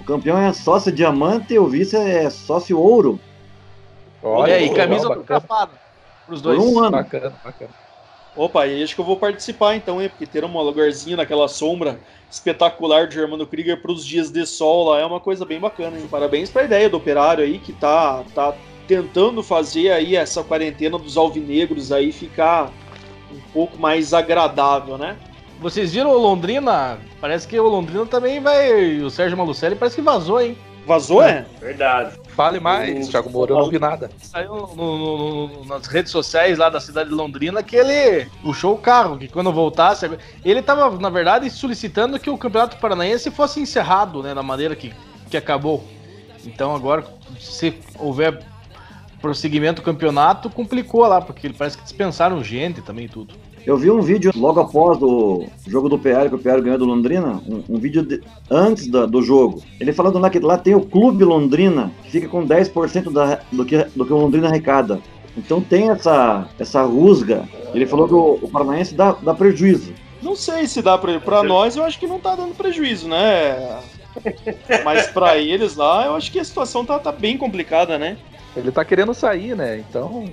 O 0.00 0.04
campeão 0.04 0.38
é 0.38 0.52
sócio 0.52 0.90
diamante 0.92 1.52
e 1.52 1.58
o 1.58 1.66
vice 1.66 1.96
é 1.96 2.30
sócio 2.30 2.78
ouro. 2.78 3.20
Olha, 4.22 4.52
e 4.52 4.54
aí, 4.54 4.60
legal, 4.70 4.76
camisa 4.76 5.08
bacana, 5.08 5.14
autografada 5.20 5.72
pros 6.26 6.40
Por 6.40 6.56
dois. 6.56 6.64
um 6.64 6.78
ano. 6.78 6.90
bacana, 6.92 7.34
bacana. 7.44 7.70
Opa, 8.36 8.66
e 8.66 8.82
acho 8.82 8.94
que 8.94 9.00
eu 9.00 9.04
vou 9.04 9.16
participar 9.16 9.76
então, 9.76 10.00
hein? 10.00 10.10
Porque 10.10 10.26
ter 10.26 10.44
um 10.44 10.60
lugarzinho 10.60 11.16
naquela 11.16 11.48
sombra 11.48 11.98
espetacular 12.30 13.06
de 13.08 13.14
Germano 13.14 13.46
Krieger 13.46 13.80
para 13.80 13.90
os 13.90 14.04
dias 14.04 14.30
de 14.30 14.44
sol 14.44 14.90
lá 14.90 15.00
é 15.00 15.06
uma 15.06 15.20
coisa 15.20 15.44
bem 15.46 15.58
bacana, 15.58 15.96
hein? 15.98 16.06
Parabéns 16.10 16.50
para 16.50 16.62
a 16.62 16.64
ideia 16.66 16.90
do 16.90 16.98
operário 16.98 17.42
aí 17.42 17.58
que 17.58 17.72
tá, 17.72 18.22
tá 18.34 18.54
tentando 18.86 19.42
fazer 19.42 19.90
aí 19.90 20.14
essa 20.14 20.44
quarentena 20.44 20.98
dos 20.98 21.16
alvinegros 21.16 21.90
aí 21.90 22.12
ficar 22.12 22.70
um 23.32 23.40
pouco 23.52 23.78
mais 23.78 24.12
agradável, 24.12 24.98
né? 24.98 25.16
Vocês 25.58 25.94
viram 25.94 26.10
o 26.10 26.18
Londrina? 26.18 26.98
Parece 27.20 27.48
que 27.48 27.58
o 27.58 27.66
Londrina 27.66 28.04
também 28.04 28.40
vai. 28.40 28.98
O 29.00 29.08
Sérgio 29.08 29.38
Malucelli 29.38 29.74
parece 29.74 29.96
que 29.96 30.02
vazou, 30.02 30.40
hein? 30.40 30.56
Vazou, 30.86 31.22
é? 31.22 31.46
Verdade. 31.58 32.18
Fale 32.36 32.60
mais, 32.60 33.08
O- 33.08 33.10
Thiago 33.10 33.30
Moura, 33.30 33.52
eu 33.54 33.58
não 33.58 33.70
vi 33.70 33.78
nada. 33.78 34.10
Saiu 34.20 34.54
no- 34.54 34.76
no- 34.76 35.48
no- 35.48 35.64
nas 35.64 35.86
redes 35.86 36.12
sociais 36.12 36.58
lá 36.58 36.68
da 36.68 36.78
cidade 36.78 37.08
de 37.08 37.14
Londrina 37.14 37.62
que 37.62 37.74
ele 37.74 38.26
puxou 38.42 38.74
o 38.74 38.78
carro, 38.78 39.16
que 39.16 39.26
quando 39.26 39.50
voltasse. 39.50 40.08
Ele 40.44 40.60
tava, 40.60 40.90
na 40.98 41.08
verdade, 41.08 41.48
solicitando 41.48 42.18
que 42.20 42.28
o 42.28 42.36
Campeonato 42.36 42.76
Paranaense 42.76 43.30
fosse 43.30 43.58
encerrado, 43.58 44.22
né? 44.22 44.34
Da 44.34 44.42
maneira 44.42 44.76
que, 44.76 44.92
que 45.30 45.36
acabou. 45.36 45.82
Então 46.44 46.74
agora, 46.76 47.06
se 47.40 47.74
houver 47.98 48.44
prosseguimento 49.20 49.80
do 49.80 49.84
campeonato, 49.84 50.50
complicou 50.50 51.06
lá, 51.06 51.22
porque 51.22 51.48
parece 51.50 51.78
que 51.78 51.84
dispensaram 51.84 52.44
gente 52.44 52.82
também 52.82 53.06
e 53.06 53.08
tudo. 53.08 53.34
Eu 53.66 53.76
vi 53.76 53.90
um 53.90 54.00
vídeo 54.00 54.30
logo 54.36 54.60
após 54.60 54.96
o 55.02 55.44
jogo 55.66 55.88
do 55.88 55.98
PR, 55.98 56.28
que 56.28 56.34
o 56.36 56.38
PR 56.38 56.60
ganhou 56.62 56.78
do 56.78 56.84
Londrina, 56.84 57.40
um, 57.48 57.62
um 57.68 57.78
vídeo 57.78 58.02
de- 58.02 58.22
antes 58.48 58.86
da- 58.86 59.06
do 59.06 59.20
jogo. 59.20 59.60
Ele 59.80 59.92
falando 59.92 60.18
lá 60.20 60.30
que 60.30 60.38
lá 60.38 60.56
tem 60.56 60.74
o 60.76 60.80
Clube 60.80 61.24
Londrina, 61.24 61.90
que 62.04 62.12
fica 62.12 62.28
com 62.28 62.46
10% 62.46 63.10
da, 63.10 63.40
do, 63.50 63.64
que, 63.64 63.78
do 63.96 64.06
que 64.06 64.12
o 64.12 64.16
Londrina 64.16 64.46
arrecada. 64.48 65.00
Então 65.36 65.60
tem 65.60 65.90
essa, 65.90 66.48
essa 66.58 66.82
rusga. 66.82 67.44
Ele 67.74 67.86
falou 67.86 68.06
que 68.06 68.14
o, 68.14 68.38
o 68.40 68.48
Paranaense 68.48 68.94
dá, 68.94 69.12
dá 69.20 69.34
prejuízo. 69.34 69.92
Não 70.22 70.36
sei 70.36 70.66
se 70.68 70.80
dá 70.80 70.96
pra, 70.96 71.18
pra 71.18 71.42
nós, 71.42 71.76
eu 71.76 71.82
acho 71.84 71.98
que 71.98 72.06
não 72.06 72.20
tá 72.20 72.36
dando 72.36 72.54
prejuízo, 72.54 73.08
né? 73.08 73.80
Mas 74.84 75.08
pra 75.08 75.36
eles 75.38 75.74
lá, 75.74 76.06
eu 76.06 76.14
acho 76.14 76.30
que 76.30 76.38
a 76.38 76.44
situação 76.44 76.84
tá, 76.84 76.98
tá 77.00 77.10
bem 77.12 77.36
complicada, 77.36 77.98
né? 77.98 78.16
Ele 78.56 78.70
tá 78.70 78.84
querendo 78.84 79.12
sair, 79.12 79.54
né? 79.56 79.78
Então, 79.90 80.24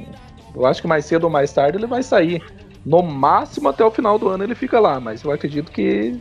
eu 0.55 0.65
acho 0.65 0.81
que 0.81 0.87
mais 0.87 1.03
cedo 1.05 1.25
ou 1.25 1.29
mais 1.29 1.51
tarde 1.51 1.77
ele 1.77 1.87
vai 1.87 2.01
sair. 2.03 2.41
No 2.85 3.01
máximo 3.01 3.69
até 3.69 3.83
o 3.83 3.91
final 3.91 4.19
do 4.19 4.27
ano 4.29 4.43
ele 4.43 4.55
fica 4.55 4.79
lá, 4.79 4.99
mas 4.99 5.23
eu 5.23 5.31
acredito 5.31 5.71
que 5.71 6.15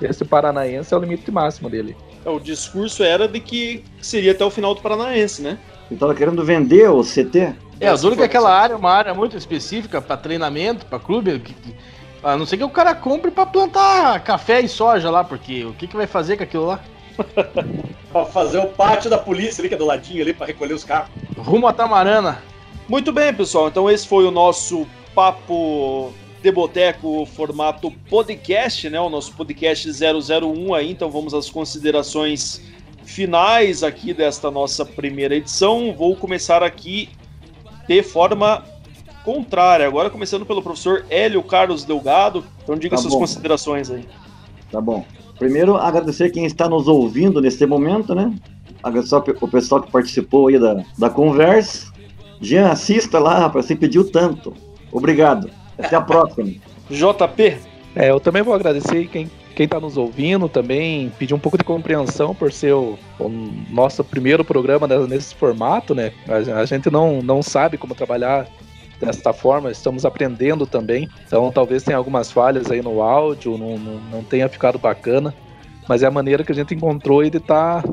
esse 0.00 0.24
paranaense 0.24 0.92
é 0.92 0.96
o 0.96 1.00
limite 1.00 1.30
máximo 1.30 1.70
dele. 1.70 1.96
É, 2.24 2.28
O 2.30 2.38
discurso 2.38 3.02
era 3.02 3.26
de 3.26 3.40
que 3.40 3.84
seria 4.00 4.32
até 4.32 4.44
o 4.44 4.50
final 4.50 4.74
do 4.74 4.80
Paranaense, 4.80 5.42
né? 5.42 5.58
Ele 5.90 5.98
tava 5.98 6.14
querendo 6.14 6.44
vender 6.44 6.88
o 6.90 7.02
CT. 7.02 7.54
É, 7.80 7.92
o 7.92 7.96
duro 7.98 8.16
que 8.16 8.22
aquela 8.22 8.52
área 8.54 8.74
é 8.74 8.76
uma 8.76 8.90
área 8.92 9.12
muito 9.14 9.36
específica 9.36 10.00
para 10.00 10.16
treinamento, 10.16 10.86
para 10.86 10.98
clube. 10.98 11.38
que- 11.40 11.54
que- 11.54 11.74
A 12.22 12.36
não 12.36 12.46
ser 12.46 12.56
que 12.56 12.62
o 12.64 12.70
cara 12.70 12.94
compre 12.94 13.30
para 13.32 13.44
plantar 13.46 14.22
café 14.22 14.60
e 14.60 14.68
soja 14.68 15.10
lá, 15.10 15.24
porque 15.24 15.64
o 15.64 15.72
que, 15.72 15.88
que 15.88 15.96
vai 15.96 16.06
fazer 16.06 16.36
com 16.36 16.44
aquilo 16.44 16.66
lá? 16.66 16.78
Pra 18.12 18.24
fazer 18.26 18.58
o 18.58 18.66
pátio 18.66 19.08
da 19.10 19.18
polícia 19.18 19.60
ali, 19.62 19.68
que 19.68 19.74
é 19.74 19.78
do 19.78 19.86
ladinho 19.86 20.22
ali, 20.22 20.32
pra 20.34 20.46
recolher 20.46 20.74
os 20.74 20.84
carros. 20.84 21.08
Rumo 21.36 21.66
a 21.66 21.72
Tamarana. 21.72 22.42
Muito 22.88 23.10
bem, 23.12 23.32
pessoal. 23.34 23.68
Então 23.68 23.90
esse 23.90 24.06
foi 24.06 24.24
o 24.24 24.30
nosso 24.30 24.86
papo 25.14 26.12
de 26.42 26.50
boteco 26.50 27.24
formato 27.26 27.90
podcast, 28.10 28.88
né? 28.90 29.00
O 29.00 29.08
nosso 29.08 29.32
podcast 29.34 29.88
001 29.88 30.74
aí. 30.74 30.90
Então 30.90 31.10
vamos 31.10 31.34
às 31.34 31.48
considerações 31.48 32.62
finais 33.04 33.82
aqui 33.82 34.12
desta 34.12 34.50
nossa 34.50 34.84
primeira 34.84 35.34
edição. 35.36 35.94
Vou 35.96 36.16
começar 36.16 36.62
aqui 36.62 37.08
de 37.86 38.02
forma 38.02 38.64
contrária. 39.24 39.86
Agora 39.86 40.10
começando 40.10 40.44
pelo 40.44 40.62
professor 40.62 41.04
Hélio 41.08 41.42
Carlos 41.42 41.84
Delgado. 41.84 42.44
Então 42.62 42.76
diga 42.76 42.96
Tá 42.96 43.02
suas 43.02 43.14
bom. 43.14 43.20
considerações 43.20 43.90
aí. 43.90 44.04
Tá 44.70 44.80
bom. 44.80 45.04
Primeiro, 45.38 45.76
agradecer 45.76 46.30
quem 46.30 46.44
está 46.44 46.68
nos 46.68 46.88
ouvindo 46.88 47.40
nesse 47.40 47.64
momento, 47.66 48.14
né? 48.14 48.32
Agradecer 48.82 49.16
o 49.40 49.48
pessoal 49.48 49.82
que 49.82 49.90
participou 49.90 50.48
aí 50.48 50.58
da, 50.58 50.82
da 50.98 51.10
conversa. 51.10 51.92
Jean, 52.40 52.68
assista 52.70 53.18
lá, 53.20 53.38
rapaz, 53.38 53.66
você 53.66 53.76
pediu 53.76 54.10
tanto. 54.10 54.52
Obrigado. 54.92 55.50
Até 55.78 55.96
a 55.96 56.00
próxima. 56.00 56.52
JP, 56.90 57.58
É, 57.96 58.10
eu 58.10 58.20
também 58.20 58.42
vou 58.42 58.54
agradecer 58.54 59.06
quem 59.08 59.30
quem 59.54 59.64
está 59.64 59.78
nos 59.78 59.98
ouvindo 59.98 60.48
também, 60.48 61.10
pedir 61.18 61.34
um 61.34 61.38
pouco 61.38 61.58
de 61.58 61.64
compreensão 61.64 62.34
por 62.34 62.50
ser 62.50 62.72
o, 62.72 62.98
o 63.20 63.28
nosso 63.70 64.02
primeiro 64.02 64.42
programa 64.44 64.86
ne- 64.86 65.06
nesse 65.06 65.34
formato, 65.34 65.94
né? 65.94 66.10
A, 66.26 66.60
a 66.60 66.64
gente 66.64 66.90
não, 66.90 67.20
não 67.20 67.42
sabe 67.42 67.76
como 67.76 67.94
trabalhar 67.94 68.46
desta 68.98 69.32
forma, 69.32 69.70
estamos 69.70 70.06
aprendendo 70.06 70.66
também. 70.66 71.06
Então 71.26 71.52
talvez 71.52 71.82
tenha 71.82 71.98
algumas 71.98 72.30
falhas 72.32 72.70
aí 72.70 72.80
no 72.80 73.02
áudio, 73.02 73.58
não, 73.58 73.76
não, 73.76 74.00
não 74.10 74.24
tenha 74.24 74.48
ficado 74.48 74.78
bacana, 74.78 75.34
mas 75.86 76.02
é 76.02 76.06
a 76.06 76.10
maneira 76.10 76.42
que 76.44 76.52
a 76.52 76.54
gente 76.54 76.74
encontrou 76.74 77.22
de 77.28 77.36
estar 77.36 77.84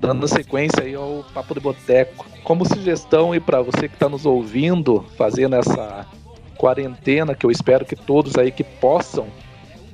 dando 0.00 0.26
sequência 0.26 0.82
aí 0.82 0.94
ao 0.94 1.24
Papo 1.34 1.52
de 1.52 1.60
Boteco. 1.60 2.24
Como 2.42 2.66
sugestão 2.66 3.34
e 3.34 3.38
para 3.40 3.60
você 3.60 3.86
que 3.86 3.94
está 3.94 4.08
nos 4.08 4.24
ouvindo, 4.24 5.04
fazendo 5.18 5.56
essa 5.56 6.06
quarentena, 6.56 7.34
que 7.34 7.46
eu 7.46 7.50
espero 7.50 7.84
que 7.84 7.96
todos 7.96 8.36
aí 8.36 8.50
que 8.50 8.64
possam 8.64 9.26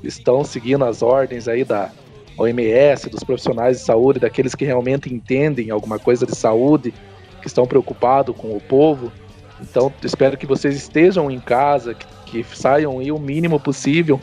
estão 0.03 0.45
seguindo 0.45 0.85
as 0.85 1.03
ordens 1.03 1.49
aí 1.49 1.65
da 1.65 1.91
OMS, 2.39 3.11
dos 3.11 3.25
profissionais 3.25 3.79
de 3.79 3.85
saúde, 3.85 4.21
daqueles 4.21 4.55
que 4.55 4.65
realmente 4.65 5.13
entendem 5.13 5.71
alguma 5.71 5.99
coisa 5.99 6.25
de 6.25 6.37
saúde, 6.37 6.95
que 7.41 7.49
estão 7.49 7.67
preocupados 7.67 8.37
com 8.37 8.57
o 8.57 8.61
povo. 8.61 9.13
Então, 9.61 9.93
espero 10.03 10.37
que 10.37 10.47
vocês 10.47 10.77
estejam 10.77 11.31
em 11.31 11.41
casa, 11.41 11.95
que, 11.95 12.07
que 12.43 12.57
saiam 12.57 13.01
aí 13.01 13.11
o 13.11 13.19
mínimo 13.19 13.59
possível. 13.59 14.21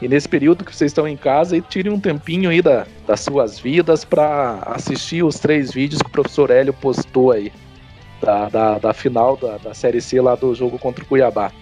E 0.00 0.08
nesse 0.08 0.28
período 0.28 0.64
que 0.64 0.74
vocês 0.74 0.90
estão 0.90 1.06
em 1.06 1.16
casa, 1.16 1.54
aí, 1.54 1.60
tirem 1.60 1.92
um 1.92 2.00
tempinho 2.00 2.50
aí 2.50 2.60
da, 2.62 2.86
das 3.06 3.20
suas 3.20 3.58
vidas 3.58 4.04
para 4.04 4.58
assistir 4.66 5.22
os 5.22 5.38
três 5.38 5.72
vídeos 5.72 6.02
que 6.02 6.08
o 6.08 6.12
professor 6.12 6.50
Hélio 6.50 6.72
postou 6.72 7.30
aí, 7.30 7.52
da, 8.20 8.48
da, 8.48 8.78
da 8.78 8.92
final 8.92 9.36
da, 9.36 9.58
da 9.58 9.74
Série 9.74 10.00
C 10.00 10.20
lá 10.20 10.34
do 10.34 10.54
jogo 10.54 10.78
contra 10.78 11.04
o 11.04 11.06
Cuiabá. 11.06 11.52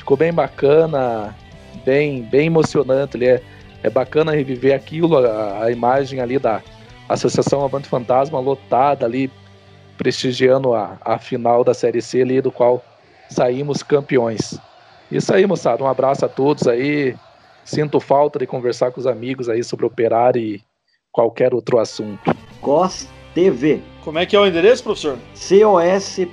Ficou 0.00 0.16
bem 0.16 0.32
bacana, 0.32 1.36
bem, 1.84 2.22
bem 2.22 2.46
emocionante. 2.46 3.18
Ele 3.18 3.26
é, 3.26 3.42
é 3.82 3.90
bacana 3.90 4.32
reviver 4.32 4.74
aquilo, 4.74 5.18
a, 5.18 5.64
a 5.64 5.70
imagem 5.70 6.20
ali 6.20 6.38
da 6.38 6.62
Associação 7.06 7.62
Avante 7.62 7.86
Fantasma 7.86 8.40
lotada 8.40 9.04
ali, 9.04 9.30
prestigiando 9.98 10.72
a, 10.72 10.96
a 11.02 11.18
final 11.18 11.62
da 11.62 11.74
Série 11.74 12.00
C 12.00 12.22
ali, 12.22 12.40
do 12.40 12.50
qual 12.50 12.82
saímos 13.28 13.82
campeões. 13.82 14.58
Isso 15.12 15.34
aí, 15.34 15.46
moçada. 15.46 15.84
Um 15.84 15.86
abraço 15.86 16.24
a 16.24 16.30
todos 16.30 16.66
aí. 16.66 17.14
Sinto 17.62 18.00
falta 18.00 18.38
de 18.38 18.46
conversar 18.46 18.92
com 18.92 19.00
os 19.00 19.06
amigos 19.06 19.50
aí 19.50 19.62
sobre 19.62 19.84
operário 19.84 20.40
e 20.40 20.62
qualquer 21.12 21.52
outro 21.52 21.78
assunto. 21.78 22.34
COS 22.62 23.06
TV. 23.34 23.82
Como 24.02 24.18
é 24.18 24.24
que 24.24 24.34
é 24.34 24.40
o 24.40 24.46
endereço, 24.46 24.82
professor? 24.82 25.18
cos.tv. 25.34 26.30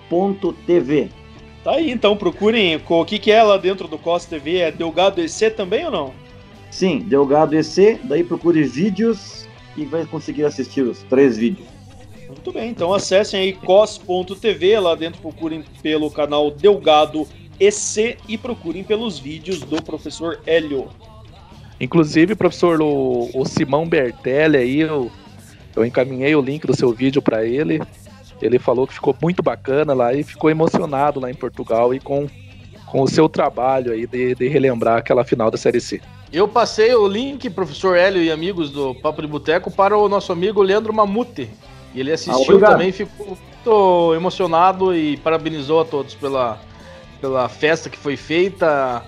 Tá 1.64 1.72
aí, 1.74 1.92
então 1.92 2.16
procurem 2.16 2.82
o 2.88 3.06
que, 3.06 3.20
que 3.20 3.32
é 3.32 3.44
lá 3.44 3.58
dentro 3.58 3.88
do 3.88 3.98
COS 3.98 4.26
TV. 4.26 4.58
É 4.58 4.72
Delgado 4.72 5.22
EC 5.22 5.56
também 5.56 5.86
ou 5.86 5.92
não? 5.92 6.14
Sim, 6.72 7.00
Delgado 7.00 7.56
EC. 7.56 8.00
Daí 8.04 8.24
procure 8.24 8.64
vídeos 8.64 9.48
e 9.76 9.86
vai 9.86 10.06
conseguir 10.06 10.46
assistir 10.46 10.82
os 10.82 11.04
três 11.04 11.38
vídeos. 11.38 11.68
Muito 12.28 12.52
bem, 12.52 12.70
então 12.70 12.94
acessem 12.94 13.40
aí 13.40 13.54
cos.tv, 13.54 14.80
lá 14.80 14.96
dentro 14.96 15.22
procurem 15.22 15.64
pelo 15.82 16.12
canal 16.12 16.52
Delgado 16.52 17.26
EC 17.60 18.18
e 18.28 18.38
procurem 18.38 18.84
pelos 18.84 19.18
vídeos 19.18 19.62
do 19.62 19.82
professor 19.82 20.40
Hélio. 20.46 20.90
Inclusive, 21.80 22.36
professor, 22.36 22.82
o, 22.82 23.30
o 23.34 23.46
Simão 23.46 23.88
Bertelli 23.88 24.58
aí, 24.58 24.80
eu, 24.82 25.12
eu 25.76 25.86
encaminhei 25.86 26.36
o 26.36 26.42
link 26.42 26.66
do 26.66 26.76
seu 26.76 26.92
vídeo 26.92 27.22
para 27.22 27.46
ele. 27.46 27.80
Ele 28.42 28.60
falou 28.60 28.86
que 28.88 28.94
ficou 28.94 29.16
muito 29.22 29.42
bacana 29.42 29.94
lá 29.94 30.14
e 30.14 30.24
ficou 30.24 30.50
emocionado 30.50 31.20
lá 31.20 31.30
em 31.30 31.34
Portugal 31.34 31.94
e 31.94 32.00
com, 32.00 32.28
com 32.86 33.02
o 33.02 33.08
seu 33.08 33.28
trabalho 33.28 33.92
aí 33.92 34.06
de, 34.06 34.36
de 34.36 34.48
relembrar 34.48 34.98
aquela 34.98 35.24
final 35.24 35.50
da 35.50 35.58
Série 35.58 35.82
C. 35.82 36.02
Eu 36.32 36.48
passei 36.48 36.94
o 36.94 37.08
link, 37.08 37.50
professor 37.50 37.96
Hélio 37.96 38.22
e 38.22 38.30
amigos 38.30 38.70
do 38.70 38.94
Papo 38.96 39.22
de 39.22 39.28
Boteco, 39.28 39.72
para 39.72 39.98
o 39.98 40.10
nosso 40.10 40.32
amigo 40.32 40.62
Leandro 40.62 40.94
Mamute. 40.94 41.50
E 41.96 42.00
ele 42.00 42.12
assistiu 42.12 42.58
ah, 42.58 42.72
também, 42.72 42.92
ficou 42.92 43.26
muito 43.28 44.14
emocionado 44.14 44.96
e 44.96 45.18
parabenizou 45.18 45.82
a 45.82 45.86
todos 45.86 46.14
pela, 46.14 46.60
pela 47.22 47.48
festa 47.48 47.90
que 47.90 47.98
foi 47.98 48.18
feita 48.18 49.04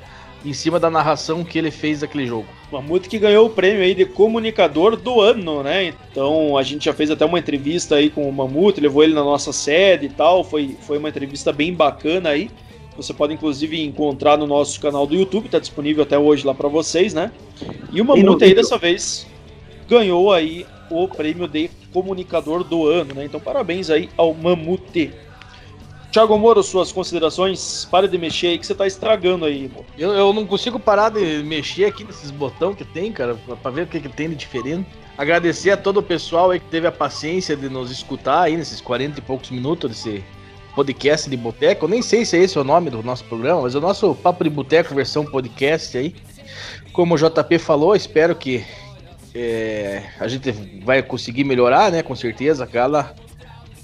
em 0.45 0.53
cima 0.53 0.79
da 0.79 0.89
narração 0.89 1.43
que 1.43 1.57
ele 1.57 1.71
fez 1.71 2.01
daquele 2.01 2.25
jogo. 2.25 2.47
Mamute 2.71 3.09
que 3.09 3.19
ganhou 3.19 3.47
o 3.47 3.49
prêmio 3.49 3.81
aí 3.81 3.93
de 3.93 4.05
comunicador 4.05 4.95
do 4.95 5.19
ano, 5.19 5.63
né? 5.63 5.93
Então 6.11 6.57
a 6.57 6.63
gente 6.63 6.85
já 6.85 6.93
fez 6.93 7.11
até 7.11 7.25
uma 7.25 7.39
entrevista 7.39 7.95
aí 7.95 8.09
com 8.09 8.27
o 8.27 8.31
Mamute, 8.31 8.79
levou 8.79 9.03
ele 9.03 9.13
na 9.13 9.23
nossa 9.23 9.51
sede 9.51 10.05
e 10.05 10.09
tal. 10.09 10.43
Foi, 10.43 10.77
foi 10.81 10.97
uma 10.97 11.09
entrevista 11.09 11.51
bem 11.51 11.73
bacana 11.73 12.29
aí. 12.29 12.49
Você 12.95 13.13
pode 13.13 13.33
inclusive 13.33 13.81
encontrar 13.81 14.37
no 14.37 14.45
nosso 14.45 14.79
canal 14.79 15.07
do 15.07 15.15
YouTube, 15.15 15.45
está 15.45 15.59
disponível 15.59 16.03
até 16.03 16.17
hoje 16.17 16.45
lá 16.45 16.53
para 16.53 16.67
vocês, 16.67 17.13
né? 17.13 17.31
E 17.91 18.01
o 18.01 18.05
Mamute 18.05 18.43
aí 18.43 18.53
dessa 18.53 18.77
vez 18.77 19.25
ganhou 19.87 20.31
aí 20.31 20.65
o 20.89 21.07
prêmio 21.07 21.47
de 21.47 21.69
comunicador 21.93 22.63
do 22.63 22.87
ano, 22.87 23.15
né? 23.15 23.25
Então 23.25 23.39
parabéns 23.39 23.89
aí 23.89 24.09
ao 24.17 24.33
Mamute. 24.33 25.11
Thiago 26.11 26.39
Moro, 26.39 26.63
suas 26.63 26.91
considerações? 26.91 27.85
Pare 27.85 28.07
de 28.07 28.17
mexer 28.17 28.47
aí 28.47 28.57
que 28.57 28.65
você 28.65 28.73
tá 28.73 28.87
estragando 28.87 29.45
aí, 29.45 29.69
pô. 29.69 29.85
Eu, 29.95 30.11
eu 30.11 30.33
não 30.33 30.43
consigo 30.43 30.79
parar 30.79 31.09
de 31.09 31.43
mexer 31.43 31.85
aqui 31.85 32.03
nesses 32.03 32.31
botões 32.31 32.75
que 32.75 32.83
tem, 32.83 33.11
cara, 33.11 33.35
pra 33.61 33.69
ver 33.69 33.83
o 33.83 33.87
que, 33.87 33.99
que 33.99 34.09
tem 34.09 34.27
de 34.27 34.35
diferente. 34.35 34.89
Agradecer 35.15 35.69
a 35.69 35.77
todo 35.77 35.97
o 35.97 36.03
pessoal 36.03 36.49
aí 36.49 36.59
que 36.59 36.65
teve 36.65 36.87
a 36.87 36.91
paciência 36.91 37.55
de 37.55 37.69
nos 37.69 37.91
escutar 37.91 38.41
aí 38.41 38.57
nesses 38.57 38.81
40 38.81 39.19
e 39.19 39.21
poucos 39.21 39.51
minutos 39.51 39.91
desse 39.91 40.23
podcast 40.73 41.29
de 41.29 41.37
boteco. 41.37 41.85
Eu 41.85 41.89
nem 41.89 42.01
sei 42.01 42.25
se 42.25 42.37
é 42.37 42.41
esse 42.41 42.57
o 42.57 42.63
nome 42.63 42.89
do 42.89 43.03
nosso 43.03 43.23
programa, 43.25 43.61
mas 43.61 43.75
é 43.75 43.77
o 43.77 43.81
nosso 43.81 44.15
Papo 44.15 44.43
de 44.43 44.49
Boteco 44.49 44.95
versão 44.95 45.23
podcast 45.23 45.95
aí. 45.95 46.15
Como 46.91 47.13
o 47.13 47.17
JP 47.17 47.59
falou, 47.59 47.95
espero 47.95 48.35
que 48.35 48.65
é, 49.35 50.05
a 50.19 50.27
gente 50.27 50.51
vai 50.83 51.03
conseguir 51.03 51.43
melhorar, 51.43 51.91
né? 51.91 52.01
Com 52.01 52.15
certeza, 52.15 52.63
aquela 52.63 53.13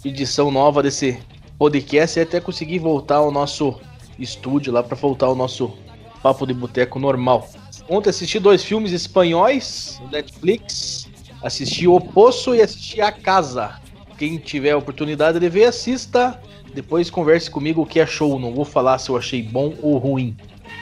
edição 0.04 0.50
nova 0.50 0.82
desse 0.82 1.20
podcast 1.58 2.20
e 2.20 2.24
até 2.24 2.40
conseguir 2.40 2.80
voltar 2.80 3.18
ao 3.18 3.32
nosso 3.32 3.80
estúdio 4.20 4.74
lá 4.74 4.84
para 4.84 4.96
voltar 4.96 5.28
ao 5.28 5.36
nosso 5.36 5.74
papo 6.22 6.46
de 6.46 6.54
boteco 6.54 7.00
normal. 7.00 7.48
Ontem 7.90 8.10
assisti 8.10 8.40
dois 8.40 8.64
filmes 8.64 8.92
espanhóis 8.92 10.00
no 10.02 10.10
Netflix. 10.10 11.08
Assisti 11.44 11.88
O 11.88 12.00
Poço 12.00 12.56
e 12.56 12.62
assisti 12.62 13.00
A 13.00 13.12
Casa. 13.12 13.80
Quem 14.18 14.38
tiver 14.38 14.72
a 14.72 14.78
oportunidade 14.78 15.40
de 15.40 15.50
ver, 15.50 15.66
assista. 15.66 16.40
Depois 16.74 17.10
converse 17.10 17.50
comigo 17.50 17.82
o 17.82 17.86
que 17.86 18.00
achou. 18.00 18.40
Não 18.40 18.54
vou 18.54 18.66
falar 18.66 18.98
se 18.98 19.10
eu 19.10 19.18
achei 19.18 19.44
bom 19.44 19.74
ou 19.82 19.98
ruim. 19.98 20.36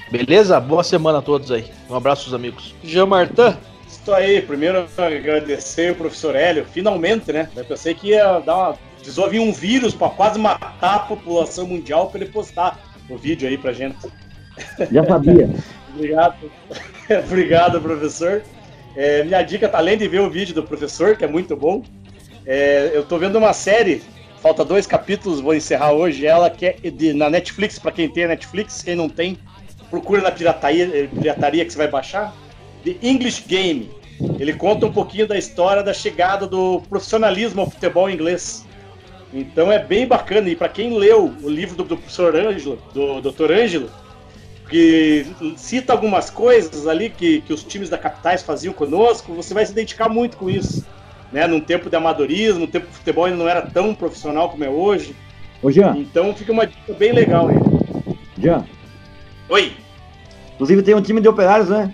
Beleza? 0.10 0.60
Boa 0.60 0.84
semana 0.84 1.20
a 1.20 1.22
todos 1.22 1.52
aí. 1.52 1.66
Um 1.90 1.96
abraço, 1.96 2.34
amigos. 2.34 2.74
Jean 2.84 3.08
Martin. 3.08 3.58
Isso 3.88 4.14
aí. 4.14 4.42
Primeiro 4.42 4.88
agradecer 4.98 5.92
o 5.92 5.96
professor 5.96 6.36
Hélio. 6.36 6.66
Finalmente, 6.72 7.34
né? 7.34 7.50
Eu 7.56 7.66
pensei 7.66 7.94
que 7.94 8.10
ia 8.10 8.40
dar 8.40 8.56
uma 8.56 8.78
Precisou 9.04 9.30
vir 9.30 9.42
um 9.42 9.52
vírus 9.52 9.94
para 9.94 10.10
quase 10.10 10.40
matar 10.40 10.96
a 10.96 11.00
população 11.00 11.68
mundial 11.68 12.10
para 12.10 12.22
ele 12.22 12.32
postar 12.32 12.80
o 13.10 13.18
vídeo 13.18 13.50
aí 13.50 13.58
pra 13.58 13.74
gente. 13.74 13.98
Já 14.90 15.06
sabia. 15.06 15.50
Obrigado. 15.94 16.52
Obrigado, 17.28 17.82
professor. 17.82 18.42
É, 18.96 19.22
minha 19.26 19.44
dica 19.44 19.68
tá 19.68 19.80
além 19.80 19.98
de 19.98 20.08
ver 20.08 20.22
o 20.22 20.30
vídeo 20.30 20.56
do 20.56 20.64
professor, 20.64 21.18
que 21.18 21.26
é 21.26 21.28
muito 21.28 21.54
bom. 21.54 21.84
É, 22.46 22.92
eu 22.94 23.04
tô 23.04 23.18
vendo 23.18 23.38
uma 23.38 23.52
série, 23.52 24.02
falta 24.42 24.64
dois 24.64 24.88
capítulos, 24.88 25.42
vou 25.42 25.54
encerrar 25.54 25.92
hoje. 25.92 26.26
Ela 26.26 26.50
que 26.50 26.66
é 26.68 26.74
de, 26.90 27.12
na 27.12 27.30
Netflix, 27.30 27.78
para 27.78 27.92
quem 27.92 28.08
tem 28.08 28.24
a 28.24 28.30
Netflix, 28.30 28.82
quem 28.82 28.96
não 28.96 29.10
tem, 29.10 29.38
procura 29.90 30.22
na 30.22 30.32
pirataria, 30.32 31.10
pirataria 31.10 31.66
que 31.66 31.74
você 31.74 31.78
vai 31.78 31.90
baixar. 31.90 32.34
The 32.86 32.96
English 33.04 33.44
Game. 33.50 33.92
Ele 34.40 34.54
conta 34.54 34.86
um 34.86 34.94
pouquinho 34.94 35.28
da 35.28 35.38
história 35.38 35.84
da 35.84 35.94
chegada 35.94 36.48
do 36.48 36.82
profissionalismo 36.88 37.60
ao 37.60 37.70
futebol 37.70 38.10
inglês. 38.10 38.66
Então 39.34 39.72
é 39.72 39.80
bem 39.80 40.06
bacana. 40.06 40.50
E 40.50 40.56
para 40.56 40.70
quem 40.70 40.98
leu 40.98 41.34
o 41.42 41.50
livro 41.50 41.76
do, 41.76 41.84
do 41.84 41.98
professor 41.98 42.36
Ângelo, 42.36 42.78
do 42.94 43.20
Dr. 43.20 43.52
Ângelo, 43.52 43.90
que 44.70 45.26
cita 45.58 45.92
algumas 45.92 46.30
coisas 46.30 46.88
ali 46.88 47.10
que, 47.10 47.42
que 47.42 47.54
os 47.54 47.64
times 47.64 47.90
da 47.90 47.98
Capitais 47.98 48.44
faziam 48.44 48.74
conosco, 48.74 49.34
você 49.34 49.54
vai 49.54 49.66
se 49.66 49.72
identificar 49.72 50.08
muito 50.08 50.38
com 50.38 50.50
isso. 50.50 50.86
Né? 51.32 51.48
Num 51.48 51.60
tempo 51.60 51.90
de 51.90 51.96
amadorismo, 51.96 52.62
no 52.62 52.68
tempo 52.68 52.86
que 52.86 52.92
o 52.92 52.96
futebol 52.96 53.26
ainda 53.26 53.38
não 53.38 53.50
era 53.50 53.62
tão 53.64 53.94
profissional 53.96 54.50
como 54.50 54.64
é 54.64 54.70
hoje. 54.70 55.16
Ô, 55.62 55.72
Jean. 55.72 55.96
Então 55.98 56.34
fica 56.36 56.52
uma 56.52 56.68
dica 56.68 56.94
bem 56.94 57.12
legal 57.12 57.48
aí. 57.48 57.56
Jean. 58.38 58.66
Oi. 59.50 59.74
Inclusive 60.54 60.84
tem 60.84 60.94
um 60.94 61.02
time 61.02 61.20
de 61.20 61.28
operários, 61.28 61.70
né? 61.70 61.92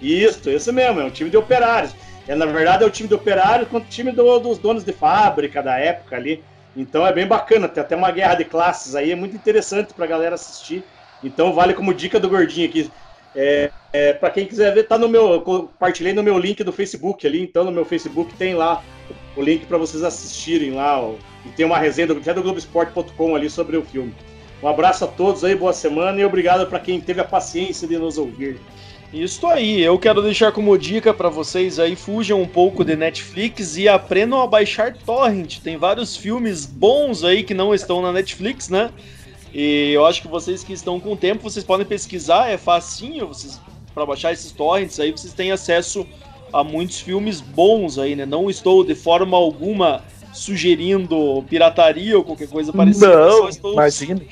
Isso, 0.00 0.50
isso 0.50 0.72
mesmo, 0.72 1.00
é 1.00 1.04
um 1.04 1.10
time 1.10 1.30
de 1.30 1.36
operários. 1.36 1.94
É, 2.26 2.34
na 2.34 2.46
verdade, 2.46 2.84
é 2.84 2.86
o 2.86 2.90
time 2.90 3.08
do 3.08 3.16
operário 3.16 3.66
contra 3.66 3.88
o 3.88 3.90
time 3.90 4.12
do, 4.12 4.38
dos 4.38 4.58
donos 4.58 4.84
de 4.84 4.92
fábrica 4.92 5.62
da 5.62 5.78
época 5.78 6.16
ali. 6.16 6.42
Então 6.76 7.06
é 7.06 7.12
bem 7.12 7.26
bacana, 7.26 7.68
tem 7.68 7.82
até 7.82 7.94
uma 7.94 8.10
guerra 8.10 8.36
de 8.36 8.44
classes 8.44 8.94
aí, 8.94 9.12
é 9.12 9.14
muito 9.14 9.36
interessante 9.36 9.92
pra 9.92 10.06
galera 10.06 10.34
assistir. 10.34 10.84
Então 11.22 11.52
vale 11.52 11.74
como 11.74 11.92
dica 11.92 12.18
do 12.18 12.28
gordinho 12.28 12.68
aqui. 12.68 12.90
É, 13.34 13.70
é, 13.92 14.12
para 14.12 14.30
quem 14.30 14.46
quiser 14.46 14.74
ver, 14.74 14.84
tá 14.84 14.98
no 14.98 15.08
meu. 15.08 15.40
compartilhei 15.40 16.12
no 16.12 16.22
meu 16.22 16.38
link 16.38 16.62
do 16.62 16.72
Facebook 16.72 17.26
ali, 17.26 17.42
então 17.42 17.64
no 17.64 17.72
meu 17.72 17.84
Facebook 17.84 18.34
tem 18.34 18.54
lá 18.54 18.82
o 19.36 19.42
link 19.42 19.66
para 19.66 19.78
vocês 19.78 20.02
assistirem 20.02 20.72
lá. 20.72 21.00
Ó, 21.00 21.14
e 21.44 21.48
tem 21.50 21.66
uma 21.66 21.78
resenha 21.78 22.08
do, 22.08 22.14
do 22.14 22.42
Globoesporte.com 22.42 23.36
ali 23.36 23.50
sobre 23.50 23.76
o 23.76 23.82
filme. 23.82 24.14
Um 24.62 24.68
abraço 24.68 25.04
a 25.04 25.08
todos 25.08 25.42
aí, 25.44 25.54
boa 25.54 25.72
semana 25.72 26.20
e 26.20 26.24
obrigado 26.24 26.66
para 26.68 26.78
quem 26.78 27.00
teve 27.00 27.20
a 27.20 27.24
paciência 27.24 27.88
de 27.88 27.98
nos 27.98 28.16
ouvir. 28.16 28.60
Isso 29.12 29.46
aí, 29.46 29.82
eu 29.82 29.98
quero 29.98 30.22
deixar 30.22 30.52
como 30.52 30.76
dica 30.78 31.12
para 31.12 31.28
vocês 31.28 31.78
aí, 31.78 31.94
fujam 31.94 32.40
um 32.40 32.46
pouco 32.46 32.82
de 32.82 32.96
Netflix 32.96 33.76
e 33.76 33.86
aprendam 33.86 34.40
a 34.40 34.46
baixar 34.46 34.96
torrent. 34.96 35.58
Tem 35.58 35.76
vários 35.76 36.16
filmes 36.16 36.64
bons 36.64 37.22
aí 37.22 37.42
que 37.42 37.52
não 37.52 37.74
estão 37.74 38.00
na 38.00 38.10
Netflix, 38.10 38.70
né? 38.70 38.90
E 39.52 39.92
eu 39.92 40.06
acho 40.06 40.22
que 40.22 40.28
vocês 40.28 40.64
que 40.64 40.72
estão 40.72 40.98
com 40.98 41.14
tempo, 41.14 41.42
vocês 41.42 41.62
podem 41.62 41.84
pesquisar, 41.84 42.48
é 42.48 42.56
facinho, 42.56 43.26
vocês 43.26 43.60
para 43.94 44.06
baixar 44.06 44.32
esses 44.32 44.50
torrents 44.50 44.98
aí, 44.98 45.12
vocês 45.12 45.34
têm 45.34 45.52
acesso 45.52 46.06
a 46.50 46.64
muitos 46.64 47.00
filmes 47.00 47.42
bons 47.42 47.98
aí, 47.98 48.16
né? 48.16 48.24
Não 48.24 48.48
estou 48.48 48.82
de 48.82 48.94
forma 48.94 49.36
alguma 49.36 50.02
sugerindo 50.32 51.44
pirataria 51.50 52.16
ou 52.16 52.24
qualquer 52.24 52.48
coisa 52.48 52.72
parecida. 52.72 53.14
Não, 53.14 53.48
estou... 53.48 53.74
imagina 53.74 54.22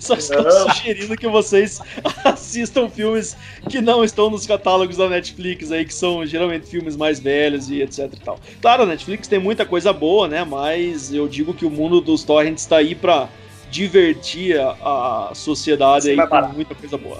Só 0.00 0.14
estou 0.14 0.42
não. 0.42 0.70
sugerindo 0.70 1.16
que 1.16 1.28
vocês 1.28 1.80
assistam 2.24 2.88
filmes 2.88 3.36
que 3.68 3.80
não 3.80 4.02
estão 4.02 4.28
nos 4.28 4.46
catálogos 4.46 4.96
da 4.96 5.08
Netflix 5.08 5.70
aí, 5.70 5.84
que 5.84 5.94
são 5.94 6.26
geralmente 6.26 6.66
filmes 6.66 6.96
mais 6.96 7.20
velhos 7.20 7.70
e 7.70 7.82
etc 7.82 8.10
e 8.12 8.20
tal. 8.20 8.38
Claro, 8.60 8.82
a 8.82 8.86
Netflix 8.86 9.28
tem 9.28 9.38
muita 9.38 9.64
coisa 9.64 9.92
boa, 9.92 10.26
né? 10.26 10.44
Mas 10.44 11.12
eu 11.12 11.28
digo 11.28 11.54
que 11.54 11.64
o 11.64 11.70
mundo 11.70 12.00
dos 12.00 12.24
torrents 12.24 12.62
está 12.62 12.78
aí 12.78 12.94
para 12.94 13.28
divertir 13.70 14.58
a, 14.60 15.28
a 15.30 15.34
sociedade 15.34 16.10
aí 16.10 16.16
com 16.16 16.48
muita 16.48 16.74
coisa 16.74 16.96
boa. 16.96 17.18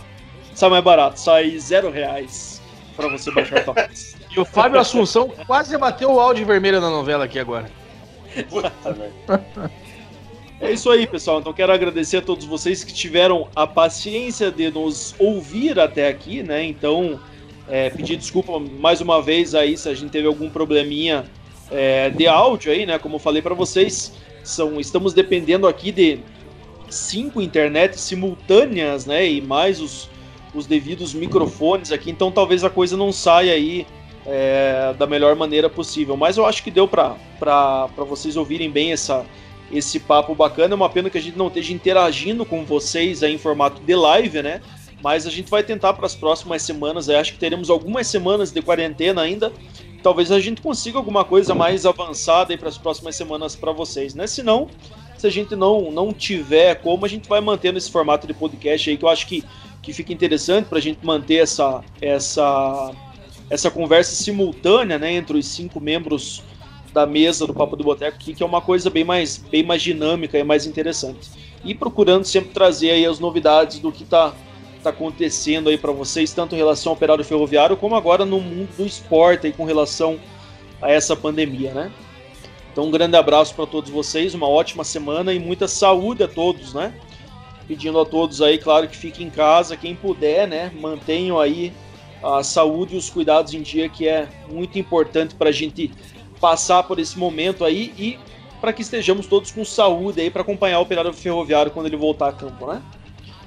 Sai 0.54 0.70
mais 0.70 0.82
barato, 0.82 1.20
sai 1.20 1.58
zero 1.58 1.90
reais 1.90 2.60
para 2.96 3.08
você 3.08 3.30
baixar 3.30 3.62
torrents. 3.64 4.16
E 4.34 4.40
o 4.40 4.44
Fábio 4.44 4.80
Assunção 4.80 5.28
quase 5.46 5.76
bateu 5.78 6.12
o 6.12 6.20
áudio 6.20 6.46
vermelho 6.46 6.80
na 6.80 6.90
novela 6.90 7.24
aqui 7.24 7.38
agora. 7.38 7.70
Puta, 8.50 8.92
velho. 8.92 9.14
É 10.60 10.72
isso 10.72 10.90
aí, 10.90 11.06
pessoal. 11.06 11.40
Então 11.40 11.52
quero 11.52 11.72
agradecer 11.72 12.18
a 12.18 12.22
todos 12.22 12.44
vocês 12.44 12.82
que 12.82 12.92
tiveram 12.92 13.48
a 13.54 13.66
paciência 13.66 14.50
de 14.50 14.70
nos 14.70 15.14
ouvir 15.18 15.78
até 15.78 16.08
aqui, 16.08 16.42
né? 16.42 16.64
Então 16.64 17.20
É, 17.68 17.90
pedir 17.90 18.16
desculpa 18.16 18.60
mais 18.60 19.00
uma 19.00 19.20
vez 19.20 19.52
aí 19.52 19.76
se 19.76 19.88
a 19.88 19.94
gente 19.94 20.10
teve 20.10 20.28
algum 20.28 20.48
probleminha 20.48 21.24
é, 21.68 22.10
de 22.10 22.28
áudio 22.28 22.70
aí, 22.70 22.86
né? 22.86 22.96
Como 22.96 23.16
eu 23.16 23.18
falei 23.18 23.42
para 23.42 23.56
vocês, 23.56 24.12
são, 24.44 24.78
estamos 24.78 25.12
dependendo 25.12 25.66
aqui 25.66 25.90
de 25.90 26.20
cinco 26.88 27.42
internets 27.42 28.00
simultâneas, 28.00 29.04
né? 29.04 29.28
E 29.28 29.40
mais 29.40 29.80
os, 29.80 30.08
os 30.54 30.64
devidos 30.64 31.12
microfones 31.12 31.90
aqui, 31.90 32.08
então 32.08 32.30
talvez 32.30 32.62
a 32.62 32.70
coisa 32.70 32.96
não 32.96 33.10
saia 33.10 33.52
aí 33.52 33.84
é, 34.24 34.94
da 34.96 35.04
melhor 35.08 35.34
maneira 35.34 35.68
possível. 35.68 36.16
Mas 36.16 36.36
eu 36.36 36.46
acho 36.46 36.62
que 36.62 36.70
deu 36.70 36.86
para 36.86 37.16
vocês 37.96 38.36
ouvirem 38.36 38.70
bem 38.70 38.92
essa, 38.92 39.26
esse 39.70 40.00
papo 40.00 40.34
bacana. 40.34 40.74
É 40.74 40.76
uma 40.76 40.88
pena 40.88 41.10
que 41.10 41.18
a 41.18 41.20
gente 41.20 41.36
não 41.36 41.48
esteja 41.48 41.72
interagindo 41.72 42.44
com 42.44 42.64
vocês 42.64 43.22
aí 43.22 43.34
em 43.34 43.38
formato 43.38 43.80
de 43.82 43.94
live, 43.94 44.42
né? 44.42 44.60
Mas 45.02 45.26
a 45.26 45.30
gente 45.30 45.50
vai 45.50 45.62
tentar 45.62 45.92
para 45.92 46.06
as 46.06 46.14
próximas 46.14 46.62
semanas. 46.62 47.08
Eu 47.08 47.18
acho 47.18 47.32
que 47.32 47.38
teremos 47.38 47.70
algumas 47.70 48.06
semanas 48.06 48.50
de 48.50 48.62
quarentena 48.62 49.22
ainda. 49.22 49.52
Talvez 50.02 50.30
a 50.30 50.40
gente 50.40 50.60
consiga 50.62 50.98
alguma 50.98 51.24
coisa 51.24 51.54
mais 51.54 51.84
avançada 51.84 52.56
para 52.56 52.68
as 52.68 52.78
próximas 52.78 53.16
semanas 53.16 53.56
para 53.56 53.72
vocês, 53.72 54.14
né? 54.14 54.26
Se 54.26 54.42
não, 54.42 54.68
se 55.16 55.26
a 55.26 55.30
gente 55.30 55.56
não, 55.56 55.90
não 55.90 56.12
tiver 56.12 56.76
como, 56.76 57.04
a 57.04 57.08
gente 57.08 57.28
vai 57.28 57.40
mantendo 57.40 57.78
esse 57.78 57.90
formato 57.90 58.26
de 58.26 58.34
podcast 58.34 58.88
aí 58.88 58.96
que 58.96 59.04
eu 59.04 59.08
acho 59.08 59.26
que, 59.26 59.42
que 59.82 59.92
fica 59.92 60.12
interessante 60.12 60.66
para 60.66 60.78
a 60.78 60.80
gente 60.80 61.04
manter 61.04 61.36
essa, 61.36 61.82
essa, 62.00 62.92
essa 63.50 63.70
conversa 63.70 64.14
simultânea 64.14 64.98
né, 64.98 65.12
entre 65.12 65.38
os 65.38 65.46
cinco 65.46 65.80
membros 65.80 66.42
da 66.96 67.04
mesa 67.04 67.46
do 67.46 67.52
Papo 67.52 67.76
do 67.76 67.84
Boteco 67.84 68.16
aqui, 68.16 68.32
que 68.32 68.42
é 68.42 68.46
uma 68.46 68.62
coisa 68.62 68.88
bem 68.88 69.04
mais, 69.04 69.36
bem 69.36 69.62
mais 69.62 69.82
dinâmica 69.82 70.38
e 70.38 70.42
mais 70.42 70.64
interessante. 70.64 71.28
E 71.62 71.74
procurando 71.74 72.24
sempre 72.24 72.52
trazer 72.52 72.90
aí 72.90 73.04
as 73.04 73.18
novidades 73.18 73.78
do 73.80 73.92
que 73.92 74.02
está 74.02 74.32
está 74.78 74.88
acontecendo 74.88 75.68
aí 75.68 75.76
para 75.76 75.92
vocês, 75.92 76.32
tanto 76.32 76.54
em 76.54 76.58
relação 76.58 76.92
ao 76.92 76.96
operário 76.96 77.22
ferroviário, 77.22 77.76
como 77.76 77.96
agora 77.96 78.24
no 78.24 78.40
mundo 78.40 78.70
do 78.78 78.86
esporte 78.86 79.46
aí 79.46 79.52
com 79.52 79.64
relação 79.64 80.18
a 80.80 80.90
essa 80.90 81.14
pandemia, 81.14 81.74
né? 81.74 81.92
Então, 82.72 82.84
um 82.84 82.90
grande 82.90 83.16
abraço 83.16 83.54
para 83.54 83.66
todos 83.66 83.90
vocês, 83.90 84.32
uma 84.32 84.48
ótima 84.48 84.82
semana 84.82 85.34
e 85.34 85.38
muita 85.38 85.68
saúde 85.68 86.22
a 86.22 86.28
todos, 86.28 86.72
né? 86.72 86.94
Pedindo 87.68 88.00
a 88.00 88.06
todos 88.06 88.40
aí, 88.40 88.56
claro, 88.56 88.88
que 88.88 88.96
fiquem 88.96 89.26
em 89.26 89.30
casa, 89.30 89.76
quem 89.76 89.94
puder, 89.94 90.48
né? 90.48 90.72
Mantenham 90.80 91.38
aí 91.38 91.74
a 92.22 92.42
saúde 92.42 92.94
e 92.94 92.98
os 92.98 93.10
cuidados 93.10 93.52
em 93.52 93.60
dia, 93.60 93.86
que 93.88 94.08
é 94.08 94.28
muito 94.50 94.78
importante 94.78 95.34
para 95.34 95.50
a 95.50 95.52
gente 95.52 95.90
passar 96.40 96.82
por 96.82 96.98
esse 96.98 97.18
momento 97.18 97.64
aí 97.64 97.92
e 97.96 98.18
para 98.60 98.72
que 98.72 98.82
estejamos 98.82 99.26
todos 99.26 99.50
com 99.50 99.64
saúde 99.64 100.20
aí 100.20 100.30
para 100.30 100.42
acompanhar 100.42 100.78
o 100.78 100.82
operário 100.82 101.12
ferroviário 101.12 101.70
quando 101.70 101.86
ele 101.86 101.96
voltar 101.96 102.28
a 102.28 102.32
campo, 102.32 102.66
né? 102.66 102.82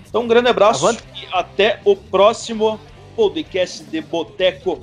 Então, 0.08 0.24
um 0.24 0.28
grande 0.28 0.50
abraço 0.50 0.88
Avante. 0.88 1.04
e 1.16 1.28
até 1.32 1.82
o 1.86 1.96
próximo 1.96 2.80
podcast 3.16 3.84
de 3.84 4.02
Boteco. 4.02 4.82